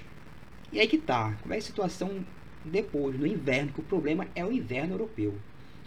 E 0.74 0.80
aí 0.80 0.88
que 0.88 0.98
tá. 0.98 1.34
Como 1.42 1.54
é 1.54 1.58
a 1.58 1.62
situação 1.62 2.26
depois, 2.66 3.18
no 3.18 3.28
inverno? 3.28 3.72
Que 3.72 3.80
o 3.80 3.84
problema 3.84 4.28
é 4.36 4.44
o 4.44 4.52
inverno 4.52 4.96
europeu. 4.96 5.36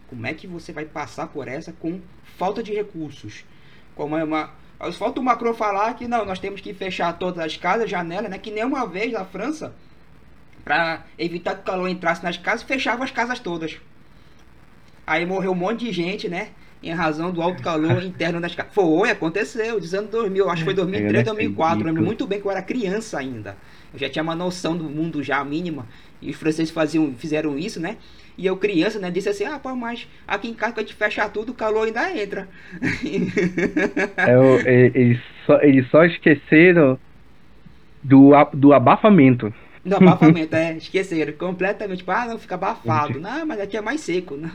Como 0.08 0.24
é 0.24 0.32
que 0.32 0.46
você 0.46 0.72
vai 0.72 0.84
passar 0.84 1.26
por 1.26 1.48
essa 1.48 1.72
com 1.72 2.00
falta 2.38 2.62
de 2.62 2.72
recursos? 2.72 3.44
Como 3.96 4.16
é 4.16 4.22
uma. 4.22 4.52
Falta 4.92 5.20
o 5.20 5.24
Macron 5.24 5.54
falar 5.54 5.94
que 5.94 6.06
não, 6.06 6.24
nós 6.24 6.38
temos 6.38 6.60
que 6.60 6.72
fechar 6.72 7.18
todas 7.18 7.44
as 7.44 7.56
casas, 7.56 7.90
janelas, 7.90 8.30
né? 8.30 8.38
Que 8.38 8.52
nem 8.52 8.64
uma 8.64 8.86
vez 8.86 9.12
na 9.12 9.24
França, 9.24 9.74
para 10.64 11.04
evitar 11.18 11.54
que 11.54 11.62
o 11.62 11.64
calor 11.64 11.88
entrasse 11.88 12.22
nas 12.22 12.36
casas, 12.36 12.62
fechava 12.62 13.02
as 13.02 13.10
casas 13.10 13.40
todas. 13.40 13.80
Aí 15.04 15.26
morreu 15.26 15.52
um 15.52 15.56
monte 15.56 15.86
de 15.86 15.92
gente, 15.92 16.28
né? 16.28 16.50
Em 16.82 16.92
razão 16.92 17.32
do 17.32 17.42
alto 17.42 17.62
calor 17.62 18.02
interno 18.04 18.40
das 18.40 18.54
casas. 18.54 18.72
Foi, 18.72 19.10
aconteceu, 19.10 19.80
dizendo 19.80 20.08
2000, 20.10 20.48
acho 20.50 20.60
que 20.60 20.64
foi 20.66 20.74
2003, 20.74 21.24
2004. 21.24 21.80
Eu 21.80 21.86
lembro 21.86 22.04
muito 22.04 22.26
bem 22.26 22.40
que 22.40 22.46
eu 22.46 22.50
era 22.50 22.62
criança 22.62 23.18
ainda. 23.18 23.56
Eu 23.92 23.98
já 23.98 24.08
tinha 24.08 24.22
uma 24.22 24.34
noção 24.34 24.76
do 24.76 24.84
mundo 24.84 25.22
já 25.22 25.42
mínima. 25.44 25.86
E 26.20 26.30
os 26.30 26.36
franceses 26.36 26.70
faziam, 26.70 27.14
fizeram 27.14 27.58
isso, 27.58 27.80
né? 27.80 27.96
E 28.38 28.46
eu, 28.46 28.56
criança, 28.56 28.98
né, 28.98 29.10
disse 29.10 29.28
assim: 29.28 29.44
ah, 29.44 29.58
pô, 29.58 29.74
mas 29.74 30.06
aqui 30.26 30.48
em 30.48 30.54
casa, 30.54 30.72
quando 30.72 30.86
a 30.86 30.88
gente 30.88 30.94
fecha 30.94 31.28
tudo, 31.28 31.52
o 31.52 31.54
calor 31.54 31.86
ainda 31.86 32.10
entra. 32.16 32.48
É, 34.66 34.90
eles, 34.94 35.20
só, 35.46 35.60
eles 35.62 35.88
só 35.90 36.04
esqueceram 36.04 36.98
do, 38.02 38.32
do 38.52 38.72
abafamento. 38.72 39.52
Do 39.86 39.96
abafamento, 39.96 40.54
é, 40.54 40.76
esqueceram 40.76 41.32
completamente. 41.34 41.98
Tipo, 41.98 42.10
ah, 42.10 42.26
não, 42.26 42.38
fica 42.38 42.56
abafado. 42.56 43.20
Não, 43.20 43.46
mas 43.46 43.60
aqui 43.60 43.76
é 43.76 43.80
mais 43.80 44.00
seco. 44.00 44.36
Não, 44.46 44.50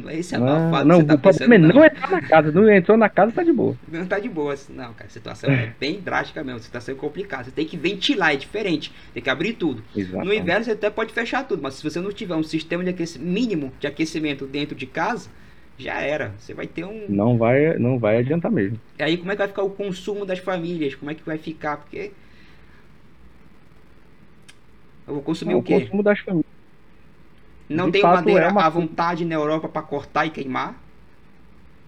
não 0.00 0.10
é 0.10 0.18
esse 0.18 0.34
abafado. 0.34 0.88
Não, 0.88 0.98
não 0.98 1.06
tá 1.06 1.14
o 1.14 1.18
problema 1.18 1.54
é 1.54 1.58
não 1.58 1.84
entrar 1.84 2.10
na 2.10 2.22
casa. 2.22 2.52
Não 2.52 2.70
entrou 2.70 2.96
na 2.96 3.08
casa, 3.08 3.32
tá 3.32 3.42
de 3.42 3.52
boa. 3.52 3.76
Não 3.90 4.06
tá 4.06 4.18
de 4.18 4.28
boa. 4.28 4.54
Não, 4.70 4.92
cara, 4.94 5.06
a 5.06 5.08
situação 5.08 5.50
é 5.50 5.72
bem 5.78 6.00
drástica 6.00 6.42
mesmo. 6.42 6.60
A 6.60 6.62
situação 6.62 6.94
é 6.94 6.98
complicada. 6.98 7.44
Você 7.44 7.50
tem 7.50 7.66
que 7.66 7.76
ventilar, 7.76 8.34
é 8.34 8.36
diferente. 8.36 8.92
Tem 9.12 9.22
que 9.22 9.30
abrir 9.30 9.54
tudo. 9.54 9.82
Exatamente. 9.96 10.26
No 10.26 10.34
inverno 10.34 10.64
você 10.64 10.72
até 10.72 10.90
pode 10.90 11.12
fechar 11.12 11.46
tudo, 11.46 11.62
mas 11.62 11.74
se 11.74 11.84
você 11.84 12.00
não 12.00 12.12
tiver 12.12 12.34
um 12.34 12.42
sistema 12.42 12.84
de 12.84 12.90
aquecimento, 12.90 13.28
mínimo 13.28 13.72
de 13.78 13.86
aquecimento 13.86 14.46
dentro 14.46 14.74
de 14.74 14.86
casa, 14.86 15.28
já 15.78 16.00
era. 16.00 16.34
Você 16.38 16.52
vai 16.52 16.66
ter 16.66 16.84
um. 16.84 17.06
Não 17.08 17.38
vai, 17.38 17.78
não 17.78 17.98
vai 17.98 18.18
adiantar 18.18 18.50
mesmo. 18.50 18.78
E 18.98 19.02
aí, 19.02 19.16
como 19.16 19.30
é 19.30 19.34
que 19.34 19.38
vai 19.38 19.48
ficar 19.48 19.62
o 19.62 19.70
consumo 19.70 20.26
das 20.26 20.38
famílias? 20.38 20.94
Como 20.94 21.10
é 21.10 21.14
que 21.14 21.24
vai 21.24 21.38
ficar? 21.38 21.78
Porque 21.78 22.10
eu 25.08 25.14
vou 25.14 25.22
consumir 25.22 25.52
não, 25.52 25.60
o 25.60 25.62
quê? 25.62 25.76
O 25.76 25.80
consumo 25.80 26.02
das 26.02 26.18
famílias. 26.20 26.46
Não 27.68 27.86
de 27.86 27.92
tem 27.92 28.02
madeira 28.02 28.46
é 28.46 28.48
uma... 28.48 28.64
à 28.64 28.68
vontade 28.68 29.24
na 29.24 29.34
Europa 29.34 29.68
para 29.68 29.82
cortar 29.82 30.26
e 30.26 30.30
queimar? 30.30 30.80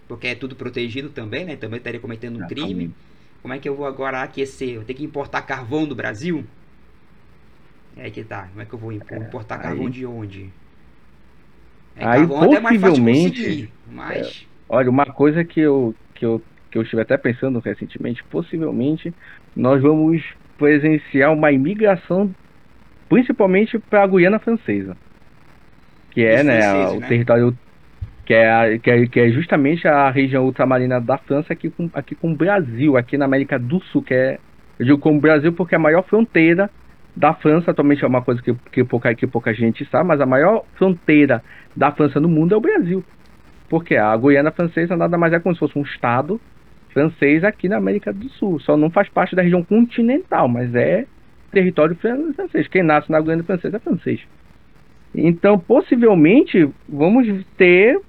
Porque 0.08 0.26
é 0.26 0.34
tudo 0.34 0.56
protegido 0.56 1.10
também, 1.10 1.44
né? 1.44 1.56
Também 1.56 1.78
estaria 1.78 2.00
cometendo 2.00 2.42
um 2.42 2.46
crime. 2.46 2.92
Como 3.42 3.54
é 3.54 3.58
que 3.58 3.68
eu 3.68 3.76
vou 3.76 3.86
agora 3.86 4.22
aquecer? 4.22 4.70
Eu 4.70 4.84
tenho 4.84 4.98
que 4.98 5.04
importar 5.04 5.42
carvão 5.42 5.86
do 5.86 5.94
Brasil? 5.94 6.44
É 7.96 8.10
que 8.10 8.24
tá. 8.24 8.48
Como 8.48 8.60
é 8.60 8.64
que 8.64 8.72
eu 8.72 8.78
vou 8.78 8.92
é, 8.92 8.96
importar 8.96 9.56
é, 9.56 9.62
carvão 9.62 9.86
aí... 9.86 9.92
de 9.92 10.06
onde? 10.06 10.50
É, 11.96 12.06
aí 12.06 12.26
possivelmente. 12.26 13.70
mas... 13.90 14.26
É, 14.26 14.46
olha, 14.68 14.90
uma 14.90 15.06
coisa 15.06 15.44
que 15.44 15.60
eu, 15.60 15.94
que, 16.14 16.24
eu, 16.24 16.42
que 16.70 16.78
eu 16.78 16.82
estive 16.82 17.02
até 17.02 17.16
pensando 17.16 17.58
recentemente, 17.58 18.24
possivelmente 18.24 19.14
nós 19.54 19.80
vamos 19.80 20.22
presenciar 20.58 21.32
uma 21.32 21.50
imigração 21.52 22.34
principalmente 23.10 23.76
para 23.78 24.04
a 24.04 24.06
Guiana 24.06 24.38
Francesa, 24.38 24.96
que 26.12 26.24
é, 26.24 26.42
né, 26.44 26.60
franceses, 26.62 26.92
o 26.92 27.00
né? 27.00 27.08
território 27.08 27.58
que 28.24 28.32
é, 28.32 28.48
a, 28.48 28.78
que, 28.78 28.90
é, 28.90 29.06
que 29.06 29.20
é 29.20 29.28
justamente 29.30 29.88
a 29.88 30.08
região 30.08 30.44
ultramarina 30.44 31.00
da 31.00 31.18
França 31.18 31.52
aqui 31.52 31.68
com, 31.68 31.90
aqui 31.92 32.14
com 32.14 32.30
o 32.30 32.36
Brasil, 32.36 32.96
aqui 32.96 33.18
na 33.18 33.24
América 33.24 33.58
do 33.58 33.80
Sul, 33.86 34.02
que 34.02 34.14
é, 34.14 34.38
eu 34.78 34.86
digo 34.86 34.98
como 34.98 35.20
Brasil 35.20 35.52
porque 35.52 35.74
é 35.74 35.78
a 35.78 35.80
maior 35.80 36.04
fronteira 36.04 36.70
da 37.16 37.34
França, 37.34 37.72
atualmente 37.72 38.04
é 38.04 38.06
uma 38.06 38.22
coisa 38.22 38.40
que, 38.40 38.54
que, 38.70 38.84
pouca, 38.84 39.12
que 39.16 39.26
pouca 39.26 39.52
gente 39.52 39.84
sabe, 39.86 40.06
mas 40.06 40.20
a 40.20 40.26
maior 40.26 40.64
fronteira 40.76 41.42
da 41.74 41.90
França 41.90 42.20
no 42.20 42.28
mundo 42.28 42.54
é 42.54 42.56
o 42.56 42.60
Brasil. 42.60 43.04
Porque 43.68 43.96
a 43.96 44.16
Guiana 44.16 44.52
Francesa 44.52 44.96
nada 44.96 45.18
mais 45.18 45.32
é 45.32 45.40
como 45.40 45.54
se 45.54 45.58
fosse 45.58 45.76
um 45.76 45.82
estado 45.82 46.40
francês 46.92 47.42
aqui 47.42 47.68
na 47.68 47.76
América 47.78 48.12
do 48.12 48.28
Sul. 48.30 48.60
Só 48.60 48.76
não 48.76 48.90
faz 48.90 49.08
parte 49.08 49.34
da 49.34 49.42
região 49.42 49.64
continental, 49.64 50.48
mas 50.48 50.72
é 50.76 51.06
território 51.50 51.96
francês. 51.96 52.68
Quem 52.68 52.82
nasce 52.82 53.10
na 53.10 53.20
Guiana 53.20 53.42
Francesa 53.42 53.76
é 53.76 53.80
francês. 53.80 54.20
Então, 55.14 55.58
possivelmente, 55.58 56.68
vamos 56.88 57.26
ter 57.56 58.00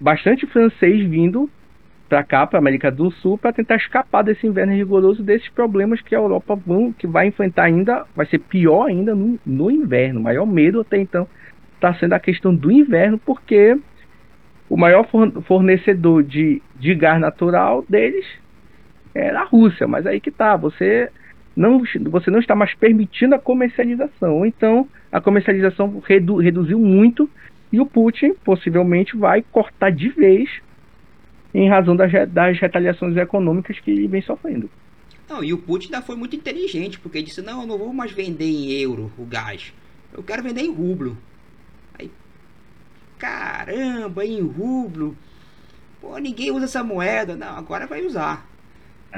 bastante 0.00 0.46
francês 0.46 1.08
vindo 1.08 1.50
para 2.08 2.22
cá, 2.22 2.46
para 2.46 2.58
América 2.58 2.90
do 2.90 3.10
Sul, 3.10 3.36
para 3.36 3.52
tentar 3.52 3.76
escapar 3.76 4.22
desse 4.22 4.46
inverno 4.46 4.72
rigoroso, 4.72 5.22
desses 5.22 5.48
problemas 5.48 6.00
que 6.00 6.14
a 6.14 6.18
Europa 6.18 6.54
vão, 6.54 6.92
que 6.92 7.06
vai 7.06 7.26
enfrentar 7.26 7.64
ainda, 7.64 8.06
vai 8.14 8.26
ser 8.26 8.38
pior 8.38 8.86
ainda 8.86 9.14
no, 9.14 9.38
no 9.44 9.70
inverno. 9.70 10.20
O 10.20 10.22
maior 10.22 10.46
medo 10.46 10.80
até 10.80 10.98
então 10.98 11.26
está 11.74 11.92
sendo 11.94 12.12
a 12.12 12.20
questão 12.20 12.54
do 12.54 12.70
inverno, 12.70 13.18
porque 13.18 13.76
o 14.68 14.76
maior 14.76 15.06
fornecedor 15.46 16.22
de, 16.22 16.62
de 16.76 16.94
gás 16.94 17.20
natural 17.20 17.84
deles 17.88 18.24
era 19.14 19.40
a 19.40 19.44
Rússia. 19.44 19.86
Mas 19.88 20.06
aí 20.06 20.20
que 20.20 20.30
tá, 20.30 20.56
você 20.56 21.10
não, 21.56 21.82
você 22.10 22.30
não 22.30 22.38
está 22.38 22.54
mais 22.54 22.74
permitindo 22.74 23.34
a 23.34 23.38
comercialização. 23.38 24.44
Então, 24.44 24.86
a 25.10 25.20
comercialização 25.20 26.02
redu, 26.06 26.36
reduziu 26.36 26.78
muito 26.78 27.28
e 27.72 27.80
o 27.80 27.86
Putin 27.86 28.34
possivelmente 28.44 29.16
vai 29.16 29.42
cortar 29.42 29.90
de 29.90 30.10
vez 30.10 30.50
em 31.54 31.68
razão 31.68 31.96
das, 31.96 32.12
das 32.28 32.60
retaliações 32.60 33.16
econômicas 33.16 33.80
que 33.80 33.90
ele 33.90 34.06
vem 34.06 34.20
sofrendo. 34.20 34.68
Não, 35.28 35.42
e 35.42 35.52
o 35.52 35.58
Putin 35.58 35.86
ainda 35.86 36.02
foi 36.02 36.14
muito 36.14 36.36
inteligente, 36.36 37.00
porque 37.00 37.18
ele 37.18 37.26
disse, 37.26 37.40
não, 37.40 37.62
eu 37.62 37.66
não 37.66 37.78
vou 37.78 37.92
mais 37.92 38.12
vender 38.12 38.44
em 38.44 38.70
euro 38.72 39.10
o 39.18 39.24
gás. 39.24 39.72
Eu 40.12 40.22
quero 40.22 40.42
vender 40.42 40.60
em 40.60 40.72
rublo. 40.72 41.16
Aí, 41.98 42.10
caramba, 43.18 44.24
em 44.24 44.40
rublo. 44.40 45.16
Pô, 46.00 46.16
ninguém 46.18 46.50
usa 46.50 46.66
essa 46.66 46.84
moeda. 46.84 47.34
Não, 47.34 47.56
agora 47.56 47.86
vai 47.86 48.04
usar. 48.04 48.46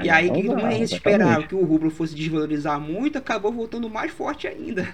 E 0.02 0.10
aí, 0.10 0.30
que 0.30 0.42
não 0.42 0.70
ia 0.70 0.82
esperar 0.82 1.46
que 1.46 1.54
o 1.54 1.64
rublo 1.64 1.90
fosse 1.90 2.14
desvalorizar 2.14 2.80
muito, 2.80 3.18
acabou 3.18 3.52
voltando 3.52 3.88
mais 3.88 4.10
forte 4.10 4.46
ainda. 4.46 4.86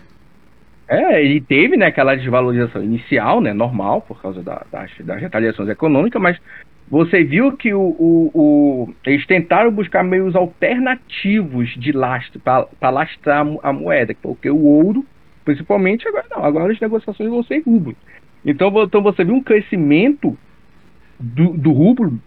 É, 0.86 1.24
ele 1.24 1.40
teve 1.40 1.76
né, 1.76 1.86
aquela 1.86 2.14
desvalorização 2.14 2.82
inicial, 2.82 3.40
né, 3.40 3.52
normal, 3.52 4.02
por 4.02 4.20
causa 4.20 4.42
da, 4.42 4.64
das, 4.70 4.90
das 5.00 5.20
retaliações 5.20 5.68
econômicas, 5.68 6.20
mas 6.20 6.38
você 6.88 7.24
viu 7.24 7.57
que 7.57 7.72
o, 7.72 7.80
o, 7.80 8.30
o, 8.34 8.94
eles 9.07 9.26
tentaram 9.26 9.72
buscar 9.72 10.05
meios 10.05 10.36
alternativos 10.36 11.74
de 11.78 11.92
lastro 11.92 12.38
para 12.38 12.90
lastrar 12.90 13.46
a 13.62 13.72
moeda, 13.72 14.14
porque 14.20 14.50
o 14.50 14.62
ouro, 14.62 15.05
principalmente, 15.44 16.07
agora 16.07 16.26
não, 16.30 16.44
agora 16.44 16.72
as 16.72 16.80
negociações 16.80 17.30
vão 17.30 17.42
ser 17.42 17.62
rublo. 17.64 17.96
Então, 18.44 18.70
então 18.82 19.02
você 19.02 19.24
viu 19.24 19.34
um 19.34 19.42
crescimento 19.42 20.36
do, 21.18 21.55
do 21.57 21.72
rublo 21.72 22.20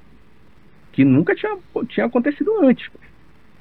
que 0.97 1.05
nunca 1.05 1.35
tinha, 1.35 1.55
tinha 1.89 2.07
acontecido 2.07 2.51
antes. 2.59 2.89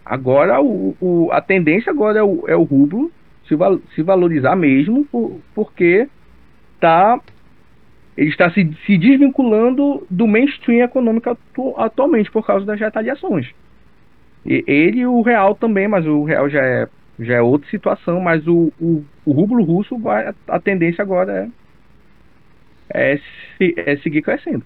Agora 0.02 0.58
o, 0.58 0.96
o, 0.98 1.28
a 1.32 1.42
tendência 1.42 1.92
agora 1.92 2.18
é 2.18 2.22
o, 2.22 2.44
é 2.48 2.56
o 2.56 2.62
rublo 2.62 3.12
se, 3.46 3.54
val, 3.54 3.78
se 3.94 4.02
valorizar 4.02 4.56
mesmo, 4.56 5.04
por, 5.04 5.38
porque 5.54 6.08
tá, 6.80 7.20
ele 8.16 8.30
está 8.30 8.50
se, 8.52 8.74
se 8.86 8.96
desvinculando 8.96 10.06
do 10.08 10.26
mainstream 10.26 10.82
econômico 10.82 11.28
atu, 11.28 11.74
atualmente 11.76 12.30
por 12.30 12.46
causa 12.46 12.64
das 12.64 12.80
retaliações. 12.80 13.50
E, 14.46 14.64
ele 14.66 15.00
e 15.00 15.06
o 15.06 15.20
real 15.20 15.54
também, 15.54 15.86
mas 15.86 16.06
o 16.06 16.24
real 16.24 16.48
já 16.48 16.64
é, 16.64 16.88
já 17.20 17.34
é 17.34 17.42
outra 17.42 17.68
situação, 17.68 18.18
mas 18.18 18.46
o, 18.46 18.72
o, 18.80 19.04
o 19.26 19.32
rublo 19.32 19.62
russo, 19.62 19.98
vai, 19.98 20.32
a 20.48 20.58
tendência 20.58 21.02
agora 21.02 21.50
é, 22.94 23.12
é, 23.60 23.92
é 23.92 23.96
seguir 23.98 24.22
crescendo. 24.22 24.64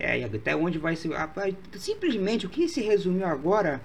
É, 0.00 0.24
até 0.24 0.56
onde 0.56 0.78
vai 0.78 0.96
se. 0.96 1.10
Simplesmente 1.76 2.46
o 2.46 2.48
que 2.48 2.66
se 2.66 2.80
resumiu 2.80 3.26
agora, 3.26 3.82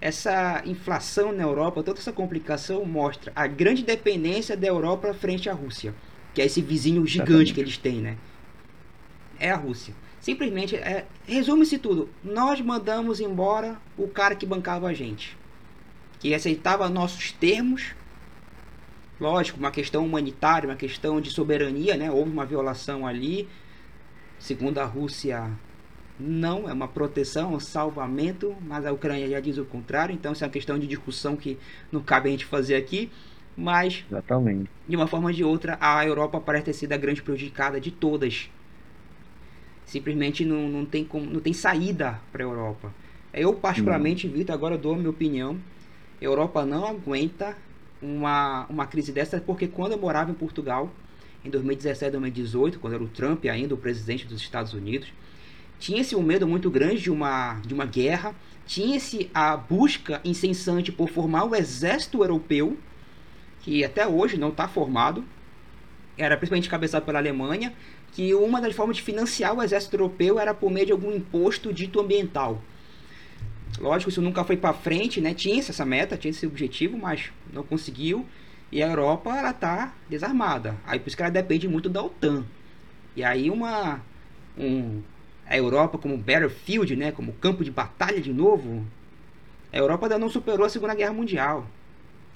essa 0.00 0.62
inflação 0.64 1.32
na 1.32 1.42
Europa, 1.42 1.82
toda 1.82 1.98
essa 1.98 2.12
complicação 2.12 2.84
mostra 2.84 3.32
a 3.34 3.48
grande 3.48 3.82
dependência 3.82 4.56
da 4.56 4.68
Europa 4.68 5.12
frente 5.12 5.50
à 5.50 5.52
Rússia, 5.52 5.92
que 6.32 6.40
é 6.40 6.46
esse 6.46 6.62
vizinho 6.62 7.04
gigante 7.04 7.52
que 7.52 7.60
eles 7.60 7.76
têm, 7.76 8.00
né? 8.00 8.16
É 9.40 9.50
a 9.50 9.56
Rússia. 9.56 9.92
Simplesmente, 10.20 10.76
é, 10.76 11.06
resume-se 11.26 11.78
tudo. 11.78 12.08
Nós 12.22 12.60
mandamos 12.60 13.20
embora 13.20 13.76
o 13.98 14.06
cara 14.06 14.36
que 14.36 14.46
bancava 14.46 14.86
a 14.86 14.94
gente, 14.94 15.36
que 16.20 16.32
aceitava 16.32 16.88
nossos 16.88 17.32
termos. 17.32 17.94
Lógico, 19.18 19.58
uma 19.58 19.70
questão 19.70 20.04
humanitária, 20.06 20.68
uma 20.68 20.76
questão 20.76 21.20
de 21.20 21.30
soberania, 21.30 21.96
né? 21.96 22.10
Houve 22.10 22.30
uma 22.30 22.46
violação 22.46 23.06
ali 23.06 23.48
Segundo 24.40 24.78
a 24.78 24.84
Rússia, 24.84 25.50
não 26.18 26.68
é 26.68 26.72
uma 26.72 26.88
proteção, 26.88 27.52
é 27.52 27.56
um 27.56 27.60
salvamento, 27.60 28.56
mas 28.62 28.86
a 28.86 28.92
Ucrânia 28.92 29.28
já 29.28 29.38
diz 29.38 29.58
o 29.58 29.66
contrário, 29.66 30.14
então 30.14 30.32
isso 30.32 30.42
é 30.42 30.46
uma 30.46 30.52
questão 30.52 30.78
de 30.78 30.86
discussão 30.86 31.36
que 31.36 31.58
não 31.92 32.00
cabe 32.02 32.28
a 32.28 32.32
gente 32.32 32.46
fazer 32.46 32.74
aqui. 32.74 33.10
Mas, 33.54 34.04
Exatamente. 34.10 34.70
de 34.88 34.96
uma 34.96 35.06
forma 35.06 35.28
ou 35.28 35.34
de 35.34 35.44
outra, 35.44 35.76
a 35.78 36.04
Europa 36.06 36.40
parece 36.40 36.64
ter 36.64 36.72
sido 36.72 36.92
a 36.94 36.96
grande 36.96 37.22
prejudicada 37.22 37.78
de 37.78 37.90
todas. 37.90 38.50
Simplesmente 39.84 40.42
não, 40.44 40.68
não, 40.68 40.86
tem, 40.86 41.04
como, 41.04 41.26
não 41.26 41.40
tem 41.40 41.52
saída 41.52 42.18
para 42.32 42.42
a 42.42 42.46
Europa. 42.46 42.94
Eu, 43.34 43.52
particularmente, 43.52 44.26
Vitor, 44.26 44.54
agora 44.54 44.78
dou 44.78 44.94
a 44.94 44.96
minha 44.96 45.10
opinião. 45.10 45.58
A 46.18 46.24
Europa 46.24 46.64
não 46.64 46.86
aguenta 46.86 47.56
uma, 48.00 48.64
uma 48.70 48.86
crise 48.86 49.12
dessa, 49.12 49.38
porque 49.40 49.68
quando 49.68 49.92
eu 49.92 49.98
morava 49.98 50.30
em 50.30 50.34
Portugal, 50.34 50.90
em 51.44 51.50
2017, 51.50 52.12
2018, 52.12 52.78
quando 52.78 52.94
era 52.94 53.02
o 53.02 53.08
Trump 53.08 53.44
ainda 53.46 53.74
o 53.74 53.78
presidente 53.78 54.26
dos 54.26 54.40
Estados 54.40 54.74
Unidos, 54.74 55.08
tinha-se 55.78 56.14
um 56.14 56.22
medo 56.22 56.46
muito 56.46 56.70
grande 56.70 57.00
de 57.00 57.10
uma, 57.10 57.54
de 57.66 57.72
uma 57.72 57.86
guerra, 57.86 58.34
tinha-se 58.66 59.30
a 59.32 59.56
busca 59.56 60.20
incessante 60.24 60.92
por 60.92 61.08
formar 61.08 61.44
o 61.44 61.54
exército 61.54 62.22
europeu, 62.22 62.76
que 63.62 63.82
até 63.84 64.06
hoje 64.06 64.36
não 64.36 64.50
está 64.50 64.68
formado, 64.68 65.24
era 66.18 66.36
principalmente 66.36 66.68
cabeçado 66.68 67.06
pela 67.06 67.18
Alemanha, 67.18 67.72
que 68.12 68.34
uma 68.34 68.60
das 68.60 68.74
formas 68.74 68.96
de 68.96 69.02
financiar 69.02 69.56
o 69.56 69.62
exército 69.62 69.96
europeu 69.96 70.38
era 70.38 70.52
por 70.52 70.70
meio 70.70 70.86
de 70.86 70.92
algum 70.92 71.12
imposto 71.14 71.72
dito 71.72 71.98
ambiental. 71.98 72.62
Lógico, 73.78 74.10
isso 74.10 74.20
nunca 74.20 74.44
foi 74.44 74.56
para 74.56 74.74
frente, 74.74 75.20
né? 75.20 75.32
Tinha 75.32 75.58
essa 75.58 75.86
meta, 75.86 76.16
tinha 76.16 76.30
esse 76.30 76.46
objetivo, 76.46 76.98
mas 76.98 77.30
não 77.52 77.62
conseguiu. 77.62 78.26
E 78.72 78.82
a 78.82 78.88
Europa, 78.88 79.30
ela 79.36 79.52
tá 79.52 79.92
desarmada. 80.08 80.76
Aí 80.86 80.98
por 80.98 81.08
isso 81.08 81.16
que 81.16 81.22
ela 81.22 81.30
depende 81.30 81.66
muito 81.66 81.88
da 81.88 82.02
OTAN. 82.02 82.44
E 83.16 83.24
aí 83.24 83.50
uma... 83.50 84.00
Um, 84.56 85.00
a 85.48 85.56
Europa 85.56 85.98
como 85.98 86.16
battlefield, 86.16 86.94
né? 86.94 87.10
Como 87.10 87.32
campo 87.32 87.64
de 87.64 87.70
batalha 87.70 88.20
de 88.20 88.32
novo. 88.32 88.84
A 89.72 89.76
Europa 89.76 90.06
ainda 90.06 90.18
não 90.18 90.28
superou 90.28 90.64
a 90.64 90.68
Segunda 90.68 90.94
Guerra 90.94 91.12
Mundial. 91.12 91.66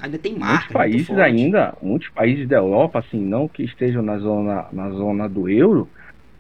Ainda 0.01 0.19
tem 0.19 0.37
marca. 0.37 0.55
Muitos 0.55 0.73
países 0.73 1.19
ainda, 1.19 1.75
muitos 1.81 2.09
países 2.09 2.49
da 2.49 2.57
Europa, 2.57 2.99
assim, 2.99 3.21
não 3.21 3.47
que 3.47 3.63
estejam 3.63 4.03
na 4.03 4.19
zona, 4.19 4.67
na 4.73 4.91
zona 4.91 5.29
do 5.29 5.49
euro, 5.49 5.89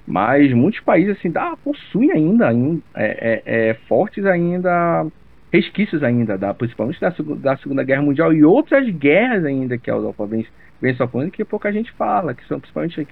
mas 0.04 0.52
muitos 0.52 0.80
países 0.80 1.16
assim, 1.16 1.30
dá, 1.30 1.56
possuem 1.62 2.10
ainda, 2.10 2.48
ainda 2.48 2.82
é, 2.94 3.42
é, 3.46 3.68
é, 3.70 3.74
fortes 3.88 4.24
ainda 4.26 5.06
resquícios 5.54 6.02
ainda, 6.02 6.36
da, 6.36 6.52
principalmente 6.52 7.00
da, 7.00 7.14
da 7.36 7.56
Segunda 7.58 7.84
Guerra 7.84 8.02
Mundial 8.02 8.32
e 8.32 8.44
outras 8.44 8.88
guerras 8.90 9.44
ainda 9.44 9.78
que 9.78 9.88
a 9.88 9.94
Europa 9.94 10.26
vem, 10.26 10.44
vem 10.82 10.94
sofrendo 10.96 11.30
que 11.30 11.44
pouca 11.44 11.72
gente 11.72 11.92
fala, 11.92 12.34
que 12.34 12.44
são 12.48 12.58
principalmente 12.58 13.06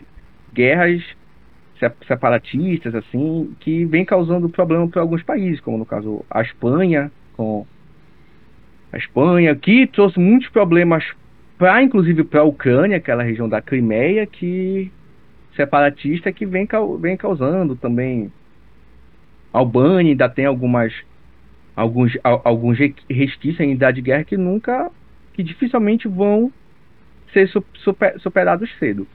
guerras 0.53 1.01
separatistas, 2.07 2.97
assim, 2.97 3.55
que 3.61 3.84
vem 3.84 4.05
causando 4.05 4.49
problema 4.49 4.88
para 4.88 5.01
alguns 5.01 5.22
países, 5.22 5.61
como 5.61 5.78
no 5.78 5.86
caso 5.86 6.24
a 6.28 6.43
Espanha, 6.43 7.12
com 7.36 7.64
a 8.93 8.99
Espanha, 8.99 9.55
que 9.55 9.86
trouxe 9.86 10.18
muitos 10.18 10.49
problemas 10.49 11.05
para 11.57 11.80
inclusive 11.80 12.24
para 12.24 12.40
a 12.40 12.45
Ucrânia, 12.45 12.97
aquela 12.97 13.22
região 13.22 13.49
da 13.49 13.62
Crimeia, 13.62 14.26
que 14.26 14.90
separatista 15.55 16.32
que 16.32 16.45
vem, 16.45 16.66
vem 16.99 17.16
causando 17.16 17.76
também. 17.76 18.32
A 19.53 19.59
Albânia 19.59 20.11
ainda 20.11 20.28
tem 20.28 20.47
algumas 20.47 20.93
alguns, 21.76 22.12
alguns 22.22 22.78
resquícios 23.08 23.60
ainda 23.60 23.90
de 23.90 24.02
guerra 24.02 24.24
que 24.24 24.36
nunca, 24.36 24.90
que 25.34 25.42
dificilmente 25.42 26.08
vão 26.08 26.52
ser 27.32 27.48
super, 27.82 28.20
superados 28.20 28.70
cedo. 28.78 29.06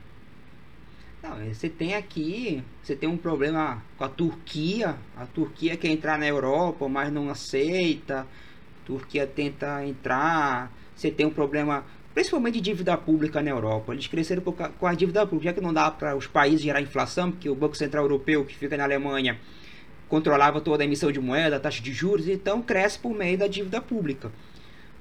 Não, 1.22 1.38
você 1.54 1.68
tem 1.68 1.94
aqui, 1.96 2.64
você 2.82 2.96
tem 2.96 3.10
um 3.10 3.18
problema 3.18 3.84
com 3.98 4.04
a 4.04 4.10
Turquia. 4.10 4.96
A 5.16 5.26
Turquia 5.26 5.76
quer 5.76 5.90
entrar 5.90 6.18
na 6.18 6.26
Europa, 6.26 6.88
mas 6.88 7.12
não 7.12 7.30
aceita. 7.30 8.22
A 8.22 8.86
Turquia 8.86 9.28
tenta 9.28 9.86
entrar. 9.86 10.72
Você 10.96 11.12
tem 11.12 11.26
um 11.26 11.32
problema, 11.32 11.84
principalmente 12.14 12.56
de 12.56 12.62
dívida 12.62 12.98
pública 12.98 13.42
na 13.42 13.50
Europa. 13.50 13.94
Eles 13.94 14.08
cresceram 14.08 14.42
com 14.42 14.88
a 14.88 14.94
dívida 14.94 15.26
pública, 15.28 15.50
já 15.50 15.54
que 15.54 15.62
não 15.62 15.74
dá 15.74 15.92
para 15.92 16.16
os 16.16 16.28
países 16.28 16.62
gerar 16.62 16.82
inflação, 16.82 17.32
porque 17.32 17.50
o 17.50 17.56
Banco 17.56 17.76
Central 17.76 18.06
Europeu, 18.06 18.46
que 18.46 18.56
fica 18.56 18.78
na 18.78 18.86
Alemanha, 18.86 19.38
controlava 20.08 20.62
toda 20.62 20.84
a 20.84 20.86
emissão 20.86 21.12
de 21.12 21.20
moeda, 21.20 21.58
a 21.58 21.60
taxa 21.60 21.82
de 21.82 21.92
juros, 21.92 22.28
então 22.28 22.62
cresce 22.62 22.98
por 23.00 23.14
meio 23.14 23.38
da 23.38 23.48
dívida 23.48 23.82
pública. 23.82 24.32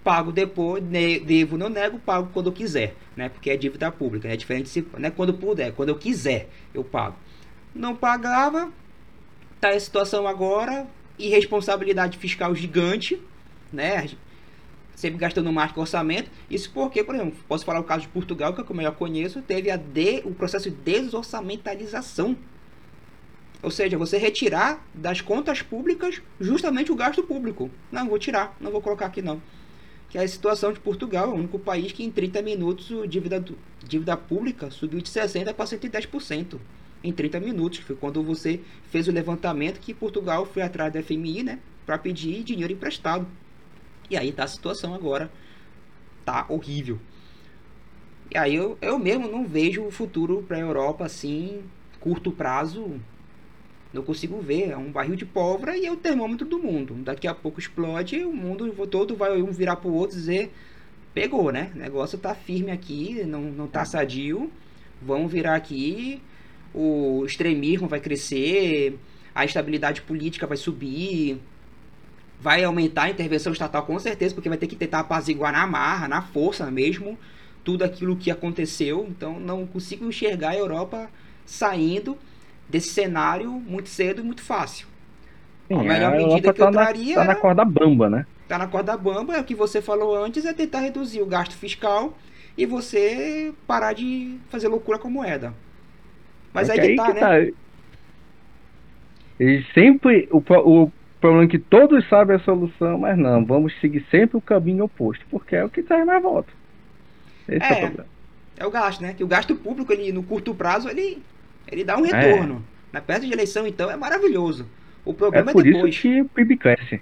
Pago 0.03 0.31
depois, 0.31 0.83
devo, 1.25 1.59
não 1.59 1.69
nego, 1.69 1.99
pago 1.99 2.31
quando 2.33 2.47
eu 2.47 2.53
quiser, 2.53 2.95
né? 3.17 3.29
Porque 3.29 3.51
é 3.51 3.57
dívida 3.57 3.91
pública, 3.91 4.29
é 4.29 4.37
diferente 4.37 4.69
se, 4.69 4.87
né? 4.99 5.11
quando 5.11 5.35
puder, 5.35 5.73
quando 5.73 5.89
eu 5.89 5.97
quiser, 5.97 6.49
eu 6.73 6.85
pago. 6.85 7.17
Não 7.75 7.95
pagava, 7.95 8.71
tá 9.61 9.71
a 9.71 9.81
situação 9.81 10.27
agora, 10.27 10.87
irresponsabilidade 11.19 12.19
fiscal 12.19 12.55
gigante, 12.55 13.21
né? 13.73 14.09
Sempre 14.95 15.19
gastando 15.19 15.53
mais 15.53 15.73
que 15.73 15.81
orçamento. 15.81 16.31
Isso 16.49 16.71
porque, 16.73 17.05
por 17.05 17.15
exemplo, 17.15 17.35
posso 17.47 17.65
falar 17.65 17.81
o 17.81 17.85
caso 17.85 18.03
de 18.03 18.09
Portugal, 18.09 18.55
que 18.55 18.61
é 18.61 18.63
o 18.63 18.67
que 18.67 18.73
eu 18.73 18.77
melhor 18.77 18.95
conheço, 18.95 19.43
teve 19.43 19.71
a 19.71 19.77
de, 19.77 20.23
o 20.25 20.33
processo 20.33 20.71
de 20.71 20.77
desorçamentalização 20.77 22.37
ou 23.67 23.71
seja, 23.73 23.99
você 23.99 24.17
retirar 24.17 24.87
das 24.95 25.21
contas 25.21 25.61
públicas 25.61 26.23
justamente 26.41 26.93
o 26.93 26.95
gasto 26.95 27.21
público. 27.25 27.69
Não, 27.91 28.09
vou 28.09 28.17
tirar, 28.17 28.57
não 28.61 28.71
vou 28.71 28.81
colocar 28.81 29.07
aqui 29.07 29.21
não. 29.21 29.43
Que 30.09 30.19
é 30.19 30.23
a 30.23 30.29
situação 30.29 30.73
de 30.73 30.79
Portugal, 30.79 31.31
é 31.31 31.33
o 31.33 31.35
único 31.35 31.59
país 31.59 31.91
que 31.91 32.05
em 32.05 32.11
30 32.13 32.43
minutos 32.43 32.93
a 33.03 33.07
dívida, 33.07 33.45
dívida 33.83 34.17
pública 34.17 34.71
subiu 34.71 35.01
de 35.01 35.11
60% 35.11 35.53
para 35.53 35.65
110% 35.65 36.61
em 37.03 37.13
30 37.13 37.41
minutos. 37.41 37.81
Foi 37.81 37.97
quando 37.97 38.23
você 38.23 38.61
fez 38.93 39.09
o 39.09 39.11
levantamento 39.11 39.81
que 39.81 39.93
Portugal 39.93 40.47
foi 40.47 40.63
atrás 40.63 40.93
da 40.93 41.03
FMI, 41.03 41.43
né? 41.43 41.59
Para 41.85 41.99
pedir 41.99 42.45
dinheiro 42.45 42.73
emprestado. 42.73 43.27
E 44.09 44.17
aí 44.17 44.31
tá 44.31 44.45
a 44.45 44.47
situação 44.47 44.95
agora. 44.95 45.29
Tá 46.25 46.47
horrível. 46.49 47.01
E 48.31 48.39
aí 48.39 48.55
eu, 48.55 48.79
eu 48.81 48.97
mesmo 48.97 49.29
não 49.29 49.45
vejo 49.45 49.83
o 49.83 49.91
futuro 49.91 50.45
para 50.47 50.57
a 50.57 50.61
Europa 50.61 51.05
assim, 51.05 51.65
curto 51.99 52.31
prazo, 52.31 53.01
não 53.97 54.03
consigo 54.03 54.41
ver. 54.41 54.71
É 54.71 54.77
um 54.77 54.91
barril 54.91 55.17
de 55.17 55.25
pólvora 55.25 55.77
e 55.77 55.87
é 55.87 55.93
o 55.93 55.97
termômetro 55.97 56.47
do 56.47 56.59
mundo. 56.59 56.95
Daqui 56.95 57.27
a 57.27 57.35
pouco 57.35 57.59
explode, 57.59 58.25
o 58.25 58.33
mundo 58.33 58.71
todo 58.87 59.17
vai 59.17 59.41
um 59.43 59.51
virar 59.51 59.77
pro 59.77 59.93
outro 59.93 60.17
e 60.17 60.21
dizer: 60.21 60.53
pegou, 61.13 61.51
né? 61.51 61.73
O 61.75 61.79
negócio 61.79 62.19
tá 62.19 62.35
firme 62.35 62.71
aqui, 62.71 63.25
não, 63.25 63.43
não 63.43 63.67
tá 63.67 63.85
sadio. 63.85 64.51
Vamos 65.03 65.33
virar 65.33 65.57
aqui. 65.57 66.23
O 66.75 67.25
extremismo 67.25 67.89
vai 67.89 68.01
crescer, 68.01 68.99
a 69.35 69.45
estabilidade 69.45 70.03
política 70.03 70.47
vai 70.47 70.59
subir, 70.59 71.41
vai 72.41 72.63
aumentar 72.65 73.05
a 73.05 73.11
intervenção 73.11 73.53
estatal 73.53 73.85
com 73.85 73.99
certeza, 73.99 74.35
porque 74.35 74.49
vai 74.49 74.59
ter 74.59 74.67
que 74.67 74.77
tentar 74.77 75.01
apaziguar 75.01 75.53
na 75.53 75.67
marra, 75.67 76.07
na 76.07 76.21
força 76.21 76.71
mesmo, 76.71 77.19
tudo 77.65 77.83
aquilo 77.83 78.17
que 78.17 78.31
aconteceu, 78.31 79.07
então 79.09 79.41
não 79.41 79.67
consigo 79.67 80.07
enxergar 80.07 80.51
a 80.51 80.57
Europa 80.57 81.11
saindo 81.47 82.17
desse 82.69 82.89
cenário 82.89 83.51
muito 83.51 83.89
cedo 83.89 84.21
e 84.21 84.25
muito 84.25 84.43
fácil. 84.43 84.87
Sim, 85.69 85.75
a 85.75 85.83
melhor 85.83 86.15
a 86.15 86.17
medida 86.17 86.53
que 86.53 86.59
tá 86.59 86.67
eu 86.67 86.73
traria. 86.73 87.17
Na, 87.17 87.23
tá 87.23 87.29
na 87.29 87.35
corda 87.35 87.65
bamba, 87.65 88.11
né? 88.11 88.27
Tá 88.49 88.59
na 88.59 88.67
corda 88.67 88.97
bamba, 88.97 89.37
é 89.37 89.41
o 89.41 89.45
que 89.45 89.55
você 89.55 89.83
falou 89.83 90.17
antes, 90.17 90.45
é 90.45 90.53
tentar 90.53 90.81
reduzir 90.81 91.21
o 91.21 91.27
gasto 91.27 91.57
fiscal 91.57 92.17
e 92.57 92.65
você 92.65 93.53
parar 93.67 93.93
de 93.93 94.39
fazer 94.49 94.69
loucura 94.69 94.99
com 94.99 95.09
a 95.09 95.11
moeda. 95.11 95.53
Mas 96.53 96.69
é 96.69 96.73
aí, 96.73 96.81
que, 96.81 96.87
aí 96.87 96.97
tá, 96.97 97.07
que 97.07 97.13
né? 97.15 97.21
Tá. 97.21 97.53
E 99.39 99.65
sempre 99.75 100.29
o, 100.31 100.39
o 100.39 100.93
problema 101.21 101.45
é 101.45 101.49
que 101.49 101.59
todos 101.59 102.09
sabem 102.09 102.37
a 102.37 102.41
solução, 102.41 102.99
mas 102.99 103.19
não, 103.19 103.45
vamos 103.45 103.79
seguir 103.81 104.05
sempre 104.11 104.37
o 104.37 104.41
caminho 104.41 104.85
oposto, 104.85 105.25
porque 105.31 105.57
é 105.57 105.65
o 105.65 105.69
que 105.69 105.83
traz 105.83 106.07
mais 106.07 106.23
voto. 106.23 106.53
Esse 107.49 107.65
é, 107.65 107.69
é 107.69 107.73
o 107.73 107.81
problema. 107.81 108.07
É 108.59 108.67
o 108.67 108.71
gasto, 108.71 109.03
né? 109.03 109.13
Que 109.13 109.25
o 109.25 109.27
gasto 109.27 109.55
público, 109.55 109.93
ele, 109.93 110.13
no 110.13 110.23
curto 110.23 110.55
prazo, 110.55 110.89
ele, 110.89 111.23
ele 111.71 111.85
dá 111.85 111.97
um 111.97 112.03
retorno. 112.03 112.63
É. 112.73 112.77
Na 112.93 113.01
peça 113.01 113.27
de 113.27 113.33
eleição, 113.33 113.67
então, 113.67 113.91
é 113.91 113.97
maravilhoso. 113.97 114.67
O 115.05 115.13
problema 115.13 115.51
é, 115.51 115.53
por 115.53 115.67
é 115.67 115.71
depois. 115.71 115.95
isso 115.95 116.03
que 116.03 116.21
o 116.21 116.25
PIB 116.27 116.57
cresce. 116.57 117.01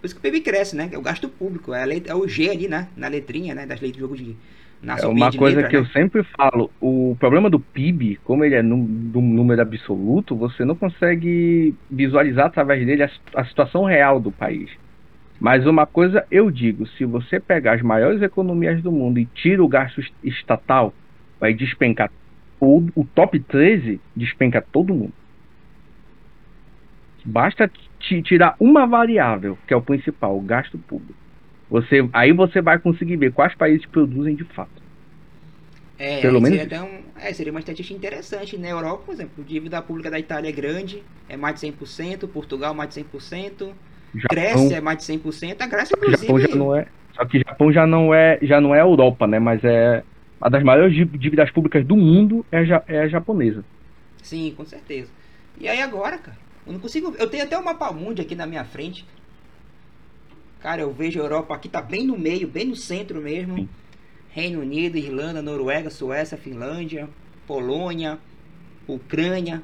Por 0.00 0.06
isso 0.06 0.14
que 0.14 0.18
o 0.18 0.22
PIB 0.22 0.40
cresce, 0.40 0.76
né? 0.76 0.88
É 0.92 0.98
o 0.98 1.02
gasto 1.02 1.28
público. 1.28 1.72
É, 1.72 1.84
é 2.06 2.14
o 2.14 2.26
G 2.26 2.50
ali, 2.50 2.68
né? 2.68 2.88
Na 2.96 3.08
letrinha, 3.08 3.54
né? 3.54 3.66
Das 3.66 3.80
leis 3.80 3.92
do 3.92 4.00
jogo 4.00 4.16
de. 4.16 4.36
É 4.84 5.06
uma 5.06 5.32
coisa 5.32 5.56
letra, 5.56 5.70
que 5.70 5.76
né? 5.76 5.82
eu 5.82 5.86
sempre 5.86 6.22
falo, 6.36 6.70
o 6.80 7.16
problema 7.18 7.48
do 7.48 7.58
PIB, 7.58 8.20
como 8.22 8.44
ele 8.44 8.54
é 8.54 8.62
num, 8.62 8.76
número 8.76 9.60
absoluto, 9.62 10.36
você 10.36 10.66
não 10.66 10.76
consegue 10.76 11.74
visualizar 11.90 12.46
através 12.46 12.84
dele 12.84 13.02
a, 13.02 13.10
a 13.34 13.44
situação 13.46 13.84
real 13.84 14.20
do 14.20 14.30
país. 14.30 14.70
Mas 15.40 15.66
uma 15.66 15.86
coisa 15.86 16.26
eu 16.30 16.50
digo, 16.50 16.86
se 16.86 17.04
você 17.04 17.40
pegar 17.40 17.74
as 17.74 17.82
maiores 17.82 18.20
economias 18.22 18.82
do 18.82 18.92
mundo 18.92 19.18
e 19.18 19.26
tira 19.26 19.64
o 19.64 19.68
gasto 19.68 20.02
estatal, 20.22 20.94
vai 21.40 21.54
despencar 21.54 22.10
o, 22.60 22.86
o 22.94 23.04
top 23.04 23.38
13 23.38 24.00
despenca 24.14 24.60
todo 24.60 24.94
mundo. 24.94 25.12
Basta 27.24 27.70
tirar 27.98 28.54
uma 28.60 28.86
variável, 28.86 29.58
que 29.66 29.74
é 29.74 29.76
o 29.76 29.82
principal, 29.82 30.36
o 30.36 30.40
gasto 30.40 30.78
público. 30.78 31.18
Você, 31.68 32.08
aí 32.12 32.32
você 32.32 32.62
vai 32.62 32.78
conseguir 32.78 33.16
ver 33.16 33.32
quais 33.32 33.54
países 33.54 33.84
produzem 33.86 34.36
de 34.36 34.44
fato. 34.44 34.86
É, 35.98 36.20
Pelo 36.20 36.40
menos 36.40 36.58
seria, 36.58 36.84
um, 36.84 37.00
é, 37.18 37.32
seria 37.32 37.50
uma 37.50 37.58
estatística 37.58 37.96
interessante. 37.96 38.56
Na 38.56 38.64
né? 38.64 38.72
Europa, 38.72 39.04
por 39.06 39.14
exemplo, 39.14 39.42
a 39.42 39.46
dívida 39.46 39.82
pública 39.82 40.10
da 40.10 40.18
Itália 40.18 40.50
é 40.50 40.52
grande, 40.52 41.02
é 41.28 41.36
mais 41.36 41.60
de 41.60 41.66
100%, 41.66 42.28
Portugal 42.28 42.74
mais 42.74 42.90
de 42.90 43.02
100%, 43.02 43.72
Japão, 44.14 44.28
Grécia 44.30 44.76
é 44.76 44.80
mais 44.80 44.98
de 44.98 45.04
100%, 45.04 45.56
a 45.60 45.66
Grécia 45.66 45.94
inclusive... 45.96 46.26
Japão 46.26 46.38
já 46.38 46.54
não 46.54 46.76
é, 46.76 46.86
só 47.14 47.24
que 47.24 47.38
Japão 47.38 47.72
já 47.72 47.86
não 47.86 48.14
é, 48.14 48.38
já 48.42 48.60
não 48.60 48.74
é 48.74 48.80
Europa, 48.80 49.26
né, 49.26 49.38
mas 49.38 49.64
é 49.64 50.02
uma 50.40 50.50
das 50.50 50.62
maiores 50.62 50.94
dívidas 51.18 51.50
públicas 51.50 51.84
do 51.84 51.96
mundo 51.96 52.44
é, 52.52 52.62
é 52.88 53.02
a 53.02 53.08
japonesa. 53.08 53.64
Sim, 54.22 54.52
com 54.56 54.64
certeza. 54.64 55.10
E 55.58 55.68
aí 55.68 55.80
agora, 55.80 56.18
cara, 56.18 56.36
eu 56.66 56.72
não 56.72 56.80
consigo. 56.80 57.14
Eu 57.18 57.28
tenho 57.28 57.44
até 57.44 57.56
o 57.56 57.64
mapa 57.64 57.90
mundi 57.92 58.20
aqui 58.20 58.34
na 58.34 58.46
minha 58.46 58.64
frente. 58.64 59.06
Cara, 60.60 60.82
eu 60.82 60.92
vejo 60.92 61.20
a 61.20 61.24
Europa 61.24 61.54
aqui, 61.54 61.68
tá 61.68 61.80
bem 61.80 62.06
no 62.06 62.18
meio, 62.18 62.48
bem 62.48 62.66
no 62.66 62.76
centro 62.76 63.20
mesmo. 63.20 63.56
Sim. 63.56 63.68
Reino 64.30 64.60
Unido, 64.60 64.98
Irlanda, 64.98 65.40
Noruega, 65.40 65.88
Suécia, 65.88 66.36
Finlândia, 66.36 67.08
Polônia, 67.46 68.18
Ucrânia. 68.86 69.62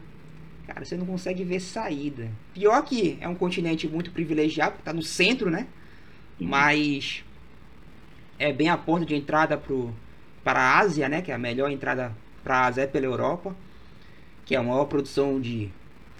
Cara, 0.66 0.84
você 0.84 0.96
não 0.96 1.04
consegue 1.04 1.44
ver 1.44 1.60
saída. 1.60 2.30
Pior 2.54 2.82
que 2.82 3.18
é 3.20 3.28
um 3.28 3.34
continente 3.34 3.86
muito 3.86 4.10
privilegiado, 4.12 4.76
tá 4.82 4.92
no 4.92 5.02
centro, 5.02 5.50
né? 5.50 5.66
Sim. 6.38 6.46
Mas 6.46 7.24
é 8.38 8.50
bem 8.52 8.70
a 8.70 8.78
porta 8.78 9.04
de 9.04 9.14
entrada 9.14 9.58
pro, 9.58 9.92
para 10.44 10.60
a 10.60 10.78
Ásia, 10.78 11.08
né? 11.08 11.22
Que 11.22 11.30
é 11.30 11.34
a 11.34 11.38
melhor 11.38 11.70
entrada 11.70 12.12
para 12.42 12.56
a 12.56 12.66
Ásia 12.66 12.82
é 12.82 12.86
pela 12.86 13.06
Europa, 13.06 13.54
que 14.44 14.54
é 14.54 14.58
a 14.58 14.62
maior 14.62 14.84
produção 14.86 15.40
de 15.40 15.70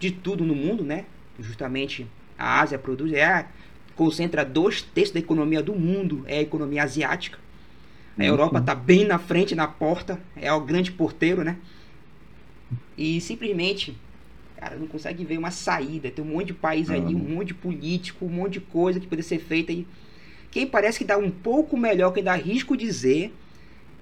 de 0.03 0.11
tudo 0.11 0.45
no 0.45 0.55
mundo, 0.55 0.83
né? 0.83 1.05
Justamente 1.39 2.09
a 2.37 2.61
Ásia 2.61 2.77
produz, 2.77 3.13
é, 3.13 3.47
concentra 3.95 4.45
dois 4.45 4.83
terços 4.83 5.15
da 5.15 5.21
economia 5.21 5.63
do 5.63 5.75
mundo, 5.75 6.25
é 6.27 6.39
a 6.39 6.43
economia 6.43 6.83
asiática. 6.83 7.39
A 8.19 8.25
Europa 8.25 8.59
está 8.59 8.75
bem 8.75 9.05
na 9.05 9.19
frente, 9.19 9.55
na 9.55 9.69
porta, 9.69 10.21
é 10.37 10.53
o 10.53 10.61
grande 10.61 10.91
porteiro, 10.91 11.45
né? 11.45 11.57
E 12.99 13.21
simplesmente, 13.21 13.97
cara, 14.57 14.77
não 14.77 14.89
consegue 14.89 15.25
ver 15.25 15.39
uma 15.39 15.53
saída. 15.53 16.11
Tem 16.11 16.25
um 16.25 16.29
monte 16.29 16.49
de 16.49 16.55
país 16.55 16.91
ali, 16.91 17.15
um 17.15 17.37
monte 17.37 17.49
de 17.49 17.55
político, 17.55 18.27
um 18.27 18.29
monte 18.29 18.55
de 18.55 18.61
coisa 18.61 18.99
que 18.99 19.07
poderia 19.07 19.23
ser 19.23 19.39
feita. 19.39 19.73
E 19.73 19.87
quem 20.51 20.67
parece 20.67 20.99
que 20.99 21.05
dá 21.05 21.17
um 21.17 21.31
pouco 21.31 21.77
melhor, 21.77 22.11
que 22.13 22.21
dá 22.21 22.35
risco 22.35 22.77
dizer, 22.77 23.33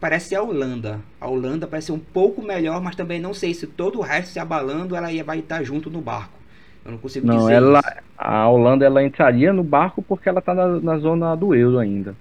parece 0.01 0.31
ser 0.31 0.37
a 0.37 0.43
Holanda. 0.43 1.01
A 1.21 1.29
Holanda 1.29 1.67
parece 1.67 1.89
ser 1.89 1.93
um 1.93 1.99
pouco 1.99 2.43
melhor, 2.43 2.81
mas 2.81 2.97
também 2.97 3.21
não 3.21 3.35
sei 3.35 3.53
se 3.53 3.67
todo 3.67 3.99
o 3.99 4.03
resto 4.03 4.33
se 4.33 4.39
abalando, 4.39 4.97
ela 4.97 5.13
ia, 5.13 5.23
vai 5.23 5.41
estar 5.41 5.63
junto 5.63 5.91
no 5.91 6.01
barco. 6.01 6.41
Eu 6.85 6.93
não 6.93 6.99
consigo 6.99 7.27
não, 7.27 7.37
dizer 7.37 7.55
ela, 7.55 7.81
isso. 7.81 7.91
A 8.17 8.49
Holanda 8.49 8.87
ela 8.87 9.05
entraria 9.05 9.53
no 9.53 9.63
barco 9.63 10.03
porque 10.03 10.29
ela 10.29 10.39
está 10.39 10.55
na, 10.55 10.67
na 10.81 10.99
zona 10.99 11.37
do 11.37 11.55
euro 11.55 11.79
ainda. 11.79 12.17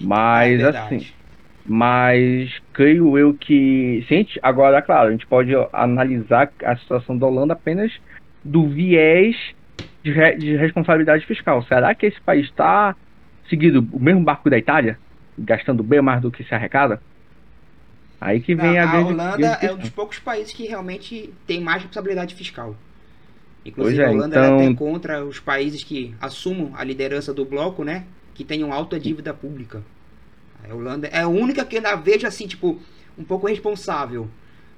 Mas 0.00 0.60
é 0.60 0.68
assim, 0.68 1.06
mas 1.66 2.50
creio 2.72 3.18
eu 3.18 3.34
que 3.34 4.04
gente, 4.08 4.38
agora 4.42 4.80
claro, 4.80 5.08
a 5.08 5.12
gente 5.12 5.26
pode 5.26 5.52
analisar 5.72 6.50
a 6.64 6.76
situação 6.76 7.18
da 7.18 7.26
Holanda 7.26 7.52
apenas 7.52 7.92
do 8.42 8.66
viés 8.66 9.36
de, 10.02 10.12
re, 10.12 10.36
de 10.36 10.56
responsabilidade 10.56 11.26
fiscal. 11.26 11.62
Será 11.64 11.94
que 11.94 12.06
esse 12.06 12.20
país 12.20 12.46
está 12.46 12.96
seguindo 13.48 13.86
o 13.92 14.00
mesmo 14.00 14.22
barco 14.22 14.48
da 14.48 14.56
Itália? 14.56 14.98
Gastando 15.40 15.82
bem 15.82 16.00
mais 16.00 16.20
do 16.20 16.30
que 16.30 16.44
se 16.44 16.54
arrecada. 16.54 17.00
Aí 18.20 18.40
que 18.40 18.54
vem 18.54 18.74
Não, 18.74 18.80
a, 18.80 18.82
a 18.82 18.86
grande. 18.86 18.96
A 18.96 19.12
Holanda 19.12 19.36
grande 19.36 19.66
é 19.66 19.72
um 19.72 19.78
dos 19.78 19.90
poucos 19.90 20.18
países 20.18 20.52
que 20.52 20.66
realmente 20.66 21.32
tem 21.46 21.60
mais 21.60 21.82
responsabilidade 21.82 22.34
fiscal. 22.34 22.76
Inclusive, 23.64 24.02
é, 24.02 24.06
a 24.06 24.10
Holanda 24.10 24.38
então... 24.38 24.60
é 24.60 24.66
até 24.66 24.74
contra 24.74 25.24
os 25.24 25.40
países 25.40 25.82
que 25.82 26.14
assumam 26.20 26.72
a 26.74 26.84
liderança 26.84 27.32
do 27.32 27.44
bloco, 27.44 27.82
né? 27.82 28.04
Que 28.34 28.44
tenham 28.44 28.72
alta 28.72 29.00
dívida 29.00 29.32
pública. 29.32 29.82
A 30.68 30.74
Holanda 30.74 31.06
é 31.08 31.20
a 31.20 31.28
única 31.28 31.64
que 31.64 31.76
ainda 31.76 31.94
vejo 31.96 32.26
assim, 32.26 32.46
tipo, 32.46 32.78
um 33.18 33.24
pouco 33.24 33.46
responsável. 33.46 34.28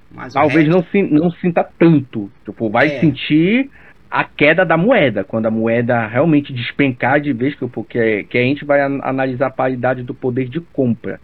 Mas 0.09 0.33
Talvez 0.33 0.67
resto... 0.67 0.97
não, 1.09 1.23
não 1.23 1.31
sinta 1.31 1.63
tanto. 1.63 2.31
Tipo, 2.45 2.69
vai 2.69 2.87
é. 2.87 2.99
sentir 2.99 3.69
a 4.13 4.23
queda 4.23 4.63
da 4.63 4.77
moeda, 4.77 5.23
quando 5.23 5.47
a 5.47 5.51
moeda 5.51 6.05
realmente 6.05 6.53
despencar 6.53 7.19
de 7.19 7.33
vez, 7.33 7.55
porque 7.55 8.23
que 8.25 8.37
a 8.37 8.41
gente 8.41 8.63
vai 8.63 8.79
analisar 8.79 9.47
a 9.47 9.49
paridade 9.49 10.03
do 10.03 10.13
poder 10.13 10.47
de 10.47 10.61
compra, 10.61 11.19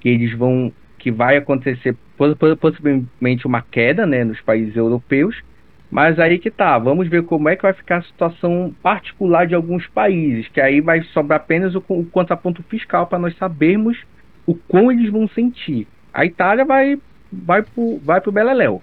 que 0.00 0.10
eles 0.10 0.36
vão, 0.36 0.70
que 0.98 1.10
vai 1.10 1.38
acontecer 1.38 1.96
possivelmente 2.60 3.46
uma 3.46 3.62
queda, 3.62 4.04
né, 4.04 4.22
nos 4.22 4.38
países 4.42 4.76
europeus, 4.76 5.34
mas 5.90 6.18
aí 6.18 6.38
que 6.38 6.50
tá, 6.50 6.78
vamos 6.78 7.08
ver 7.08 7.22
como 7.22 7.48
é 7.48 7.56
que 7.56 7.62
vai 7.62 7.72
ficar 7.72 7.96
a 7.96 8.02
situação 8.02 8.74
particular 8.82 9.46
de 9.46 9.54
alguns 9.54 9.86
países, 9.86 10.46
que 10.48 10.60
aí 10.60 10.82
vai 10.82 11.00
sobrar 11.14 11.40
apenas 11.40 11.74
o, 11.74 11.82
o 11.88 12.04
contraponto 12.04 12.62
fiscal 12.64 13.06
para 13.06 13.18
nós 13.18 13.34
sabermos 13.38 13.96
o 14.46 14.54
quão 14.54 14.92
eles 14.92 15.10
vão 15.10 15.26
sentir. 15.26 15.88
A 16.12 16.26
Itália 16.26 16.66
vai 16.66 16.98
vai 17.32 17.62
pro, 17.62 17.98
vai 18.04 18.20
Beleléu 18.20 18.82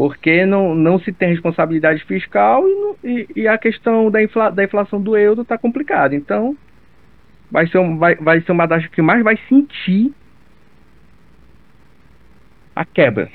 porque 0.00 0.46
não, 0.46 0.74
não 0.74 0.98
se 0.98 1.12
tem 1.12 1.28
responsabilidade 1.28 2.02
fiscal 2.06 2.64
e, 2.66 2.96
e, 3.04 3.42
e 3.42 3.46
a 3.46 3.58
questão 3.58 4.10
da, 4.10 4.22
infla, 4.22 4.48
da 4.48 4.64
inflação 4.64 4.98
do 4.98 5.14
euro 5.14 5.42
está 5.42 5.58
complicada. 5.58 6.16
Então, 6.16 6.56
vai 7.50 7.66
ser, 7.66 7.76
um, 7.76 7.98
vai, 7.98 8.14
vai 8.14 8.40
ser 8.40 8.50
uma 8.50 8.64
das 8.64 8.86
que 8.86 9.02
mais 9.02 9.22
vai 9.22 9.38
sentir 9.46 10.10
a 12.74 12.82
quebra. 12.82 13.30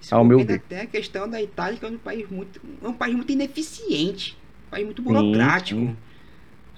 Se 0.00 0.12
ao 0.12 0.24
meu 0.24 0.40
ver. 0.44 0.54
Até 0.54 0.80
a 0.80 0.86
questão 0.86 1.30
da 1.30 1.40
Itália, 1.40 1.78
que 1.78 1.86
é 1.86 1.88
um 1.88 1.96
país 1.96 2.28
muito, 2.28 2.60
é 2.82 2.88
um 2.88 2.94
país 2.94 3.14
muito 3.14 3.30
ineficiente, 3.30 4.36
um 4.66 4.70
país 4.72 4.84
muito 4.84 5.00
burocrático. 5.00 5.80
Sim, 5.80 5.86
sim. 5.90 5.96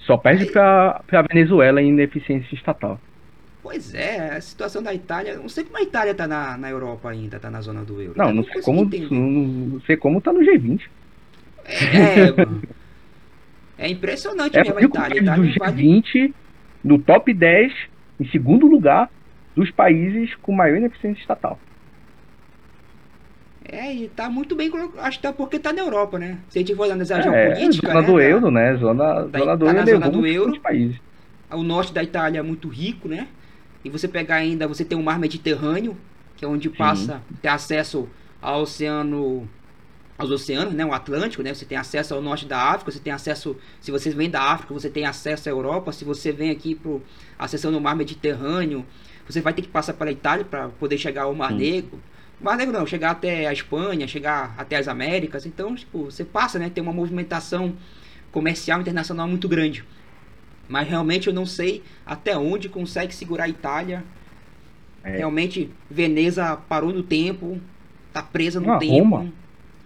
Só 0.01 0.19
perde 0.19 0.45
para 0.45 1.03
a 1.11 1.23
Venezuela 1.23 1.81
em 1.81 1.89
ineficiência 1.89 2.55
estatal. 2.55 3.01
Pois 3.63 3.95
é, 3.95 4.37
a 4.37 4.41
situação 4.41 4.83
da 4.83 4.95
Itália. 4.95 5.37
Não 5.37 5.49
sei 5.49 5.65
como 5.65 5.77
a 5.77 5.83
Itália 5.83 6.15
tá 6.15 6.27
na, 6.27 6.57
na 6.57 6.71
Europa 6.71 7.11
ainda, 7.11 7.39
tá 7.39 7.51
na 7.51 7.61
zona 7.61 7.85
do 7.85 8.01
euro. 8.01 8.15
Não, 8.17 8.33
não, 8.33 8.45
sei 8.45 8.63
como, 8.63 8.85
não 9.11 9.81
sei 9.83 9.97
como 9.97 10.21
tá 10.21 10.33
no 10.33 10.41
G20. 10.41 10.81
É, 13.79 13.85
é 13.87 13.89
impressionante 13.89 14.59
é 14.59 14.65
mesmo 14.65 14.79
a 14.79 14.83
Itália. 14.83 15.21
Itália 15.21 15.53
do 15.53 15.61
G20, 15.61 16.33
no 16.83 16.99
top 16.99 17.35
10, 17.35 17.73
em 18.19 18.29
segundo 18.31 18.67
lugar, 18.67 19.11
dos 19.55 19.71
países 19.71 20.35
com 20.37 20.53
maior 20.53 20.77
ineficiência 20.79 21.21
estatal. 21.21 21.59
É, 23.73 23.93
e 23.95 24.09
tá 24.09 24.29
muito 24.29 24.57
bem 24.57 24.71
Acho 24.99 25.19
que 25.19 25.23
tá 25.23 25.33
porque 25.33 25.59
tá 25.59 25.73
na 25.73 25.83
Europa, 25.83 26.19
né? 26.19 26.39
Se 26.49 26.59
a 26.59 26.61
gente 26.63 26.75
for 26.75 26.85
analisar 26.85 27.17
a 27.17 27.19
é, 27.19 27.55
geopolítica. 27.55 27.89
Zona 27.89 28.01
né, 28.01 28.07
do 28.07 28.21
euro, 28.21 28.51
né? 28.51 28.77
Zona, 28.77 29.27
da, 29.27 29.39
zona 29.39 29.57
do 29.57 29.67
tá 29.67 29.71
euro. 29.71 29.79
Na 29.79 29.87
zona 29.87 30.11
do 30.11 30.27
euro. 30.27 30.61
Países. 30.61 30.97
O 31.53 31.63
norte 31.63 31.93
da 31.93 32.03
Itália 32.03 32.41
é 32.41 32.43
muito 32.43 32.69
rico, 32.69 33.07
né? 33.07 33.29
E 33.85 33.91
você 33.91 34.07
pegar 34.07 34.37
ainda, 34.37 34.69
você 34.69 34.85
tem 34.85 34.99
o 34.99 35.03
mar 35.03 35.19
Mediterrâneo, 35.19 35.97
que 36.37 36.45
é 36.45 36.49
onde 36.49 36.69
Sim. 36.69 36.75
passa, 36.75 37.23
tem 37.41 37.51
acesso 37.51 38.09
ao 38.41 38.63
Oceano 38.63 39.49
aos 40.21 40.31
oceanos, 40.31 40.75
né, 40.75 40.85
o 40.85 40.93
Atlântico, 40.93 41.43
né, 41.43 41.55
você 41.55 41.65
tem 41.65 41.79
acesso 41.79 42.15
ao 42.15 42.21
norte 42.21 42.45
da 42.45 42.61
África, 42.61 42.93
você 42.93 42.99
tem 42.99 43.13
acesso, 43.13 43.57
se 43.81 43.91
você 43.91 44.11
vem 44.11 44.29
da 44.29 44.43
África, 44.43 44.75
você 44.75 44.91
tem 44.91 45.07
acesso 45.07 45.49
à 45.49 45.53
Europa, 45.53 45.93
se 45.93 46.05
você 46.05 46.31
vem 46.31 46.51
aqui 46.51 46.75
para 46.75 46.99
acessando 47.39 47.79
o 47.79 47.81
mar 47.81 47.97
Mediterrâneo, 47.97 48.85
você 49.27 49.41
vai 49.41 49.55
ter 49.55 49.63
que 49.63 49.69
passar 49.69 49.95
pela 49.95 50.13
Itália 50.13 50.45
para 50.45 50.69
poder 50.69 50.99
chegar 50.99 51.23
ao 51.23 51.35
Mar 51.35 51.53
Sim. 51.53 51.59
Negro. 51.59 52.03
Mar 52.41 52.57
Negro 52.57 52.73
não, 52.79 52.87
chegar 52.87 53.13
até 53.13 53.47
a 53.47 53.53
Espanha, 53.53 54.07
chegar 54.07 54.55
até 54.59 54.77
as 54.77 54.89
Américas, 54.89 55.47
então, 55.47 55.75
tipo, 55.75 56.05
você 56.05 56.25
passa, 56.25 56.59
né, 56.59 56.69
tem 56.69 56.83
uma 56.83 56.93
movimentação 56.93 57.75
comercial 58.31 58.81
internacional 58.81 59.27
muito 59.27 59.49
grande. 59.49 59.85
Mas 60.71 60.89
realmente 60.89 61.27
eu 61.27 61.35
não 61.35 61.45
sei 61.45 61.83
até 62.07 62.39
onde 62.39 62.69
consegue 62.69 63.13
segurar 63.13 63.45
a 63.45 63.49
Itália. 63.49 64.05
É. 65.03 65.17
Realmente, 65.17 65.69
Veneza 65.91 66.57
parou 66.69 66.93
no 66.93 67.03
tempo, 67.03 67.59
tá 68.13 68.23
presa 68.23 68.61
no 68.61 68.73
ah, 68.73 68.79
tempo. 68.79 69.17
Roma. 69.17 69.33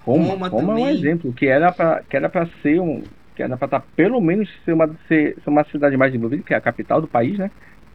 Roma, 0.05 0.29
Roma, 0.29 0.49
Roma 0.49 0.73
é 0.81 0.83
um 0.83 0.89
exemplo, 0.91 1.33
que 1.33 1.47
era 1.47 1.73
para 1.73 2.03
que 2.03 2.15
era 2.15 2.29
para 2.29 2.47
ser 2.61 2.79
um, 2.79 3.03
que 3.35 3.43
era 3.43 3.57
para 3.57 3.65
estar 3.65 3.81
tá, 3.81 3.87
pelo 3.97 4.21
menos 4.21 4.47
ser 4.63 4.75
uma 4.75 4.89
ser, 5.09 5.37
ser 5.43 5.49
uma 5.51 5.65
cidade 5.65 5.97
mais 5.97 6.13
desenvolvida, 6.13 6.43
que 6.43 6.53
é 6.53 6.57
a 6.59 6.61
capital 6.61 7.01
do 7.01 7.09
país, 7.09 7.39
né? 7.39 7.51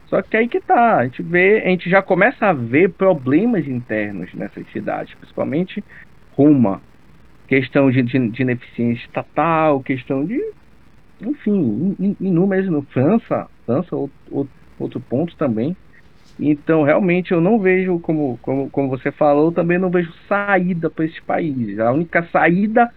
Só 0.07 0.23
que 0.23 0.35
aí 0.35 0.47
que 0.47 0.59
tá, 0.59 0.97
a 0.97 1.03
gente 1.03 1.21
vê, 1.21 1.61
a 1.63 1.69
gente 1.69 1.87
já 1.87 2.01
começa 2.01 2.47
a 2.47 2.53
ver 2.53 2.89
problemas 2.93 3.67
internos 3.67 4.33
nessas 4.33 4.65
cidades, 4.71 5.13
principalmente 5.13 5.83
Roma, 6.31 6.81
questão 7.47 7.91
de, 7.91 8.01
de, 8.01 8.29
de 8.29 8.41
ineficiência 8.41 9.05
estatal, 9.05 9.79
questão 9.81 10.25
de, 10.25 10.41
enfim, 11.21 12.15
inúmeras 12.19 12.67
no 12.67 12.81
França, 12.83 13.47
França 13.65 13.95
outro, 13.95 14.49
outro 14.79 14.99
ponto 14.99 15.35
também. 15.35 15.75
Então, 16.39 16.83
realmente, 16.83 17.31
eu 17.31 17.41
não 17.41 17.59
vejo, 17.59 17.99
como, 17.99 18.39
como, 18.41 18.69
como 18.69 18.89
você 18.89 19.11
falou, 19.11 19.51
também 19.51 19.77
não 19.77 19.89
vejo 19.89 20.13
saída 20.27 20.89
para 20.89 21.05
esses 21.05 21.19
países. 21.19 21.79
A 21.79 21.91
única 21.91 22.23
saída 22.31 22.89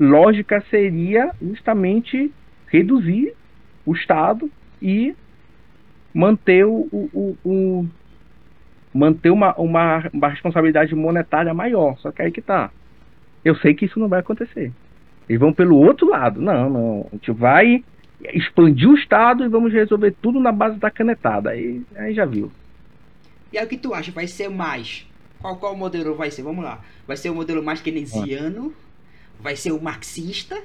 lógica 0.00 0.60
seria 0.68 1.30
justamente 1.40 2.32
reduzir 2.66 3.34
o 3.86 3.94
Estado 3.94 4.50
e 4.82 5.14
manter, 6.12 6.64
o, 6.64 6.88
o, 6.92 7.36
o 7.44 7.86
manter 8.92 9.30
uma, 9.30 9.54
uma, 9.54 10.10
uma, 10.12 10.28
responsabilidade 10.28 10.94
monetária 10.94 11.54
maior. 11.54 11.96
Só 11.98 12.10
que 12.10 12.22
aí 12.22 12.32
que 12.32 12.42
tá. 12.42 12.70
Eu 13.44 13.54
sei 13.56 13.74
que 13.74 13.84
isso 13.84 14.00
não 14.00 14.08
vai 14.08 14.20
acontecer. 14.20 14.72
Eles 15.28 15.40
vão 15.40 15.52
pelo 15.52 15.76
outro 15.76 16.08
lado. 16.08 16.40
Não, 16.40 16.70
não. 16.70 17.06
A 17.12 17.16
gente 17.16 17.30
vai 17.32 17.84
expandir 18.32 18.88
o 18.88 18.94
Estado 18.94 19.44
e 19.44 19.48
vamos 19.48 19.72
resolver 19.72 20.14
tudo 20.22 20.40
na 20.40 20.50
base 20.50 20.78
da 20.78 20.90
canetada. 20.90 21.50
Aí, 21.50 21.82
aí 21.96 22.14
já 22.14 22.24
viu. 22.24 22.50
E 23.52 23.58
aí 23.58 23.64
o 23.64 23.68
que 23.68 23.76
tu 23.76 23.94
acha? 23.94 24.10
Vai 24.10 24.26
ser 24.26 24.48
mais? 24.48 25.06
Qual, 25.40 25.56
qual 25.56 25.76
modelo 25.76 26.14
vai 26.14 26.30
ser? 26.30 26.42
Vamos 26.42 26.64
lá. 26.64 26.80
Vai 27.06 27.16
ser 27.16 27.30
o 27.30 27.34
modelo 27.34 27.62
mais 27.62 27.80
keynesiano? 27.80 28.72
Vai 29.40 29.54
ser 29.54 29.72
o 29.72 29.80
marxista? 29.80 30.60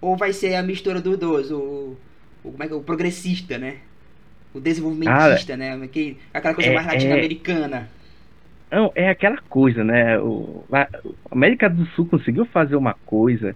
Ou 0.00 0.16
vai 0.16 0.32
ser 0.32 0.54
a 0.54 0.62
mistura 0.62 1.00
dos 1.00 1.18
dois? 1.18 1.50
O, 1.50 1.96
o, 2.42 2.52
como 2.52 2.62
é 2.62 2.66
que 2.66 2.72
é? 2.72 2.76
o 2.76 2.82
progressista, 2.82 3.58
né? 3.58 3.78
O 4.52 4.60
desenvolvimentista, 4.60 5.54
ah, 5.54 5.56
né? 5.56 5.88
Que, 5.88 6.16
aquela 6.32 6.54
coisa 6.54 6.70
é, 6.70 6.74
mais 6.74 6.86
é. 6.86 6.92
latino-americana. 6.92 7.90
É, 8.74 9.04
é 9.04 9.08
aquela 9.10 9.38
coisa, 9.48 9.84
né? 9.84 10.18
O, 10.18 10.64
a 10.72 10.88
América 11.30 11.68
do 11.70 11.86
Sul 11.86 12.06
conseguiu 12.06 12.44
fazer 12.46 12.76
uma 12.76 12.94
coisa 13.06 13.54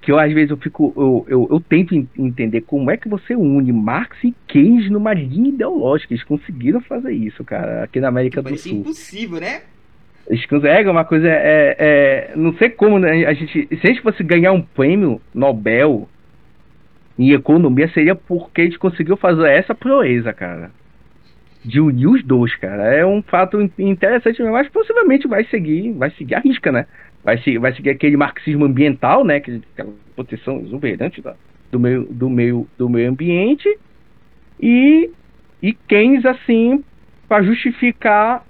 que 0.00 0.10
eu 0.10 0.18
às 0.18 0.32
vezes 0.32 0.50
eu 0.50 0.56
fico 0.56 0.94
eu, 0.96 1.26
eu, 1.28 1.48
eu, 1.50 1.60
tento 1.60 1.94
entender 2.16 2.62
como 2.62 2.90
é 2.90 2.96
que 2.96 3.08
você 3.08 3.36
une 3.36 3.70
Marx 3.70 4.16
e 4.24 4.34
Keynes 4.48 4.90
numa 4.90 5.12
linha 5.12 5.50
ideológica. 5.50 6.14
Eles 6.14 6.24
conseguiram 6.24 6.80
fazer 6.80 7.12
isso, 7.12 7.44
cara, 7.44 7.84
aqui 7.84 8.00
na 8.00 8.08
América 8.08 8.40
do 8.40 8.56
Sul. 8.56 8.78
impossível, 8.78 9.40
né? 9.40 9.60
Eles 10.26 10.46
conseguem 10.46 10.90
uma 10.90 11.04
coisa 11.04 11.28
é, 11.28 11.76
é, 11.78 12.32
não 12.36 12.54
sei 12.54 12.70
como 12.70 12.98
né, 12.98 13.26
a 13.26 13.34
gente 13.34 13.68
se 13.68 13.80
a 13.82 13.86
gente 13.88 14.00
fosse 14.00 14.22
ganhar 14.22 14.52
um 14.52 14.62
prêmio 14.62 15.20
Nobel 15.34 16.08
em 17.18 17.32
economia 17.32 17.90
seria 17.92 18.14
porque 18.14 18.62
a 18.62 18.64
gente 18.64 18.78
conseguiu 18.78 19.16
fazer 19.16 19.50
essa 19.50 19.74
proeza, 19.74 20.32
cara. 20.32 20.70
De 21.62 21.80
unir 21.80 22.06
os 22.06 22.24
dois, 22.24 22.54
cara. 22.56 22.94
É 22.94 23.04
um 23.04 23.22
fato 23.22 23.60
interessante, 23.78 24.42
mas 24.42 24.68
possivelmente 24.68 25.28
vai 25.28 25.44
seguir, 25.44 25.92
vai 25.92 26.10
seguir 26.12 26.34
a 26.34 26.40
risca, 26.40 26.72
né? 26.72 26.86
vai, 27.24 27.38
se, 27.38 27.58
vai 27.58 27.74
seguir 27.74 27.90
aquele 27.90 28.16
marxismo 28.16 28.64
ambiental, 28.64 29.24
né? 29.24 29.36
Aquela 29.36 29.92
proteção 30.14 30.60
exuberante 30.60 31.22
do, 31.70 31.80
meio, 31.80 32.04
do, 32.04 32.30
meio, 32.30 32.68
do 32.78 32.88
meio 32.88 33.10
ambiente. 33.10 33.68
E, 34.60 35.10
e 35.62 35.72
Keynes, 35.72 36.24
assim, 36.24 36.84
para 37.28 37.42
justificar 37.42 38.44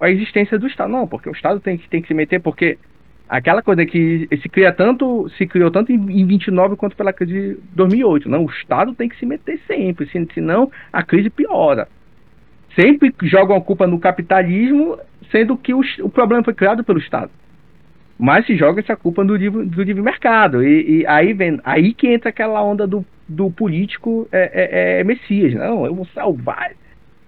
a 0.00 0.10
existência 0.10 0.58
do 0.58 0.66
Estado. 0.66 0.90
Não, 0.90 1.06
porque 1.06 1.28
o 1.28 1.32
Estado 1.32 1.60
tem, 1.60 1.78
tem 1.78 2.00
que 2.00 2.08
se 2.08 2.14
meter, 2.14 2.40
porque 2.40 2.78
aquela 3.28 3.62
coisa 3.62 3.84
que 3.84 4.28
se 4.40 4.48
cria 4.48 4.72
tanto, 4.72 5.28
se 5.36 5.46
criou 5.46 5.70
tanto 5.70 5.92
em 5.92 6.26
29 6.26 6.76
quanto 6.76 6.96
pela 6.96 7.12
crise 7.12 7.32
de 7.32 7.58
2008. 7.74 8.28
Não, 8.28 8.44
o 8.44 8.50
Estado 8.50 8.94
tem 8.94 9.08
que 9.08 9.18
se 9.18 9.26
meter 9.26 9.60
sempre, 9.66 10.08
senão 10.34 10.70
a 10.92 11.02
crise 11.02 11.30
piora. 11.30 11.88
Sempre 12.74 13.12
jogam 13.22 13.56
a 13.56 13.60
culpa 13.60 13.86
no 13.86 13.98
capitalismo, 13.98 14.98
sendo 15.30 15.56
que 15.56 15.74
o, 15.74 15.80
o 16.00 16.08
problema 16.08 16.44
foi 16.44 16.54
criado 16.54 16.84
pelo 16.84 16.98
Estado 16.98 17.30
mas 18.20 18.44
se 18.44 18.54
joga 18.54 18.80
essa 18.80 18.94
culpa 18.94 19.24
do 19.24 19.34
livre, 19.34 19.64
do 19.64 19.82
livre 19.82 20.02
mercado. 20.02 20.62
E, 20.62 21.00
e, 21.00 21.06
aí 21.06 21.32
vem 21.32 21.58
aí 21.64 21.94
que 21.94 22.06
entra 22.06 22.28
aquela 22.28 22.62
onda 22.62 22.86
do, 22.86 23.04
do 23.26 23.50
político 23.50 24.28
é, 24.30 24.50
é, 24.52 25.00
é, 25.00 25.04
Messias. 25.04 25.54
Não, 25.54 25.86
eu 25.86 25.94
vou 25.94 26.04
salvar. 26.08 26.72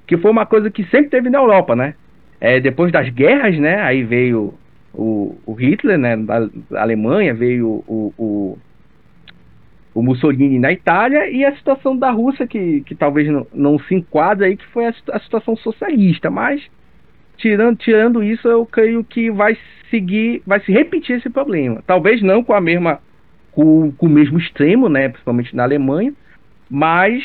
Que 0.07 0.19
foi 0.19 0.31
uma 0.31 0.45
coisa 0.45 0.71
que 0.71 0.85
sempre 0.85 1.09
teve 1.09 1.31
na 1.31 1.39
Europa, 1.39 1.75
né? 1.75 1.95
É, 2.39 2.61
depois 2.61 2.93
das 2.93 3.09
guerras, 3.09 3.59
né? 3.59 3.81
Aí 3.81 4.03
veio 4.03 4.53
o, 4.93 5.35
o 5.47 5.55
Hitler, 5.55 5.97
né? 5.97 6.15
Da 6.15 6.47
Alemanha, 6.75 7.33
veio 7.33 7.83
o, 7.89 8.13
o, 8.19 8.59
o, 9.95 10.03
Mussolini 10.03 10.59
na 10.59 10.73
Itália 10.73 11.31
e 11.31 11.45
a 11.45 11.55
situação 11.57 11.97
da 11.97 12.11
Rússia, 12.11 12.47
que, 12.47 12.83
que 12.83 12.95
talvez 12.95 13.29
não, 13.29 13.47
não 13.53 13.79
se 13.79 13.95
enquadra 13.95 14.47
aí, 14.47 14.57
que 14.57 14.67
foi 14.67 14.87
a, 14.87 14.95
a 15.13 15.21
situação 15.21 15.57
socialista. 15.57 16.31
Mas 16.31 16.63
tirando, 17.37 17.77
tirando 17.77 18.23
isso, 18.23 18.47
eu 18.49 18.65
creio 18.65 19.05
que 19.05 19.31
vai 19.31 19.57
seguir, 19.91 20.43
vai 20.47 20.61
se 20.61 20.73
repetir 20.73 21.17
esse 21.17 21.29
problema. 21.29 21.83
Talvez 21.87 22.23
não 22.23 22.43
com 22.43 22.55
a 22.55 22.61
mesma, 22.61 23.01
com, 23.53 23.93
com 23.93 24.07
o 24.07 24.11
mesmo 24.11 24.39
extremo, 24.39 24.89
né, 24.89 25.09
principalmente 25.09 25.55
na 25.55 25.65
Alemanha, 25.65 26.13
mas 26.71 27.23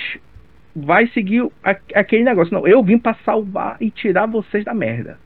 vai 0.75 1.07
seguir 1.07 1.47
a, 1.63 1.71
aquele 1.95 2.23
negócio. 2.23 2.53
Não, 2.53 2.67
eu 2.67 2.83
vim 2.83 2.97
para 2.97 3.15
salvar 3.25 3.77
e 3.79 3.89
tirar 3.89 4.25
vocês 4.25 4.63
da 4.63 4.73
merda, 4.73 5.17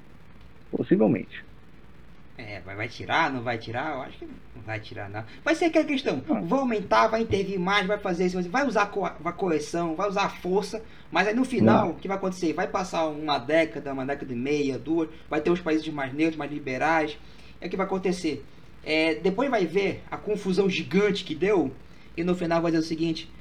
possivelmente. 0.71 1.43
É, 2.47 2.59
vai 2.59 2.87
tirar, 2.87 3.31
não 3.31 3.41
vai 3.43 3.57
tirar? 3.57 3.93
Eu 3.93 4.01
acho 4.01 4.17
que 4.17 4.25
não 4.25 4.63
vai 4.65 4.79
tirar, 4.79 5.09
não. 5.09 5.23
Vai 5.43 5.53
ser 5.53 5.65
aquela 5.65 5.85
questão: 5.85 6.21
ah. 6.29 6.41
vai 6.41 6.59
aumentar, 6.59 7.07
vai 7.07 7.21
intervir 7.21 7.59
mais, 7.59 7.85
vai 7.85 7.99
fazer 7.99 8.25
isso, 8.25 8.41
vai 8.49 8.65
usar 8.65 8.87
co 8.87 9.05
a 9.05 9.31
correção, 9.31 9.95
vai 9.95 10.09
usar 10.09 10.23
a 10.23 10.29
força, 10.29 10.83
mas 11.11 11.27
aí 11.27 11.35
no 11.35 11.45
final, 11.45 11.91
o 11.91 11.95
que 11.95 12.07
vai 12.07 12.17
acontecer? 12.17 12.53
Vai 12.53 12.67
passar 12.67 13.05
uma 13.07 13.37
década, 13.37 13.93
uma 13.93 14.05
década 14.05 14.33
e 14.33 14.35
meia, 14.35 14.79
duas, 14.79 15.09
vai 15.29 15.39
ter 15.39 15.51
os 15.51 15.61
países 15.61 15.87
mais 15.89 16.13
neutros, 16.13 16.37
mais 16.37 16.51
liberais. 16.51 17.17
É 17.59 17.67
o 17.67 17.69
que 17.69 17.77
vai 17.77 17.85
acontecer. 17.85 18.43
É, 18.83 19.15
depois 19.15 19.49
vai 19.49 19.65
ver 19.65 20.03
a 20.09 20.17
confusão 20.17 20.67
gigante 20.67 21.23
que 21.23 21.35
deu, 21.35 21.71
e 22.17 22.23
no 22.23 22.35
final 22.35 22.61
vai 22.61 22.71
dizer 22.71 22.83
o 22.83 22.87
seguinte: 22.87 23.31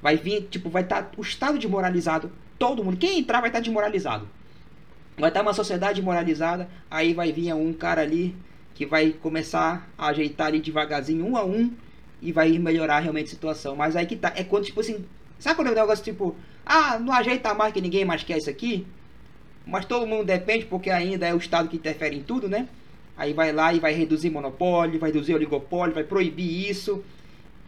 vai 0.00 0.16
vir, 0.16 0.48
tipo, 0.48 0.70
vai 0.70 0.82
estar 0.82 1.02
tá 1.02 1.10
o 1.16 1.20
Estado 1.20 1.58
desmoralizado, 1.58 2.32
todo 2.58 2.82
mundo, 2.82 2.96
quem 2.96 3.18
entrar 3.18 3.40
vai 3.40 3.50
estar 3.50 3.58
tá 3.58 3.64
desmoralizado. 3.64 4.26
Vai 5.18 5.30
estar 5.30 5.40
tá 5.40 5.46
uma 5.46 5.54
sociedade 5.54 6.02
moralizada, 6.02 6.68
aí 6.90 7.14
vai 7.14 7.32
vir 7.32 7.52
um 7.54 7.72
cara 7.72 8.02
ali 8.02 8.34
que 8.74 8.84
vai 8.84 9.12
começar 9.12 9.88
a 9.96 10.08
ajeitar 10.08 10.48
ali 10.48 10.60
devagarzinho, 10.60 11.24
um 11.24 11.36
a 11.36 11.44
um, 11.44 11.72
e 12.20 12.32
vai 12.32 12.58
melhorar 12.58 12.98
realmente 12.98 13.28
a 13.28 13.30
situação. 13.30 13.74
Mas 13.74 13.96
aí 13.96 14.04
que 14.04 14.16
tá, 14.16 14.32
é 14.36 14.44
quando, 14.44 14.64
tipo 14.64 14.80
assim, 14.80 15.04
sabe 15.38 15.56
quando 15.56 15.68
é 15.68 15.70
um 15.70 15.74
negócio 15.74 16.04
tipo, 16.04 16.36
ah, 16.64 16.98
não 16.98 17.12
ajeita 17.12 17.54
mais 17.54 17.72
que 17.72 17.80
ninguém 17.80 18.04
mais 18.04 18.22
quer 18.22 18.36
isso 18.36 18.50
aqui? 18.50 18.86
Mas 19.66 19.84
todo 19.86 20.06
mundo 20.06 20.24
depende, 20.24 20.66
porque 20.66 20.90
ainda 20.90 21.26
é 21.26 21.34
o 21.34 21.38
Estado 21.38 21.68
que 21.68 21.76
interfere 21.76 22.16
em 22.16 22.22
tudo, 22.22 22.48
né? 22.48 22.68
Aí 23.16 23.32
vai 23.32 23.52
lá 23.52 23.72
e 23.72 23.80
vai 23.80 23.94
reduzir 23.94 24.28
monopólio, 24.28 25.00
vai 25.00 25.10
reduzir 25.10 25.34
oligopólio, 25.34 25.94
vai 25.94 26.04
proibir 26.04 26.68
isso. 26.68 27.02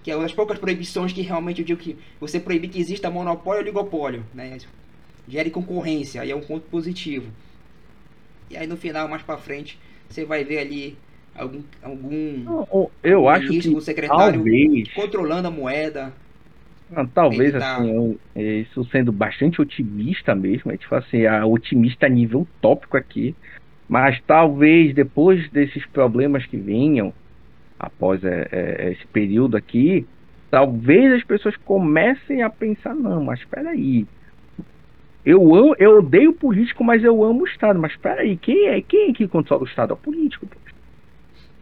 Que 0.03 0.11
é 0.11 0.14
uma 0.14 0.22
das 0.22 0.32
poucas 0.32 0.59
proibições 0.59 1.12
que 1.12 1.22
realmente 1.22 1.61
eu 1.61 1.66
digo 1.66 1.80
que 1.80 1.96
você 2.20 2.38
proibir 2.38 2.68
que 2.68 2.78
exista 2.78 3.11
monopólio 3.11 3.61
e 3.61 3.62
oligopólio, 3.62 4.24
né? 4.34 4.59
Gere 5.29 5.51
concorrência, 5.51 6.22
aí 6.22 6.31
é 6.31 6.37
um 6.37 6.41
ponto 6.41 6.66
positivo. 6.68 7.31
E 8.51 8.57
aí 8.57 8.66
no 8.66 8.76
final, 8.76 9.09
mais 9.09 9.22
para 9.22 9.37
frente, 9.37 9.79
você 10.09 10.24
vai 10.24 10.43
ver 10.43 10.59
ali 10.59 10.97
algum, 11.35 11.62
algum 11.83 12.89
eu 13.03 13.29
acho 13.29 13.49
que 13.49 13.81
secretário 13.81 14.41
talvez, 14.41 14.93
controlando 14.93 15.49
a 15.49 15.51
moeda. 15.51 16.12
Não, 16.91 17.07
talvez 17.07 17.55
assim, 17.55 17.91
eu, 17.91 18.18
isso 18.35 18.83
sendo 18.87 19.12
bastante 19.12 19.61
otimista 19.61 20.35
mesmo, 20.35 20.72
é 20.72 20.76
tipo 20.79 20.95
assim, 20.95 21.26
a 21.26 21.45
otimista 21.45 22.09
nível 22.09 22.49
tópico 22.62 22.97
aqui, 22.97 23.35
mas 23.87 24.18
talvez 24.26 24.95
depois 24.95 25.51
desses 25.51 25.85
problemas 25.87 26.47
que 26.47 26.57
vinham 26.57 27.12
após 27.79 28.24
é, 28.24 28.49
é, 28.51 28.93
esse 28.93 29.07
período 29.07 29.57
aqui, 29.57 30.07
talvez 30.51 31.12
as 31.12 31.24
pessoas 31.24 31.57
comecem 31.57 32.43
a 32.43 32.49
pensar, 32.49 32.95
não, 32.95 33.22
mas 33.22 33.39
espera 33.41 33.70
aí, 33.70 34.07
eu, 35.24 35.54
amo, 35.54 35.74
eu 35.78 35.98
odeio 35.98 36.32
político, 36.32 36.82
mas 36.84 37.04
eu 37.04 37.22
amo 37.22 37.42
o 37.42 37.46
Estado. 37.46 37.78
Mas 37.78 37.92
espera 37.92 38.22
aí, 38.22 38.36
quem 38.36 38.66
é, 38.66 38.80
quem 38.80 39.10
é 39.10 39.12
que 39.12 39.28
controla 39.28 39.62
o 39.62 39.66
Estado? 39.66 39.90
É 39.90 39.94
o 39.94 39.96
político. 39.96 40.46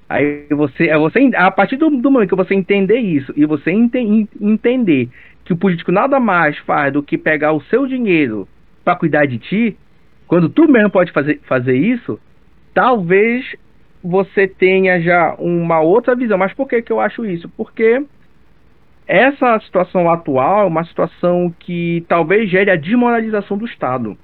Aí 0.08 0.46
você, 0.50 0.88
é 0.88 0.96
você 0.96 1.30
a 1.34 1.50
partir 1.50 1.76
do, 1.76 1.90
do 1.90 2.10
momento 2.10 2.28
que 2.28 2.36
você 2.36 2.54
entender 2.54 2.98
isso 2.98 3.32
e 3.36 3.44
você 3.44 3.72
ente, 3.72 4.28
entender 4.40 5.08
que 5.44 5.52
o 5.52 5.56
político 5.56 5.90
nada 5.90 6.20
mais 6.20 6.56
faz 6.58 6.92
do 6.92 7.02
que 7.02 7.18
pegar 7.18 7.52
o 7.52 7.62
seu 7.62 7.86
dinheiro 7.86 8.46
para 8.84 8.96
cuidar 8.96 9.26
de 9.26 9.38
ti, 9.38 9.76
quando 10.28 10.48
tu 10.48 10.70
mesmo 10.70 10.90
pode 10.90 11.10
fazer, 11.10 11.40
fazer 11.48 11.76
isso, 11.76 12.20
talvez 12.72 13.56
você 14.02 14.46
tenha 14.46 15.00
já 15.00 15.34
uma 15.38 15.80
outra 15.80 16.14
visão. 16.14 16.38
Mas 16.38 16.52
por 16.52 16.68
que, 16.68 16.82
que 16.82 16.92
eu 16.92 17.00
acho 17.00 17.24
isso? 17.24 17.48
Porque 17.56 18.04
essa 19.06 19.58
situação 19.60 20.10
atual 20.10 20.64
é 20.64 20.68
uma 20.68 20.84
situação 20.84 21.54
que 21.58 22.04
talvez 22.08 22.50
gere 22.50 22.70
a 22.70 22.76
desmoralização 22.76 23.56
do 23.56 23.64
Estado. 23.64 24.16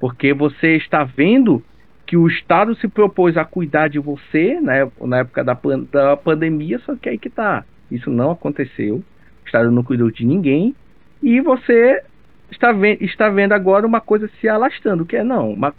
Porque 0.00 0.34
você 0.34 0.76
está 0.76 1.04
vendo 1.04 1.62
que 2.06 2.16
o 2.16 2.26
Estado 2.26 2.74
se 2.74 2.88
propôs 2.88 3.36
a 3.36 3.44
cuidar 3.44 3.88
de 3.88 4.00
você 4.00 4.60
né, 4.60 4.90
na 5.00 5.18
época 5.18 5.44
da, 5.44 5.56
da 5.92 6.16
pandemia, 6.16 6.80
só 6.80 6.96
que 6.96 7.08
aí 7.08 7.18
que 7.18 7.30
tá. 7.30 7.64
Isso 7.90 8.10
não 8.10 8.32
aconteceu. 8.32 8.96
O 8.96 9.46
Estado 9.46 9.70
não 9.70 9.84
cuidou 9.84 10.10
de 10.10 10.26
ninguém. 10.26 10.74
E 11.22 11.40
você 11.40 12.02
está, 12.50 12.72
vendo, 12.72 13.02
está 13.02 13.28
vendo 13.28 13.52
agora 13.52 13.86
uma 13.86 14.00
coisa 14.00 14.28
se 14.40 14.48
alastrando, 14.48 15.06
que 15.06 15.16
é 15.16 15.22
não. 15.22 15.52
Uma, 15.52 15.72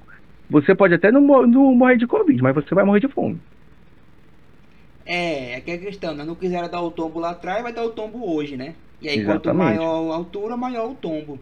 você 0.49 0.73
pode 0.73 0.93
até 0.93 1.11
não, 1.11 1.21
não 1.45 1.73
morrer 1.73 1.97
de 1.97 2.07
Covid, 2.07 2.41
mas 2.41 2.55
você 2.55 2.73
vai 2.73 2.85
morrer 2.85 3.01
de 3.01 3.07
fome. 3.07 3.39
É, 5.05 5.53
é 5.53 5.61
que 5.61 5.71
a 5.71 5.77
questão, 5.77 6.13
né? 6.13 6.23
Não 6.23 6.35
quiseram 6.35 6.69
dar 6.69 6.81
o 6.81 6.91
tombo 6.91 7.19
lá 7.19 7.31
atrás, 7.31 7.63
vai 7.63 7.73
dar 7.73 7.83
o 7.83 7.91
tombo 7.91 8.33
hoje, 8.33 8.55
né? 8.55 8.75
E 9.01 9.09
aí, 9.09 9.19
Exatamente. 9.19 9.43
quanto 9.43 9.57
maior 9.57 10.11
a 10.11 10.15
altura, 10.15 10.57
maior 10.57 10.91
o 10.91 10.95
tombo. 10.95 11.39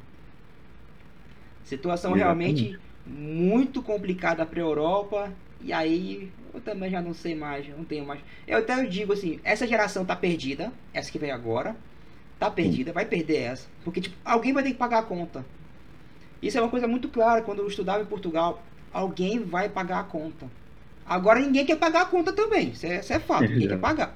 Situação 1.64 2.16
Exatamente. 2.16 2.64
realmente 2.64 2.80
muito 3.06 3.82
complicada 3.82 4.46
para 4.46 4.60
a 4.60 4.64
Europa. 4.64 5.34
E 5.62 5.74
aí 5.74 6.32
eu 6.54 6.62
também 6.62 6.90
já 6.90 7.02
não 7.02 7.14
sei 7.14 7.36
mais, 7.36 7.68
não 7.68 7.84
tenho 7.84 8.06
mais. 8.06 8.22
Eu 8.48 8.60
até 8.60 8.84
digo 8.86 9.14
assim, 9.14 9.40
essa 9.44 9.68
geração 9.68 10.06
tá 10.06 10.16
perdida, 10.16 10.72
essa 10.94 11.12
que 11.12 11.20
vem 11.20 11.32
agora, 11.32 11.76
tá 12.40 12.50
perdida, 12.50 12.94
vai 12.94 13.06
perder 13.06 13.38
essa, 13.38 13.68
porque 13.84 14.02
tipo, 14.02 14.16
alguém 14.24 14.54
vai 14.54 14.64
ter 14.64 14.72
que 14.72 14.78
pagar 14.78 15.00
a 15.00 15.04
conta. 15.04 15.46
Isso 16.42 16.58
é 16.58 16.62
uma 16.62 16.70
coisa 16.70 16.88
muito 16.88 17.10
clara 17.10 17.42
quando 17.42 17.60
eu 17.60 17.68
estudava 17.68 18.02
em 18.02 18.06
Portugal, 18.06 18.64
alguém 18.92 19.44
vai 19.44 19.68
pagar 19.70 20.00
a 20.00 20.04
conta. 20.04 20.48
Agora 21.10 21.40
ninguém 21.40 21.66
quer 21.66 21.76
pagar 21.76 22.04
a 22.04 22.06
conta 22.06 22.32
também, 22.32 22.70
isso 22.70 22.86
é, 22.86 23.00
isso 23.00 23.12
é 23.12 23.20
fato, 23.20 23.50
ninguém 23.50 23.68
quer 23.68 23.80
pagar. 23.80 24.14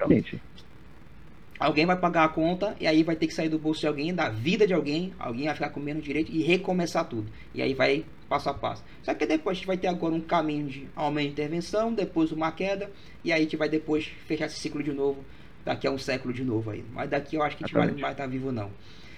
Alguém 1.60 1.86
vai 1.88 1.96
pagar 1.98 2.26
a 2.26 2.30
conta 2.30 2.76
e 2.80 2.86
aí 2.86 3.02
vai 3.02 3.16
ter 3.16 3.26
que 3.26 3.34
sair 3.34 3.50
do 3.50 3.58
bolso 3.58 3.80
de 3.80 3.88
alguém, 3.88 4.14
da 4.14 4.30
vida 4.30 4.68
de 4.68 4.74
alguém, 4.74 5.12
alguém 5.18 5.46
vai 5.46 5.56
ficar 5.56 5.70
com 5.70 5.80
menos 5.80 6.04
direito 6.04 6.32
e 6.32 6.44
recomeçar 6.44 7.06
tudo. 7.06 7.26
E 7.54 7.64
aí 7.64 7.74
vai 7.74 8.06
passo 8.30 8.50
a 8.50 8.54
passo. 8.54 8.84
Só 9.02 9.14
que 9.16 9.26
depois 9.26 9.56
a 9.56 9.58
gente 9.58 9.68
vai 9.68 9.78
ter 9.78 9.88
agora 9.88 10.14
um 10.14 10.22
caminho 10.22 10.68
de 10.68 10.88
aumento 10.96 11.28
de 11.28 11.32
intervenção, 11.32 11.94
depois 11.94 12.32
uma 12.32 12.52
queda, 12.52 12.91
e 13.24 13.32
aí 13.32 13.39
a 13.39 13.44
gente 13.44 13.58
vai 13.58 13.70
depois 13.70 14.06
fechar 14.28 14.46
esse 14.46 14.60
ciclo 14.60 14.84
de 14.84 14.91
novo, 14.91 15.24
daqui 15.66 15.88
a 15.88 15.91
um 15.91 15.98
século 15.98 16.32
de 16.32 16.44
novo 16.44 16.70
aí. 16.70 16.84
Mas 16.94 17.10
daqui 17.10 17.38
eu 17.38 17.41
acho 17.41 17.58
que 17.58 17.64
a 17.64 17.68
gente 17.68 17.76
vai, 17.76 17.88
não 17.88 17.98
vai 17.98 18.12
estar 18.12 18.28
vivo 18.28 18.52
não. 18.52 18.70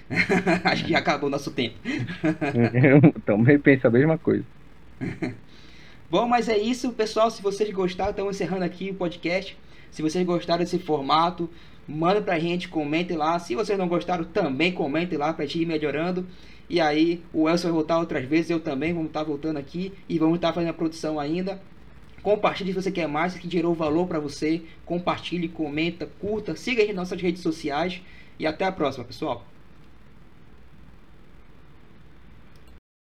acho 0.63 0.85
que 0.85 0.91
já 0.91 0.99
acabou 0.99 1.27
o 1.27 1.31
nosso 1.31 1.51
tempo. 1.51 1.75
eu 1.83 3.11
também 3.25 3.59
penso 3.59 3.87
a 3.87 3.89
mesma 3.91 4.17
coisa. 4.17 4.45
Bom, 6.07 6.27
mas 6.27 6.47
é 6.47 6.57
isso, 6.57 6.91
pessoal. 6.91 7.31
Se 7.31 7.41
vocês 7.41 7.67
gostaram, 7.71 8.11
estamos 8.11 8.35
encerrando 8.35 8.63
aqui 8.63 8.91
o 8.91 8.93
podcast. 8.93 9.57
Se 9.89 10.03
vocês 10.03 10.23
gostaram 10.23 10.59
desse 10.59 10.77
formato, 10.77 11.49
manda 11.87 12.21
pra 12.21 12.37
gente, 12.37 12.69
comentem 12.69 13.17
lá. 13.17 13.39
Se 13.39 13.55
vocês 13.55 13.77
não 13.77 13.87
gostaram, 13.87 14.23
também 14.23 14.71
comentem 14.71 15.17
lá 15.17 15.33
pra 15.33 15.45
gente 15.45 15.63
ir 15.63 15.65
melhorando. 15.65 16.27
E 16.69 16.79
aí 16.79 17.23
o 17.33 17.49
Elson 17.49 17.69
vai 17.69 17.73
voltar 17.73 17.97
outras 17.97 18.23
vezes, 18.25 18.51
eu 18.51 18.59
também 18.59 18.93
vamos 18.93 19.07
estar 19.07 19.23
voltando 19.23 19.57
aqui 19.57 19.93
e 20.07 20.19
vamos 20.19 20.35
estar 20.35 20.53
fazendo 20.53 20.69
a 20.69 20.73
produção 20.73 21.19
ainda. 21.19 21.59
Compartilhe 22.21 22.71
se 22.71 22.81
você 22.81 22.91
quer 22.91 23.07
mais, 23.07 23.33
se 23.33 23.49
gerou 23.49 23.73
valor 23.73 24.07
para 24.07 24.19
você. 24.19 24.61
Compartilhe, 24.85 25.47
comenta, 25.47 26.07
curta, 26.19 26.55
siga 26.55 26.83
a 26.83 26.85
gente 26.85 26.95
nas 26.95 27.09
nossas 27.09 27.21
redes 27.21 27.41
sociais 27.41 27.99
e 28.37 28.45
até 28.45 28.65
a 28.65 28.71
próxima, 28.71 29.05
pessoal. 29.05 29.43